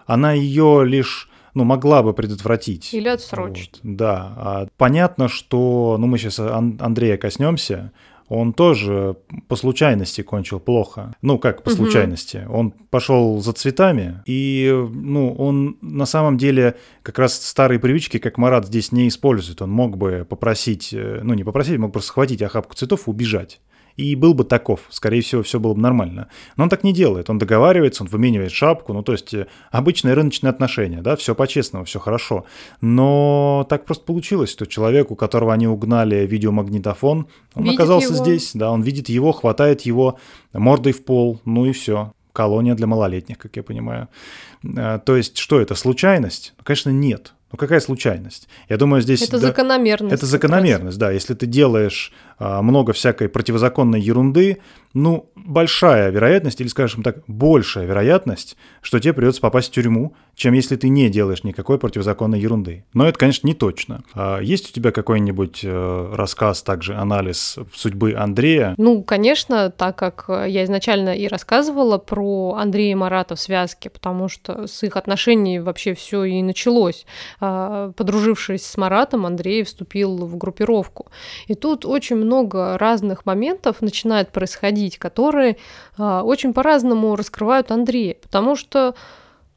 [0.06, 2.94] Она ее лишь ну, могла бы предотвратить.
[2.94, 3.80] Или отсрочить.
[3.84, 4.34] Вот, да.
[4.38, 7.92] А понятно, что, ну, мы сейчас Андрея коснемся,
[8.32, 9.18] он тоже
[9.50, 11.14] по случайности кончил плохо.
[11.22, 11.78] Ну, как по угу.
[11.78, 12.48] случайности.
[12.50, 18.38] Он пошел за цветами, и, ну, он на самом деле как раз старые привычки, как
[18.38, 19.62] Марат здесь не использует.
[19.62, 23.60] Он мог бы попросить, э, ну, не попросить, мог просто схватить охапку цветов и убежать
[23.96, 26.28] и был бы таков, скорее всего, все было бы нормально.
[26.58, 30.14] Но он так не делает, он договаривается, он выменивает шапку, ну то есть э, обычные
[30.14, 32.46] рыночные отношения, да, все по-честному, все хорошо.
[32.82, 38.24] Но так просто получилось, что человек, у которого они угнали видеомагнитофон, он видит оказался его.
[38.24, 40.20] здесь, да, он видит его, хватает его
[40.54, 42.14] мордой в пол, ну и все.
[42.34, 44.08] Колония для малолетних, как я понимаю.
[44.64, 46.54] Э, то есть, что это, случайность?
[46.64, 47.34] Конечно, нет.
[47.52, 48.48] Ну какая случайность?
[48.70, 49.22] Я думаю, здесь...
[49.24, 50.16] Это да, закономерность.
[50.16, 51.12] Это закономерность, да.
[51.12, 52.14] Если ты делаешь
[52.62, 54.60] много всякой противозаконной ерунды,
[54.94, 60.54] ну, большая вероятность, или, скажем так, большая вероятность, что тебе придется попасть в тюрьму, чем
[60.54, 62.84] если ты не делаешь никакой противозаконной ерунды.
[62.94, 64.04] Но это, конечно, не точно.
[64.14, 68.74] А есть у тебя какой-нибудь э, рассказ, также анализ судьбы Андрея?
[68.78, 74.28] Ну, конечно, так как я изначально и рассказывала про Андрея и Марата в связке, потому
[74.30, 77.06] что с их отношений вообще все и началось.
[77.40, 81.08] А, подружившись с Маратом, Андрей вступил в группировку.
[81.48, 82.31] И тут очень много
[82.78, 85.58] разных моментов начинает происходить, которые
[85.98, 88.96] а, очень по-разному раскрывают Андрея, потому что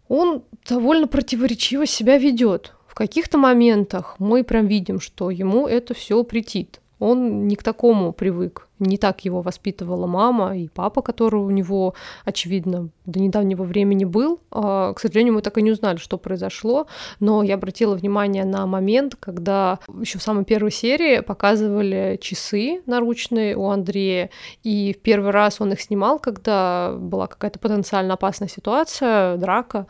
[0.08, 2.74] он довольно противоречиво себя ведет.
[2.86, 6.80] В каких-то моментах мы прям видим, что ему это все претит.
[6.98, 11.94] Он не к такому привык не так его воспитывала мама и папа, который у него,
[12.24, 14.40] очевидно, до недавнего времени был.
[14.50, 16.86] А, к сожалению, мы так и не узнали, что произошло,
[17.20, 23.56] но я обратила внимание на момент, когда еще в самой первой серии показывали часы наручные
[23.56, 24.30] у Андрея,
[24.62, 29.86] и в первый раз он их снимал, когда была какая-то потенциально опасная ситуация, драка,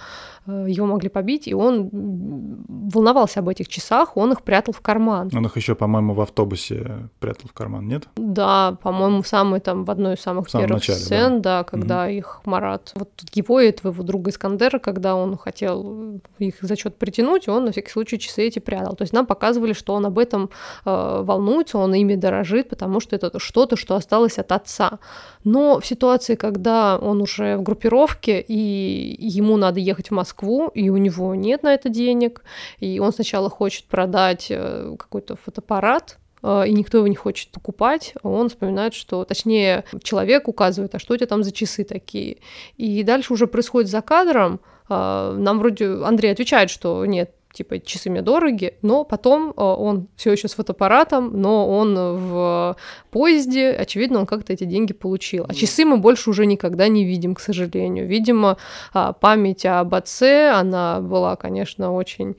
[0.46, 1.88] э, его могли побить, и он
[2.68, 5.30] волновался об этих часах, он их прятал в карман.
[5.34, 8.08] Он их еще, по-моему, в автобусе прятал в карман, нет?
[8.16, 12.04] Да, по-моему, в самой там в одной из самых первых начале, сцен, да, да когда
[12.04, 12.10] угу.
[12.10, 17.48] их Марат, вот его и твоего друга Искандера, когда он хотел их за счет притянуть,
[17.48, 18.96] он на всякий случай часы эти прятал.
[18.96, 20.50] То есть нам показывали, что он об этом
[20.84, 24.98] э, волнуется, он ими дорожит, потому что это что-то, что осталось от отца.
[25.44, 30.90] Но в ситуации, когда он уже в группировке, и ему надо ехать в Москву, и
[30.90, 32.42] у него нет на это денег,
[32.78, 38.14] и он сначала хочет продать э, какой-то фотоаппарат, Э, и никто его не хочет покупать,
[38.22, 42.38] он вспоминает, что, точнее, человек указывает, а что у тебя там за часы такие.
[42.76, 48.10] И дальше уже происходит за кадром, э, нам вроде Андрей отвечает, что нет, типа часы
[48.10, 52.76] мне дороги, но потом э, он все еще с фотоаппаратом, но он в
[53.10, 55.46] поезде, очевидно, он как-то эти деньги получил.
[55.48, 58.06] А часы мы больше уже никогда не видим, к сожалению.
[58.06, 58.58] Видимо,
[58.92, 62.36] память об отце, она была, конечно, очень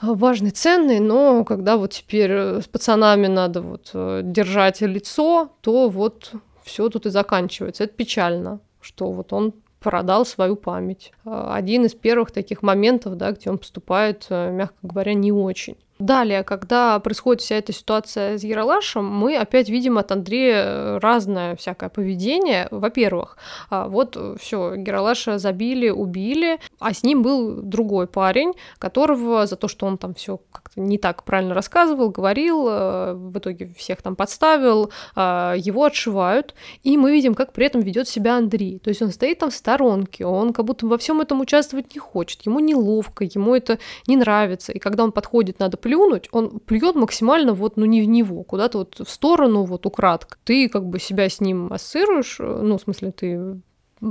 [0.00, 5.88] важный, ценный, но когда вот теперь э, с пацанами надо вот э, держать лицо, то
[5.88, 7.84] вот все тут и заканчивается.
[7.84, 11.12] Это печально, что вот он продал свою память.
[11.24, 15.76] Э, один из первых таких моментов, да, где он поступает, мягко говоря, не очень.
[15.98, 21.88] Далее, когда происходит вся эта ситуация с Яралашем, мы опять видим от Андрея разное всякое
[21.88, 22.68] поведение.
[22.70, 23.36] Во-первых,
[23.68, 29.66] а, вот все, Яралаша забили, убили, а с ним был другой парень, которого за то,
[29.66, 34.16] что он там все как-то не так правильно рассказывал, говорил, э, в итоге всех там
[34.16, 38.78] подставил, а, его отшивают, и мы видим, как при этом ведет себя Андрей.
[38.78, 42.00] То есть он стоит там в сторонке, он как будто во всем этом участвовать не
[42.00, 46.94] хочет, ему неловко, ему это не нравится, и когда он подходит, надо плюнуть, он плюет
[46.94, 50.38] максимально вот, ну, не в него, куда-то вот в сторону, вот украдко.
[50.44, 53.60] Ты как бы себя с ним ассоциируешь, э, ну, в смысле, ты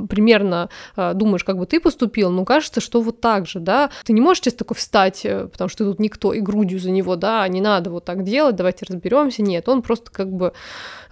[0.10, 3.90] примерно э, думаешь, как бы ты поступил, но кажется, что вот так же, да.
[4.06, 6.92] Ты не можешь сейчас такой встать, э, потому что ты тут никто, и грудью за
[6.92, 9.42] него, да, не надо вот так делать, давайте разберемся.
[9.42, 10.54] Нет, он просто как бы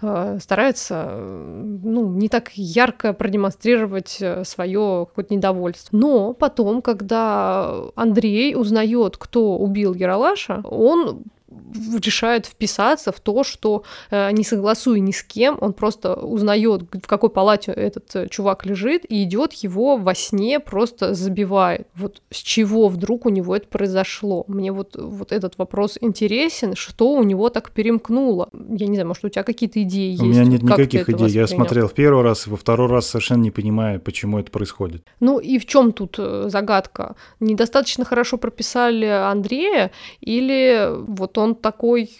[0.02, 5.96] э, старается, ну, не так ярко продемонстрировать э, свое какое-то недовольство.
[5.96, 11.24] Но потом, когда Андрей узнает, кто убил Яралаша, он
[12.02, 17.06] решает вписаться в то, что э, не согласуя ни с кем, он просто узнает, в
[17.06, 21.86] какой палате этот э, чувак лежит, и идет его во сне просто забивает.
[21.94, 24.44] Вот с чего вдруг у него это произошло?
[24.48, 28.48] Мне вот, вот этот вопрос интересен, что у него так перемкнуло.
[28.52, 30.22] Я не знаю, может, у тебя какие-то идеи есть?
[30.22, 31.28] У меня нет как никаких идей.
[31.28, 35.04] Я смотрел в первый раз, во второй раз совершенно не понимаю, почему это происходит.
[35.20, 37.16] Ну и в чем тут э, загадка?
[37.40, 42.10] Недостаточно хорошо прописали Андрея, или вот он такой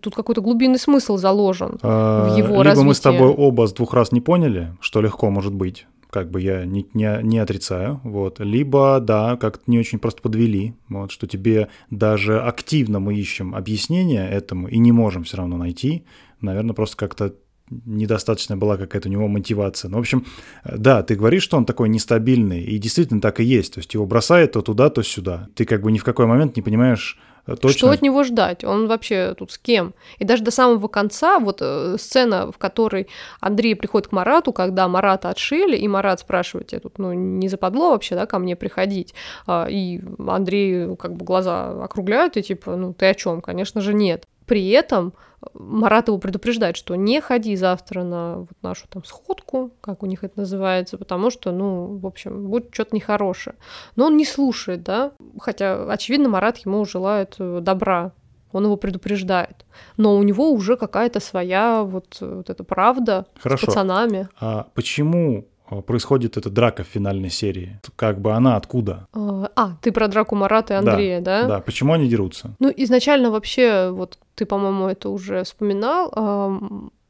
[0.00, 2.86] тут какой-то глубинный смысл заложен а, в его либо развитии.
[2.86, 6.40] мы с тобой оба с двух раз не поняли, что легко может быть, как бы
[6.40, 11.26] я не, не, не отрицаю, вот, либо, да, как-то не очень просто подвели, вот, что
[11.26, 16.04] тебе даже активно мы ищем объяснение этому и не можем все равно найти,
[16.40, 17.34] наверное, просто как-то
[17.70, 19.90] недостаточно была какая-то у него мотивация.
[19.90, 20.24] Ну, в общем,
[20.64, 23.74] да, ты говоришь, что он такой нестабильный, и действительно так и есть.
[23.74, 25.48] То есть его бросает то туда, то сюда.
[25.54, 27.78] Ты как бы ни в какой момент не понимаешь, э, Точно.
[27.78, 28.64] Что от него ждать?
[28.64, 29.94] Он вообще тут с кем?
[30.18, 33.08] И даже до самого конца, вот э, сцена, в которой
[33.40, 37.90] Андрей приходит к Марату, когда Марата отшили, и Марат спрашивает, тебе тут ну, не западло
[37.90, 39.14] вообще, да, ко мне приходить?
[39.46, 43.40] А, и Андрей как бы глаза округляют, и типа, ну ты о чем?
[43.40, 45.12] Конечно же нет При этом
[45.54, 50.24] Марат его предупреждает, что не ходи завтра на вот нашу там сходку, как у них
[50.24, 53.54] это называется, потому что, ну, в общем, будет что-то нехорошее.
[53.94, 58.12] Но он не слушает, да, хотя, очевидно, Марат ему желает э, добра,
[58.50, 59.66] он его предупреждает.
[59.96, 63.64] Но у него уже какая-то своя вот, вот эта правда Хорошо.
[63.64, 64.28] с пацанами.
[64.40, 65.46] А почему
[65.86, 67.80] происходит эта драка в финальной серии?
[67.96, 69.06] Как бы она откуда?
[69.12, 71.42] А, а ты про драку Марата и Андрея, да?
[71.42, 71.60] Да, да.
[71.60, 72.54] Почему они дерутся?
[72.58, 76.58] Ну, изначально вообще, вот ты, по-моему, это уже вспоминал, а,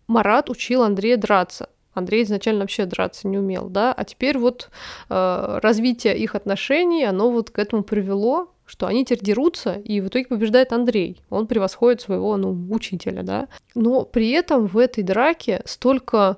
[0.06, 1.68] Марат учил Андрея драться.
[1.94, 4.70] Андрей изначально вообще драться не умел, да, а теперь вот
[5.10, 10.08] э, развитие их отношений, оно вот к этому привело, что они теперь дерутся, и в
[10.08, 11.22] итоге побеждает Андрей.
[11.30, 13.48] Он превосходит своего, ну, учителя, да.
[13.74, 16.36] Но при этом в этой драке столько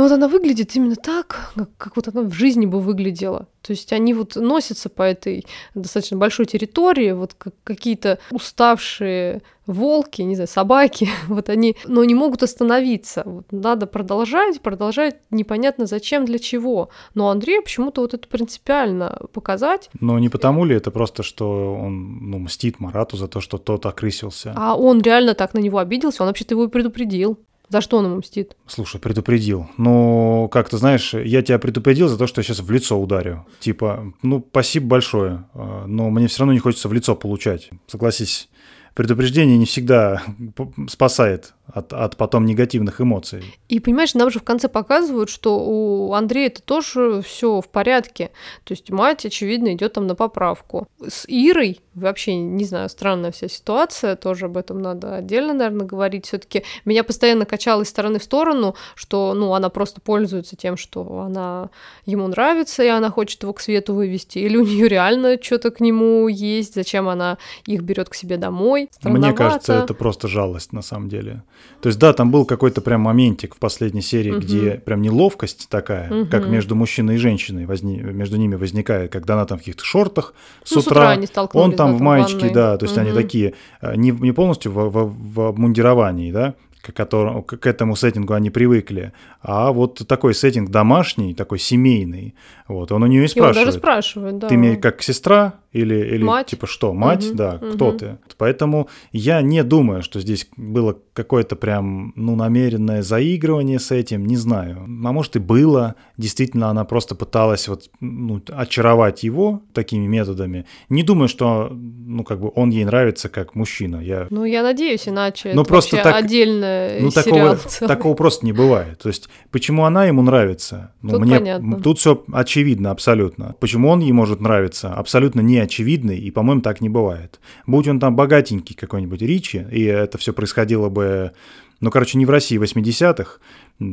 [0.00, 3.48] но вот она выглядит именно так, как, как вот она в жизни бы выглядела.
[3.60, 5.44] То есть они вот носятся по этой
[5.74, 12.14] достаточно большой территории, вот как какие-то уставшие волки, не знаю, собаки, вот они, но не
[12.14, 13.24] могут остановиться.
[13.26, 16.88] Вот надо продолжать, продолжать непонятно зачем, для чего.
[17.12, 19.90] Но Андрей почему-то вот это принципиально показать.
[20.00, 23.84] Но не потому ли это просто, что он ну, мстит Марату за то, что тот
[23.84, 24.54] окрысился?
[24.56, 27.38] А он реально так на него обиделся, он вообще-то его и предупредил.
[27.70, 28.56] За что он ему мстит?
[28.66, 29.70] Слушай, предупредил.
[29.76, 33.46] Ну, как ты знаешь, я тебя предупредил за то, что я сейчас в лицо ударю.
[33.60, 37.70] Типа, ну, спасибо большое, а, но мне все равно не хочется в лицо получать.
[37.86, 38.48] Согласись,
[38.94, 40.20] предупреждение не всегда
[40.88, 43.42] спасает от, от потом негативных эмоций.
[43.68, 48.30] И понимаешь, нам же в конце показывают, что у Андрея это тоже все в порядке.
[48.64, 50.88] То есть мать, очевидно, идет там на поправку.
[51.06, 56.26] С Ирой вообще, не знаю, странная вся ситуация, тоже об этом надо отдельно, наверное, говорить.
[56.26, 61.20] Все-таки меня постоянно качало из стороны в сторону, что, ну, она просто пользуется тем, что
[61.20, 61.70] она
[62.06, 65.80] ему нравится, и она хочет его к свету вывести, или у нее реально что-то к
[65.80, 68.88] нему есть, зачем она их берет к себе домой.
[69.02, 71.42] Мне кажется, это просто жалость на самом деле.
[71.80, 74.40] То есть, да, там был какой-то прям моментик в последней серии, угу.
[74.40, 76.30] где прям неловкость такая, угу.
[76.30, 77.96] как между мужчиной и женщиной возни...
[77.96, 80.34] между ними возникает, когда она там в каких-то шортах
[80.64, 83.06] с, ну, утра, с утра он там в маечке, да, то есть угу.
[83.06, 87.96] они такие э, не, не полностью в, в, в обмундировании, да, к, которому, к этому
[87.96, 89.12] сеттингу они привыкли,
[89.42, 92.34] а вот такой сеттинг домашний, такой семейный,
[92.68, 93.56] вот, он у нее и спрашивает.
[93.56, 94.48] И он даже спрашивает, да.
[94.48, 96.48] Ты мне как сестра или, или мать.
[96.48, 97.72] типа что, мать, угу, да, угу.
[97.74, 98.18] кто ты?
[98.36, 104.36] Поэтому я не думаю, что здесь было какое-то прям, ну, намеренное заигрывание с этим, не
[104.36, 104.78] знаю.
[104.82, 110.66] А может и было, действительно она просто пыталась вот, ну, очаровать его такими методами.
[110.88, 113.96] Не думаю, что, ну, как бы он ей нравится как мужчина.
[113.96, 114.26] Я...
[114.30, 118.98] Ну, я надеюсь, иначе ну, это просто так, отдельно ну, такого, такого просто не бывает.
[118.98, 120.92] То есть, почему она ему нравится?
[121.02, 121.80] Ну, тут мне, понятно.
[121.80, 123.54] Тут все очевидно абсолютно.
[123.60, 124.92] Почему он ей может нравиться?
[124.92, 127.40] Абсолютно не очевидный, и, по-моему, так не бывает.
[127.66, 131.32] Будь он там богатенький какой-нибудь Ричи, и это все происходило бы,
[131.80, 133.38] ну, короче, не в России 80-х,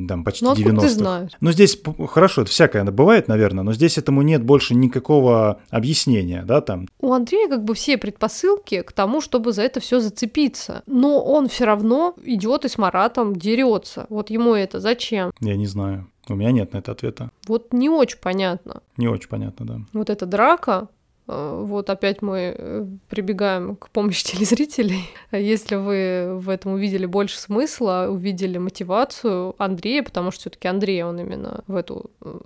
[0.08, 0.82] там почти ну, 90-х.
[0.82, 1.32] ты знаешь?
[1.40, 1.80] Ну, здесь
[2.10, 6.88] хорошо, это всякое бывает, наверное, но здесь этому нет больше никакого объяснения, да, там.
[7.00, 11.48] У Андрея как бы все предпосылки к тому, чтобы за это все зацепиться, но он
[11.48, 14.06] все равно идет и с Маратом дерется.
[14.10, 15.32] Вот ему это зачем?
[15.40, 16.08] Я не знаю.
[16.30, 17.32] У меня нет на это ответа.
[17.48, 18.82] Вот не очень понятно.
[18.98, 19.82] Не очень понятно, да.
[19.94, 20.90] Вот эта драка,
[21.28, 25.10] вот опять мы э, прибегаем к помощи телезрителей.
[25.32, 31.20] Если вы в этом увидели больше смысла, увидели мотивацию Андрея, потому что все-таки Андрей, он
[31.20, 32.40] именно в эту э,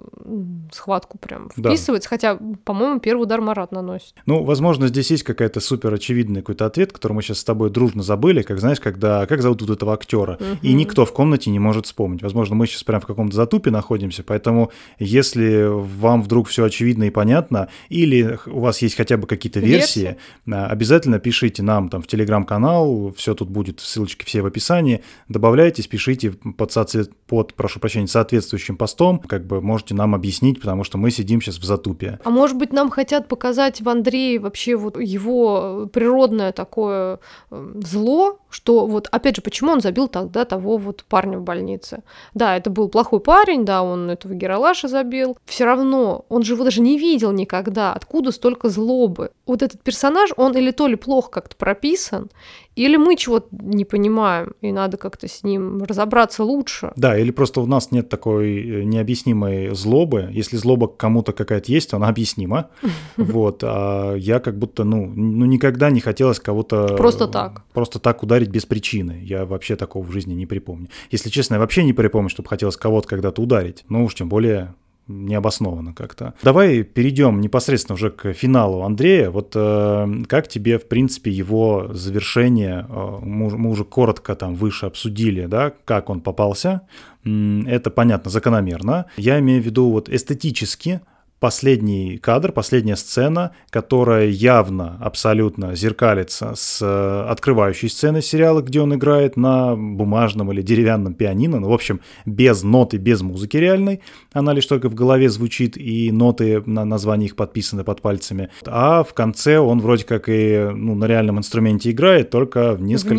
[0.71, 2.15] схватку прям вписывается, да.
[2.15, 4.15] хотя, по-моему, первый удар Марат наносит.
[4.25, 8.01] Ну, возможно, здесь есть какая-то супер очевидный какой-то ответ, который мы сейчас с тобой дружно
[8.01, 10.59] забыли, как знаешь, когда как зовут вот этого актера, угу.
[10.61, 12.23] и никто в комнате не может вспомнить.
[12.23, 17.09] Возможно, мы сейчас прям в каком-то затупе находимся, поэтому если вам вдруг все очевидно и
[17.11, 22.01] понятно, или у вас вас есть хотя бы какие-то версии, версии, обязательно пишите нам там
[22.01, 27.15] в телеграм-канал, все тут будет, ссылочки все в описании, добавляйтесь, пишите под, соответ...
[27.27, 31.57] под, прошу прощения, соответствующим постом, как бы можете нам объяснить, потому что мы сидим сейчас
[31.57, 32.19] в затупе.
[32.23, 37.19] А может быть нам хотят показать в Андрее вообще вот его природное такое
[37.51, 42.03] э, зло, что вот, опять же, почему он забил тогда того вот парня в больнице?
[42.33, 45.37] Да, это был плохой парень, да, он этого Гералаша забил.
[45.45, 47.93] Все равно, он же его даже не видел никогда.
[47.93, 49.31] Откуда столько злобы?
[49.45, 52.29] Вот этот персонаж, он или то ли плохо как-то прописан,
[52.75, 56.93] или мы чего-то не понимаем, и надо как-то с ним разобраться лучше.
[56.95, 60.29] Да, или просто у нас нет такой э, необъяснимой злобы.
[60.31, 62.69] Если злоба кому-то какая-то есть, она объяснима.
[63.17, 63.63] Вот.
[63.63, 66.95] А я как будто, ну, ну, никогда не хотелось кого-то...
[66.97, 67.63] Просто так.
[67.73, 69.19] Просто так ударить без причины.
[69.23, 70.87] Я вообще такого в жизни не припомню.
[71.11, 73.83] Если честно, я вообще не припомню, чтобы хотелось кого-то когда-то ударить.
[73.89, 74.73] Ну уж тем более
[75.11, 76.33] необоснованно как-то.
[76.43, 79.29] Давай перейдем непосредственно уже к финалу Андрея.
[79.29, 84.85] Вот э, как тебе, в принципе, его завершение, э, мы, мы уже коротко там выше
[84.85, 86.81] обсудили, да, как он попался.
[87.23, 89.05] Это понятно, закономерно.
[89.17, 91.01] Я имею в виду вот эстетически,
[91.41, 98.93] последний кадр, последняя сцена, которая явно абсолютно зеркалится с э, открывающей сцены сериала, где он
[98.93, 104.01] играет на бумажном или деревянном пианино, ну, в общем, без ноты, без музыки реальной,
[104.31, 108.49] она лишь только в голове звучит, и ноты на названии их подписаны под пальцами.
[108.67, 113.15] А в конце он вроде как и ну, на реальном инструменте играет, только в несколько...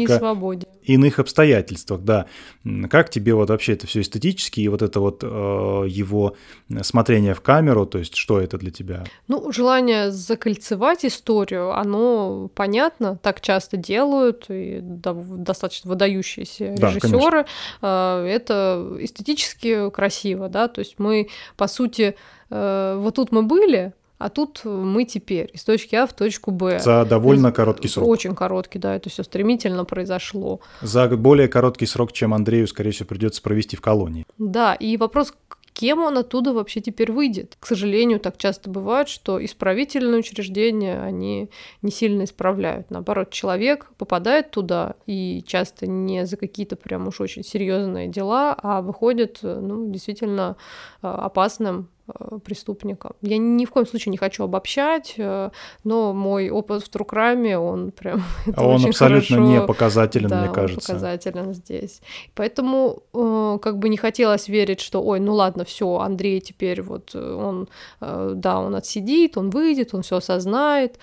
[0.63, 2.27] В иных обстоятельствах, да.
[2.91, 6.37] Как тебе вот вообще это все эстетически и вот это вот э, его
[6.83, 9.05] смотрение в камеру, то есть что это для тебя?
[9.29, 17.47] Ну, желание закольцевать историю, оно понятно, так часто делают, и достаточно выдающиеся да, режиссеры.
[17.81, 22.17] Э, это эстетически красиво, да, то есть мы, по сути,
[22.51, 23.93] э, вот тут мы были,
[24.23, 26.79] а тут мы теперь из точки А в точку Б.
[26.79, 28.09] За довольно есть, короткий срок.
[28.09, 30.61] Очень короткий, да, это все стремительно произошло.
[30.81, 34.25] За более короткий срок, чем Андрею, скорее всего, придется провести в колонии.
[34.39, 35.35] Да, и вопрос,
[35.73, 37.57] кем он оттуда вообще теперь выйдет.
[37.59, 41.51] К сожалению, так часто бывает, что исправительные учреждения, они
[41.83, 42.91] не сильно исправляют.
[42.91, 48.83] Наоборот, человек попадает туда, и часто не за какие-то прям уж очень серьезные дела, а
[48.83, 50.57] выходит, ну, действительно
[51.03, 51.89] э, опасным
[52.45, 53.13] преступника.
[53.23, 55.51] Я ни в коем случае не хочу обобщать, э,
[55.85, 58.23] но мой опыт в Трукраме, он прям...
[58.57, 60.93] А он абсолютно хорошо, не показателен, да, мне кажется.
[60.93, 62.01] показателен здесь.
[62.35, 67.15] Поэтому э, как бы не хотелось верить, что, ой, ну ладно, все, Андрей теперь вот
[67.15, 67.69] он,
[68.01, 70.99] да, он отсидит, он выйдет, он все осознает.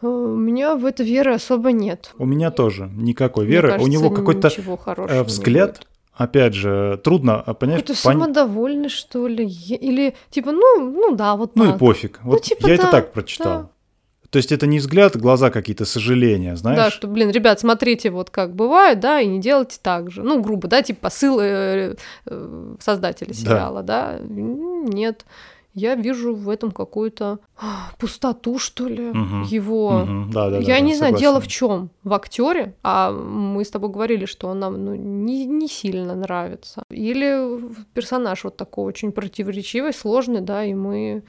[0.00, 2.12] У меня в это веры особо нет.
[2.18, 3.70] У меня тоже никакой веры.
[3.70, 4.50] Кажется, У него какой-то
[5.24, 5.80] взгляд
[6.18, 7.80] опять же, трудно а, понять...
[7.80, 8.12] Какой-то пон...
[8.20, 9.46] самодовольный, что ли?
[9.46, 11.76] Или типа, ну, ну да, вот Ну так.
[11.76, 12.20] и пофиг.
[12.22, 13.62] Ну, вот типа, я да, это так прочитал.
[13.62, 13.68] Да.
[14.30, 16.76] То есть это не взгляд, глаза какие-то сожаления, знаешь?
[16.76, 20.22] Да, что, блин, ребят, смотрите, вот как бывает, да, и не делайте так же.
[20.22, 21.94] Ну, грубо, да, типа посыл э,
[22.26, 24.18] э, создателя сериала, да.
[24.18, 24.24] да?
[24.28, 25.24] Нет
[25.78, 30.02] я вижу в этом какую-то а, пустоту, что ли, угу, его.
[30.02, 31.18] Угу, да, да, я да, не да, знаю, согласен.
[31.18, 31.90] дело в чем?
[32.04, 36.82] В актере, а мы с тобой говорили, что он нам ну, не, не сильно нравится.
[36.90, 37.60] Или
[37.94, 41.22] персонаж вот такой очень противоречивый, сложный, да, и мы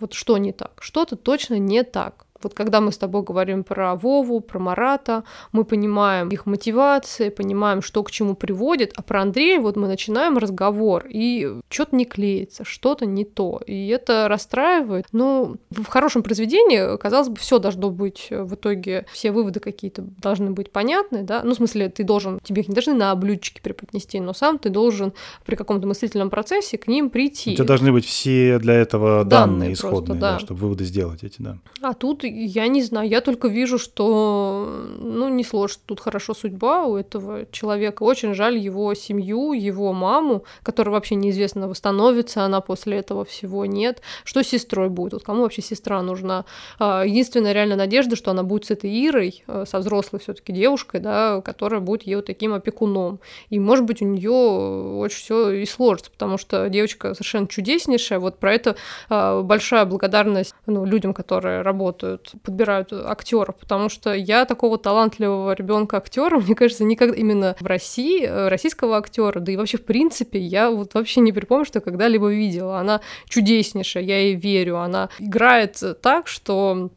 [0.00, 0.72] вот что не так?
[0.80, 2.26] Что-то точно не так.
[2.44, 7.82] Вот когда мы с тобой говорим про Вову, про Марата, мы понимаем их мотивации, понимаем,
[7.82, 12.64] что к чему приводит, а про Андрея вот мы начинаем разговор, и что-то не клеится,
[12.64, 15.06] что-то не то, и это расстраивает.
[15.12, 20.50] Ну, в хорошем произведении, казалось бы, все должно быть в итоге, все выводы какие-то должны
[20.50, 24.20] быть понятны, да, ну, в смысле, ты должен, тебе их не должны на блюдечке преподнести,
[24.20, 25.12] но сам ты должен
[25.46, 27.52] при каком-то мыслительном процессе к ним прийти.
[27.52, 30.32] У тебя должны быть все для этого данные, данные исходные, просто, да.
[30.34, 31.58] Да, чтобы выводы сделать эти, да.
[31.80, 36.84] А тут я не знаю, я только вижу, что, ну, не сложно тут хорошо судьба
[36.84, 38.02] у этого человека.
[38.02, 44.02] Очень жаль его семью, его маму, которая вообще неизвестно, восстановится она после этого всего, нет.
[44.24, 45.12] Что с сестрой будет?
[45.12, 46.44] Вот кому вообще сестра нужна?
[46.78, 50.52] А, единственная реальная надежда, что она будет с этой Ирой, э, со взрослой все таки
[50.52, 53.20] девушкой, да, которая будет ее таким опекуном.
[53.50, 58.18] И, может быть, у нее очень все и сложится, потому что девочка совершенно чудеснейшая.
[58.18, 58.76] Вот про это
[59.08, 65.98] а, большая благодарность ну, людям, которые работают подбирают актеров, потому что я такого талантливого ребенка
[65.98, 70.38] актера, мне кажется, никогда именно в России, э, российского актера, да и вообще в принципе,
[70.38, 72.78] я вот вообще не припомню, что когда-либо видела.
[72.78, 76.90] Она чудеснейшая, я ей верю, она играет так, что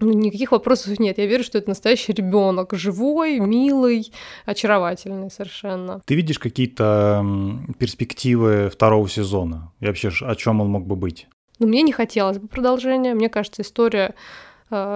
[0.00, 1.18] ну, никаких вопросов нет.
[1.18, 4.12] Я верю, что это настоящий ребенок, живой, милый,
[4.44, 6.00] очаровательный совершенно.
[6.04, 7.24] Ты видишь какие-то
[7.78, 9.72] перспективы второго сезона?
[9.80, 11.26] И вообще, о чем он мог бы быть?
[11.58, 13.14] Ну, мне не хотелось бы продолжения.
[13.14, 14.14] Мне кажется, история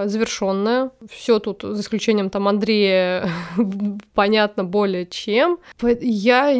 [0.06, 0.90] завершенная.
[1.10, 3.28] Все тут, за исключением там Андрея,
[4.14, 5.58] понятно более чем.
[6.00, 6.54] Я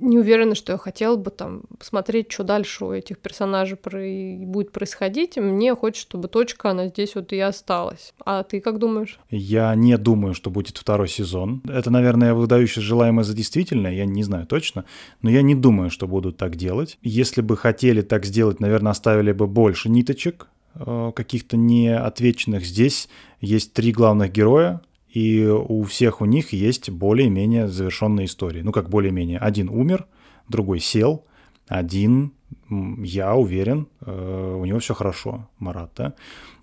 [0.00, 4.00] не уверена, что я хотела бы там посмотреть, что дальше у этих персонажей про...
[4.46, 5.36] будет происходить.
[5.36, 8.14] Мне хочется, чтобы точка, она здесь вот и осталась.
[8.24, 9.18] А ты как думаешь?
[9.30, 11.62] Я не думаю, что будет второй сезон.
[11.68, 14.84] Это, наверное, выдающее желаемое за действительное, я не знаю точно,
[15.22, 16.98] но я не думаю, что будут так делать.
[17.02, 22.64] Если бы хотели так сделать, наверное, оставили бы больше ниточек, каких-то неотвеченных.
[22.64, 23.08] Здесь
[23.40, 28.62] есть три главных героя, и у всех у них есть более-менее завершенные истории.
[28.62, 29.38] Ну, как более-менее.
[29.38, 30.06] Один умер,
[30.48, 31.24] другой сел,
[31.66, 32.32] один,
[32.70, 36.14] я уверен, э, у него все хорошо, Марат, да?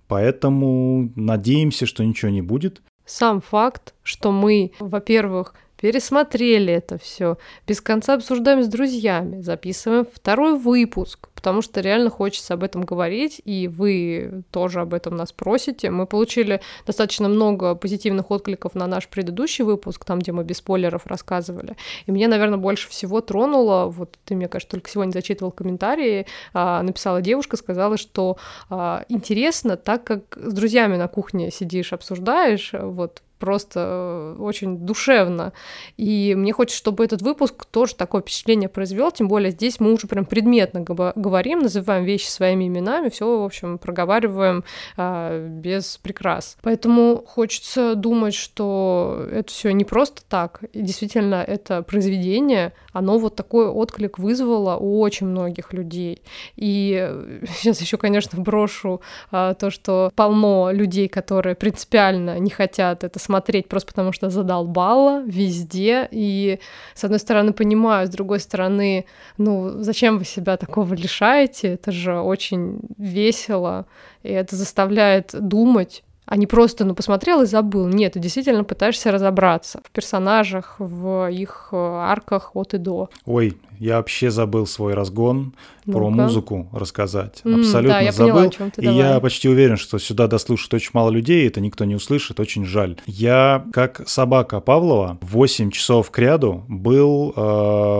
[0.07, 2.81] Поэтому надеемся, что ничего не будет.
[3.05, 7.37] Сам факт, что мы, во-первых, пересмотрели это все,
[7.67, 13.41] без конца обсуждаем с друзьями, записываем второй выпуск, потому что реально хочется об этом говорить,
[13.45, 15.91] и вы тоже об этом нас просите.
[15.91, 21.05] Мы получили достаточно много позитивных откликов на наш предыдущий выпуск, там, где мы без спойлеров
[21.07, 21.75] рассказывали.
[22.05, 26.81] И мне, наверное, больше всего тронуло, вот ты, мне кажется, только сегодня зачитывал комментарии, а,
[26.81, 28.37] написала девушка, сказала, что
[28.69, 35.53] а, интересно, так как с друзьями на кухне сидишь, обсуждаешь, вот просто э, очень душевно.
[35.97, 40.07] И мне хочется, чтобы этот выпуск тоже такое впечатление произвел, тем более здесь мы уже
[40.07, 44.63] прям предметно говорим, называем вещи своими именами, все, в общем, проговариваем
[44.97, 46.57] а, без прикрас.
[46.63, 50.63] Поэтому хочется думать, что это все не просто так.
[50.73, 56.21] И действительно, это произведение, оно вот такой отклик вызвало у очень многих людей.
[56.55, 57.13] И
[57.57, 59.01] сейчас еще, конечно, брошу
[59.31, 63.34] а, то, что полно людей, которые принципиально не хотят это смотреть
[63.67, 66.07] просто потому, что задолбало везде.
[66.11, 66.59] И,
[66.93, 69.05] с одной стороны, понимаю, с другой стороны,
[69.37, 71.73] ну, зачем вы себя такого лишаете?
[71.73, 73.85] Это же очень весело,
[74.23, 77.87] и это заставляет думать а не просто, ну, посмотрел и забыл.
[77.87, 83.09] Нет, ты действительно пытаешься разобраться в персонажах, в их э, арках от и до.
[83.25, 85.53] Ой, я вообще забыл свой разгон
[85.85, 87.41] ну про музыку рассказать.
[87.43, 88.33] Mm, Абсолютно да, я забыл.
[88.33, 88.99] Поняла, о чем ты, и давай.
[88.99, 92.97] я почти уверен, что сюда дослушает очень мало людей, это никто не услышит, очень жаль.
[93.05, 97.41] Я, как собака Павлова, 8 часов к ряду был э,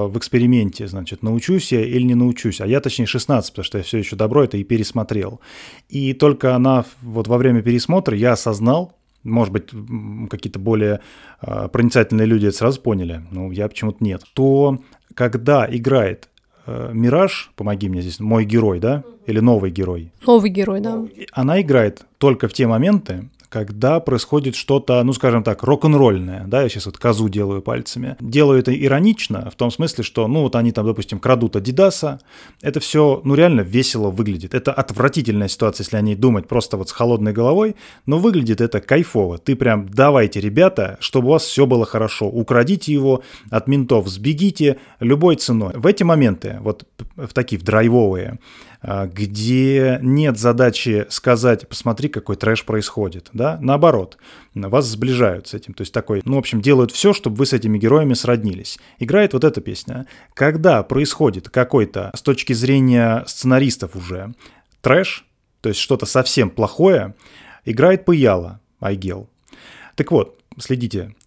[0.08, 2.62] в эксперименте, значит, научусь я или не научусь.
[2.62, 5.40] А я, точнее, 16, потому что я все еще добро это и пересмотрел.
[5.90, 8.94] И только она вот во время пересмотра я осознал,
[9.26, 9.70] может быть,
[10.30, 11.02] какие-то более
[11.42, 14.80] э, проницательные люди это сразу поняли, но я почему-то нет, то
[15.14, 16.30] когда играет
[16.66, 20.12] э, Мираж, помоги мне здесь, мой герой, да, или новый герой.
[20.26, 21.06] Новый герой, да.
[21.34, 26.68] Она играет только в те моменты, когда происходит что-то, ну, скажем так, рок-н-ролльное, да, я
[26.68, 28.18] сейчас вот козу делаю пальцами.
[28.20, 32.20] Делаю это иронично, в том смысле, что, ну, вот они там, допустим, крадут Адидаса,
[32.62, 34.54] это все, ну, реально весело выглядит.
[34.54, 38.82] Это отвратительная ситуация, если о ней думать просто вот с холодной головой, но выглядит это
[38.82, 39.38] кайфово.
[39.38, 44.80] Ты прям давайте, ребята, чтобы у вас все было хорошо, украдите его от ментов, сбегите
[45.00, 45.72] любой ценой.
[45.76, 46.84] В эти моменты, вот
[47.16, 48.38] в такие в драйвовые,
[49.12, 54.18] где нет задачи сказать, посмотри, какой трэш происходит, да, наоборот,
[54.54, 57.54] вас сближают с этим, то есть такой, ну, в общем, делают все, чтобы вы с
[57.54, 58.78] этими героями сроднились.
[59.00, 60.06] Играет вот эта песня.
[60.34, 64.34] Когда происходит какой-то, с точки зрения сценаристов уже,
[64.82, 65.26] трэш,
[65.62, 67.16] то есть что-то совсем плохое,
[67.66, 69.30] играет Паяла, Айгел.
[69.96, 71.25] Так вот, следите, а,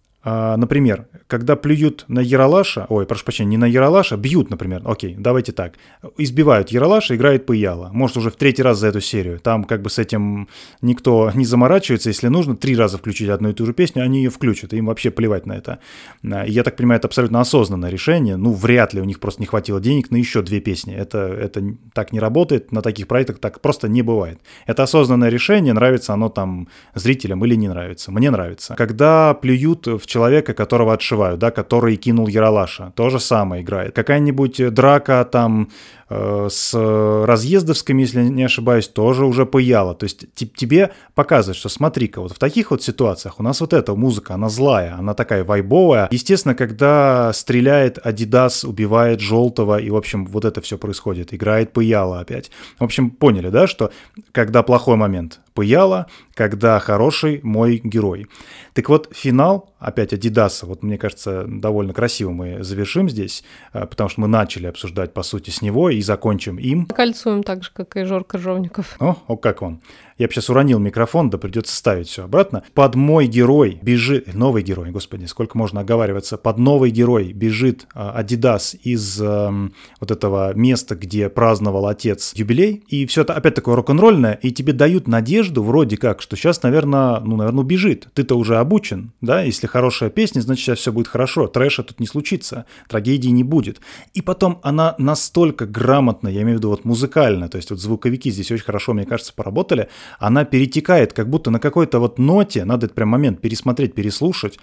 [0.57, 5.51] например, когда плюют на Яралаша, ой, прошу прощения, не на Яралаша, бьют, например, окей, давайте
[5.51, 5.73] так,
[6.17, 9.89] избивают Яралаша, играет Паяла, может уже в третий раз за эту серию, там как бы
[9.89, 10.47] с этим
[10.81, 14.29] никто не заморачивается, если нужно три раза включить одну и ту же песню, они ее
[14.29, 15.79] включат, им вообще плевать на это.
[16.23, 19.45] А, я так понимаю, это абсолютно осознанное решение, ну, вряд ли у них просто не
[19.45, 23.61] хватило денег на еще две песни, это, это так не работает, на таких проектах так
[23.61, 24.39] просто не бывает.
[24.65, 28.75] Это осознанное решение, нравится оно там зрителям или не нравится, мне нравится.
[28.75, 30.18] Когда плюют в человека,
[30.53, 32.91] которого отшивают, да, который кинул Яралаша.
[32.95, 33.95] То же самое играет.
[33.95, 35.69] Какая-нибудь драка там
[36.09, 39.93] с разъездовскими, если не ошибаюсь, тоже уже пыяло.
[39.93, 43.93] То есть тебе показывают, что смотри-ка, вот в таких вот ситуациях у нас вот эта
[43.93, 46.07] музыка, она злая, она такая вайбовая.
[46.11, 52.19] Естественно, когда стреляет Адидас, убивает желтого, и, в общем, вот это все происходит, играет пыяло
[52.19, 52.49] опять.
[52.79, 53.91] В общем, поняли, да, что
[54.31, 58.27] когда плохой момент пыяло, когда хороший мой герой.
[58.73, 64.09] Так вот, финал, опять Адидаса, вот мне кажется, довольно красиво мы завершим здесь, э, потому
[64.09, 66.85] что мы начали обсуждать, по сути, с него, и закончим им.
[66.85, 68.95] Кольцуем так же, как и Жорка Жовников.
[68.99, 69.81] О, о как он.
[70.19, 72.63] Я бы сейчас уронил микрофон, да придется ставить все обратно.
[72.73, 74.33] Под мой герой бежит...
[74.33, 76.37] Новый герой, господи, сколько можно оговариваться.
[76.37, 79.69] Под новый герой бежит Адидас из э,
[79.99, 82.83] вот этого места, где праздновал отец юбилей.
[82.89, 84.33] И все это опять такое рок-н-ролльное.
[84.33, 88.09] И тебе дают надежду вроде как, что сейчас, наверное, ну, наверное, убежит.
[88.13, 89.41] Ты-то уже обучен, да?
[89.41, 91.47] Если хорошая песня, значит, сейчас все будет хорошо.
[91.47, 92.65] Трэша тут не случится.
[92.89, 93.79] Трагедии не будет.
[94.13, 98.31] И потом она настолько грамотно, я имею в виду вот музыкально, то есть вот звуковики
[98.31, 99.87] здесь очень хорошо, мне кажется, поработали,
[100.17, 104.59] она перетекает как будто на какой-то вот ноте, надо этот прям момент пересмотреть, переслушать,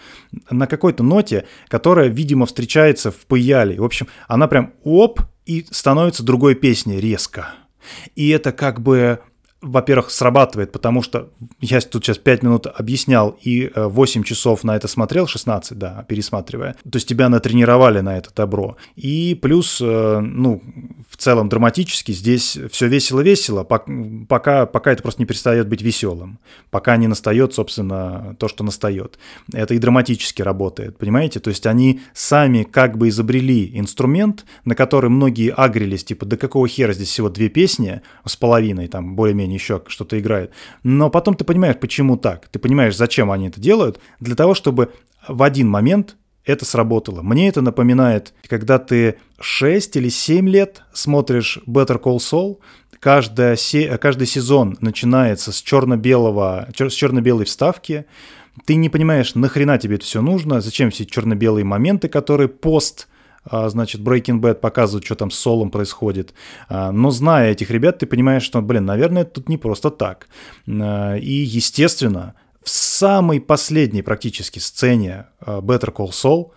[0.50, 3.80] на какой-то ноте, которая, видимо, встречается в пыяле.
[3.80, 7.54] В общем, она прям оп, и становится другой песней резко.
[8.16, 9.20] И это как бы
[9.62, 11.30] во-первых, срабатывает, потому что
[11.60, 16.04] я тут сейчас 5 минут объяснял и 8 э, часов на это смотрел, 16, да,
[16.08, 16.76] пересматривая.
[16.84, 18.76] То есть тебя натренировали на это добро.
[18.96, 20.62] И плюс, э, ну,
[21.08, 26.38] в целом драматически здесь все весело-весело, пока, пока это просто не перестает быть веселым,
[26.70, 29.18] пока не настает, собственно, то, что настает.
[29.52, 31.40] Это и драматически работает, понимаете?
[31.40, 36.68] То есть они сами как бы изобрели инструмент, на который многие агрились, типа, да какого
[36.68, 40.50] хера здесь всего две песни с половиной, там более-менее еще что-то играет.
[40.82, 42.48] Но потом ты понимаешь, почему так.
[42.48, 44.00] Ты понимаешь, зачем они это делают.
[44.20, 44.92] Для того, чтобы
[45.26, 47.22] в один момент это сработало.
[47.22, 52.58] Мне это напоминает, когда ты 6 или 7 лет смотришь Better Call Saul,
[53.00, 53.56] каждая,
[53.98, 58.06] каждый сезон начинается с черно-белого, с черно-белой вставки,
[58.64, 63.08] ты не понимаешь, нахрена тебе это все нужно, зачем все черно-белые моменты, которые пост
[63.50, 66.34] значит, Breaking Bad показывают, что там с Солом происходит.
[66.68, 70.28] А, но зная этих ребят, ты понимаешь, что, блин, наверное, тут не просто так.
[70.68, 76.50] А, и, естественно, в самой последней практически сцене Better Call Saul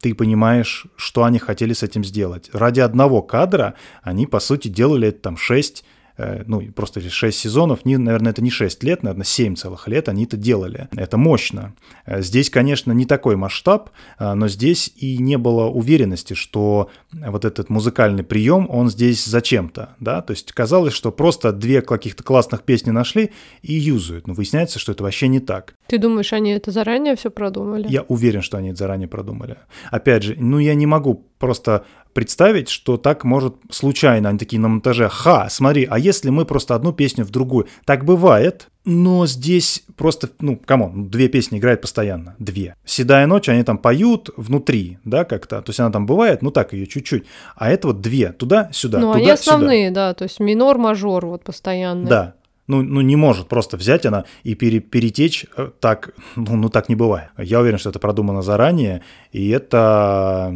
[0.00, 2.48] ты понимаешь, что они хотели с этим сделать.
[2.54, 5.99] Ради одного кадра они, по сути, делали это там 6 Э,
[6.46, 10.24] ну, просто 6 сезонов, не, наверное, это не 6 лет, наверное, 7 целых лет они
[10.24, 10.88] это делали.
[10.96, 11.74] Это мощно.
[12.06, 17.44] Э, здесь, конечно, не такой масштаб, э, но здесь и не было уверенности, что вот
[17.44, 22.62] этот музыкальный прием, он здесь зачем-то, да, то есть казалось, что просто две каких-то классных
[22.62, 23.32] песни нашли
[23.62, 25.74] и юзают, но выясняется, что это вообще не так.
[25.86, 27.86] Ты думаешь, они это заранее все продумали?
[27.88, 29.56] Я уверен, что они это заранее продумали.
[29.90, 34.68] Опять же, ну я не могу просто представить, что так может случайно, они такие на
[34.68, 37.66] монтаже, ха, смотри, а если мы просто одну песню в другую?
[37.84, 42.76] Так бывает, но здесь просто, ну, come on, две песни играют постоянно, две.
[42.84, 46.72] «Седая ночь», они там поют внутри, да, как-то, то есть она там бывает, ну так
[46.72, 47.24] ее чуть-чуть,
[47.56, 50.08] а это вот две, туда-сюда, Ну, туда, они основные, сюда.
[50.08, 52.08] да, то есть минор-мажор вот постоянно.
[52.08, 52.34] Да,
[52.66, 56.88] ну, ну не может просто взять она и пере, перетечь э, так, ну, ну так
[56.88, 57.30] не бывает.
[57.36, 59.02] Я уверен, что это продумано заранее,
[59.32, 60.54] и это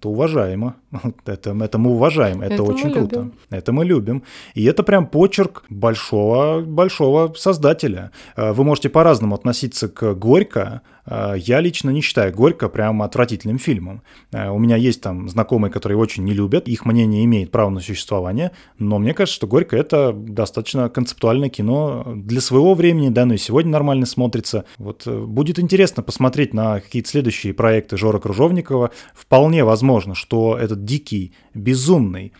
[0.00, 0.74] это уважаемо.
[1.26, 3.16] Это, это мы уважаем, это, это очень круто.
[3.16, 3.32] Любим.
[3.50, 4.22] Это мы любим.
[4.56, 8.10] И это прям почерк большого, большого создателя.
[8.36, 14.02] Э, вы можете по-разному относиться к «Горько», я лично не считаю «Горько» прям отвратительным фильмом.
[14.32, 17.80] Э, у меня есть там знакомые, которые очень не любят, их мнение имеет право на
[17.80, 23.34] существование, но мне кажется, что «Горько»— это достаточно концептуальное кино для своего времени, да, ну
[23.34, 24.64] и сегодня нормально смотрится.
[24.78, 28.90] Вот э, будет интересно посмотреть на какие-то следующие проекты Жора Кружовникова.
[29.14, 32.32] Вполне возможно, что этот дикий, безумный,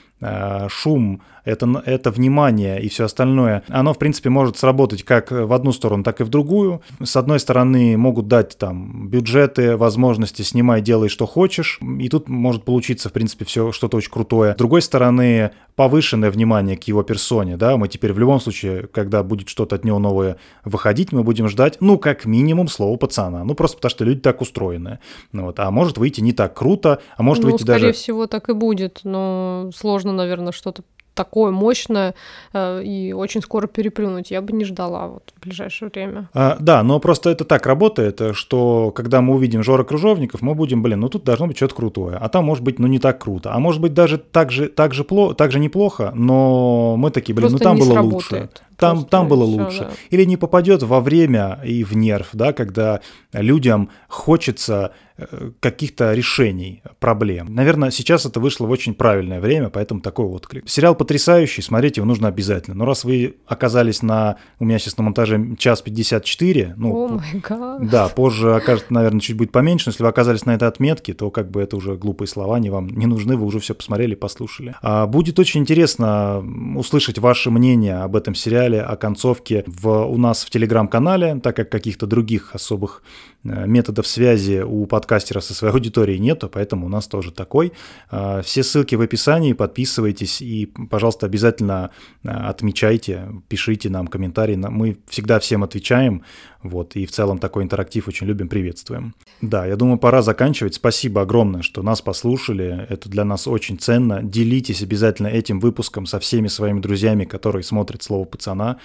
[0.68, 5.72] шум, это, это внимание и все остальное, оно, в принципе, может сработать как в одну
[5.72, 6.82] сторону, так и в другую.
[7.02, 12.64] С одной стороны, могут дать там бюджеты, возможности, снимай, делай, что хочешь, и тут может
[12.64, 14.54] получиться, в принципе, все что-то очень крутое.
[14.54, 19.22] С другой стороны, повышенное внимание к его персоне, да, мы теперь в любом случае, когда
[19.22, 23.54] будет что-то от него новое выходить, мы будем ждать, ну, как минимум, слово пацана, ну,
[23.54, 24.98] просто потому что люди так устроены.
[25.32, 25.58] Вот.
[25.58, 27.92] А может выйти не так круто, а может ну, выйти скорее даже...
[27.94, 30.82] всего, так и будет, но сложно, наверное, что-то
[31.14, 32.14] такое мощное
[32.52, 34.30] э, и очень скоро переплюнуть.
[34.30, 36.28] Я бы не ждала вот в ближайшее время.
[36.32, 40.82] А, да, но просто это так работает, что когда мы увидим Жора Кружовников, мы будем,
[40.82, 42.16] блин, ну тут должно быть что-то крутое.
[42.16, 43.52] А там может быть, ну не так круто.
[43.52, 47.34] А может быть даже так же, так же, пло, так же неплохо, но мы такие,
[47.34, 48.42] блин, просто ну там было сработает.
[48.42, 48.48] лучше
[48.80, 49.80] там, там было лучше.
[49.80, 49.90] да.
[50.10, 53.00] Или не попадет во время и в нерв, да, когда
[53.32, 57.54] людям хочется э, каких-то решений проблем.
[57.54, 60.68] Наверное, сейчас это вышло в очень правильное время, поэтому такой отклик.
[60.68, 62.76] Сериал потрясающий, смотреть его нужно обязательно.
[62.76, 68.08] Но раз вы оказались на, у меня сейчас на монтаже час 54, ну, oh да,
[68.08, 71.50] позже окажется, наверное, чуть будет поменьше, но если вы оказались на этой отметке, то как
[71.50, 74.74] бы это уже глупые слова, они вам не нужны, вы уже все посмотрели, послушали.
[74.82, 76.44] А будет очень интересно
[76.76, 81.70] услышать ваше мнение об этом сериале о концовке в, у нас в телеграм-канале, так как
[81.70, 83.02] каких-то других особых
[83.42, 87.72] методов связи у подкастеров со своей аудиторией нету, поэтому у нас тоже такой.
[88.10, 91.90] Э, все ссылки в описании, подписывайтесь и, пожалуйста, обязательно
[92.22, 94.56] э, отмечайте, пишите нам комментарии.
[94.56, 96.22] Мы всегда всем отвечаем,
[96.62, 99.14] вот, и в целом такой интерактив очень любим, приветствуем.
[99.40, 100.74] Да, я думаю, пора заканчивать.
[100.74, 102.86] Спасибо огромное, что нас послушали.
[102.90, 104.22] Это для нас очень ценно.
[104.22, 108.76] Делитесь обязательно этим выпуском со всеми своими друзьями, которые смотрят «Слово пацана»,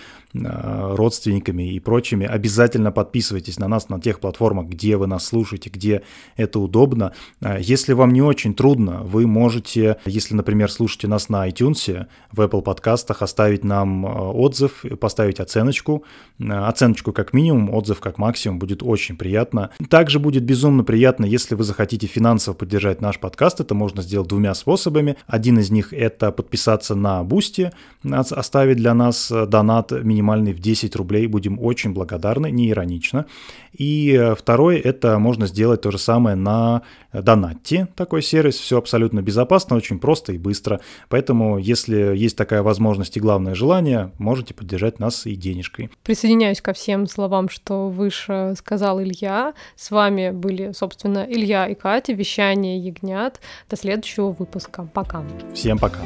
[0.44, 2.26] родственниками и прочими.
[2.26, 6.02] Обязательно подписывайтесь на нас на тех платформах, где вы нас слушаете, где
[6.36, 7.14] это удобно.
[7.42, 12.42] А, если вам не очень трудно, вы можете, если, например, слушаете нас на iTunes, в
[12.42, 16.04] Apple подкастах, оставить нам а, отзыв, поставить оценочку.
[16.40, 19.70] Оценочку как минимум, отзыв как максимум, будет очень приятно.
[19.90, 23.62] Также будет безумно приятно, если вы захотите финансово поддержать наш подкаст.
[23.62, 25.16] Это можно сделать двумя способами.
[25.28, 27.72] Один из них это подписаться на Boosty,
[28.04, 29.92] оставить для нас донат
[30.26, 31.28] минимальный в 10 рублей.
[31.28, 33.26] Будем очень благодарны, не иронично.
[33.74, 36.82] И э, второй, это можно сделать то же самое на
[37.14, 38.56] Донатте, такой сервис.
[38.56, 40.80] Все абсолютно безопасно, очень просто и быстро.
[41.10, 45.90] Поэтому, если есть такая возможность и главное желание, можете поддержать нас и денежкой.
[46.04, 49.54] Присоединяюсь ко всем словам, что выше сказал Илья.
[49.76, 53.40] С вами были, собственно, Илья и Катя, вещание Ягнят.
[53.70, 54.90] До следующего выпуска.
[54.94, 55.24] Пока.
[55.54, 56.02] Всем пока.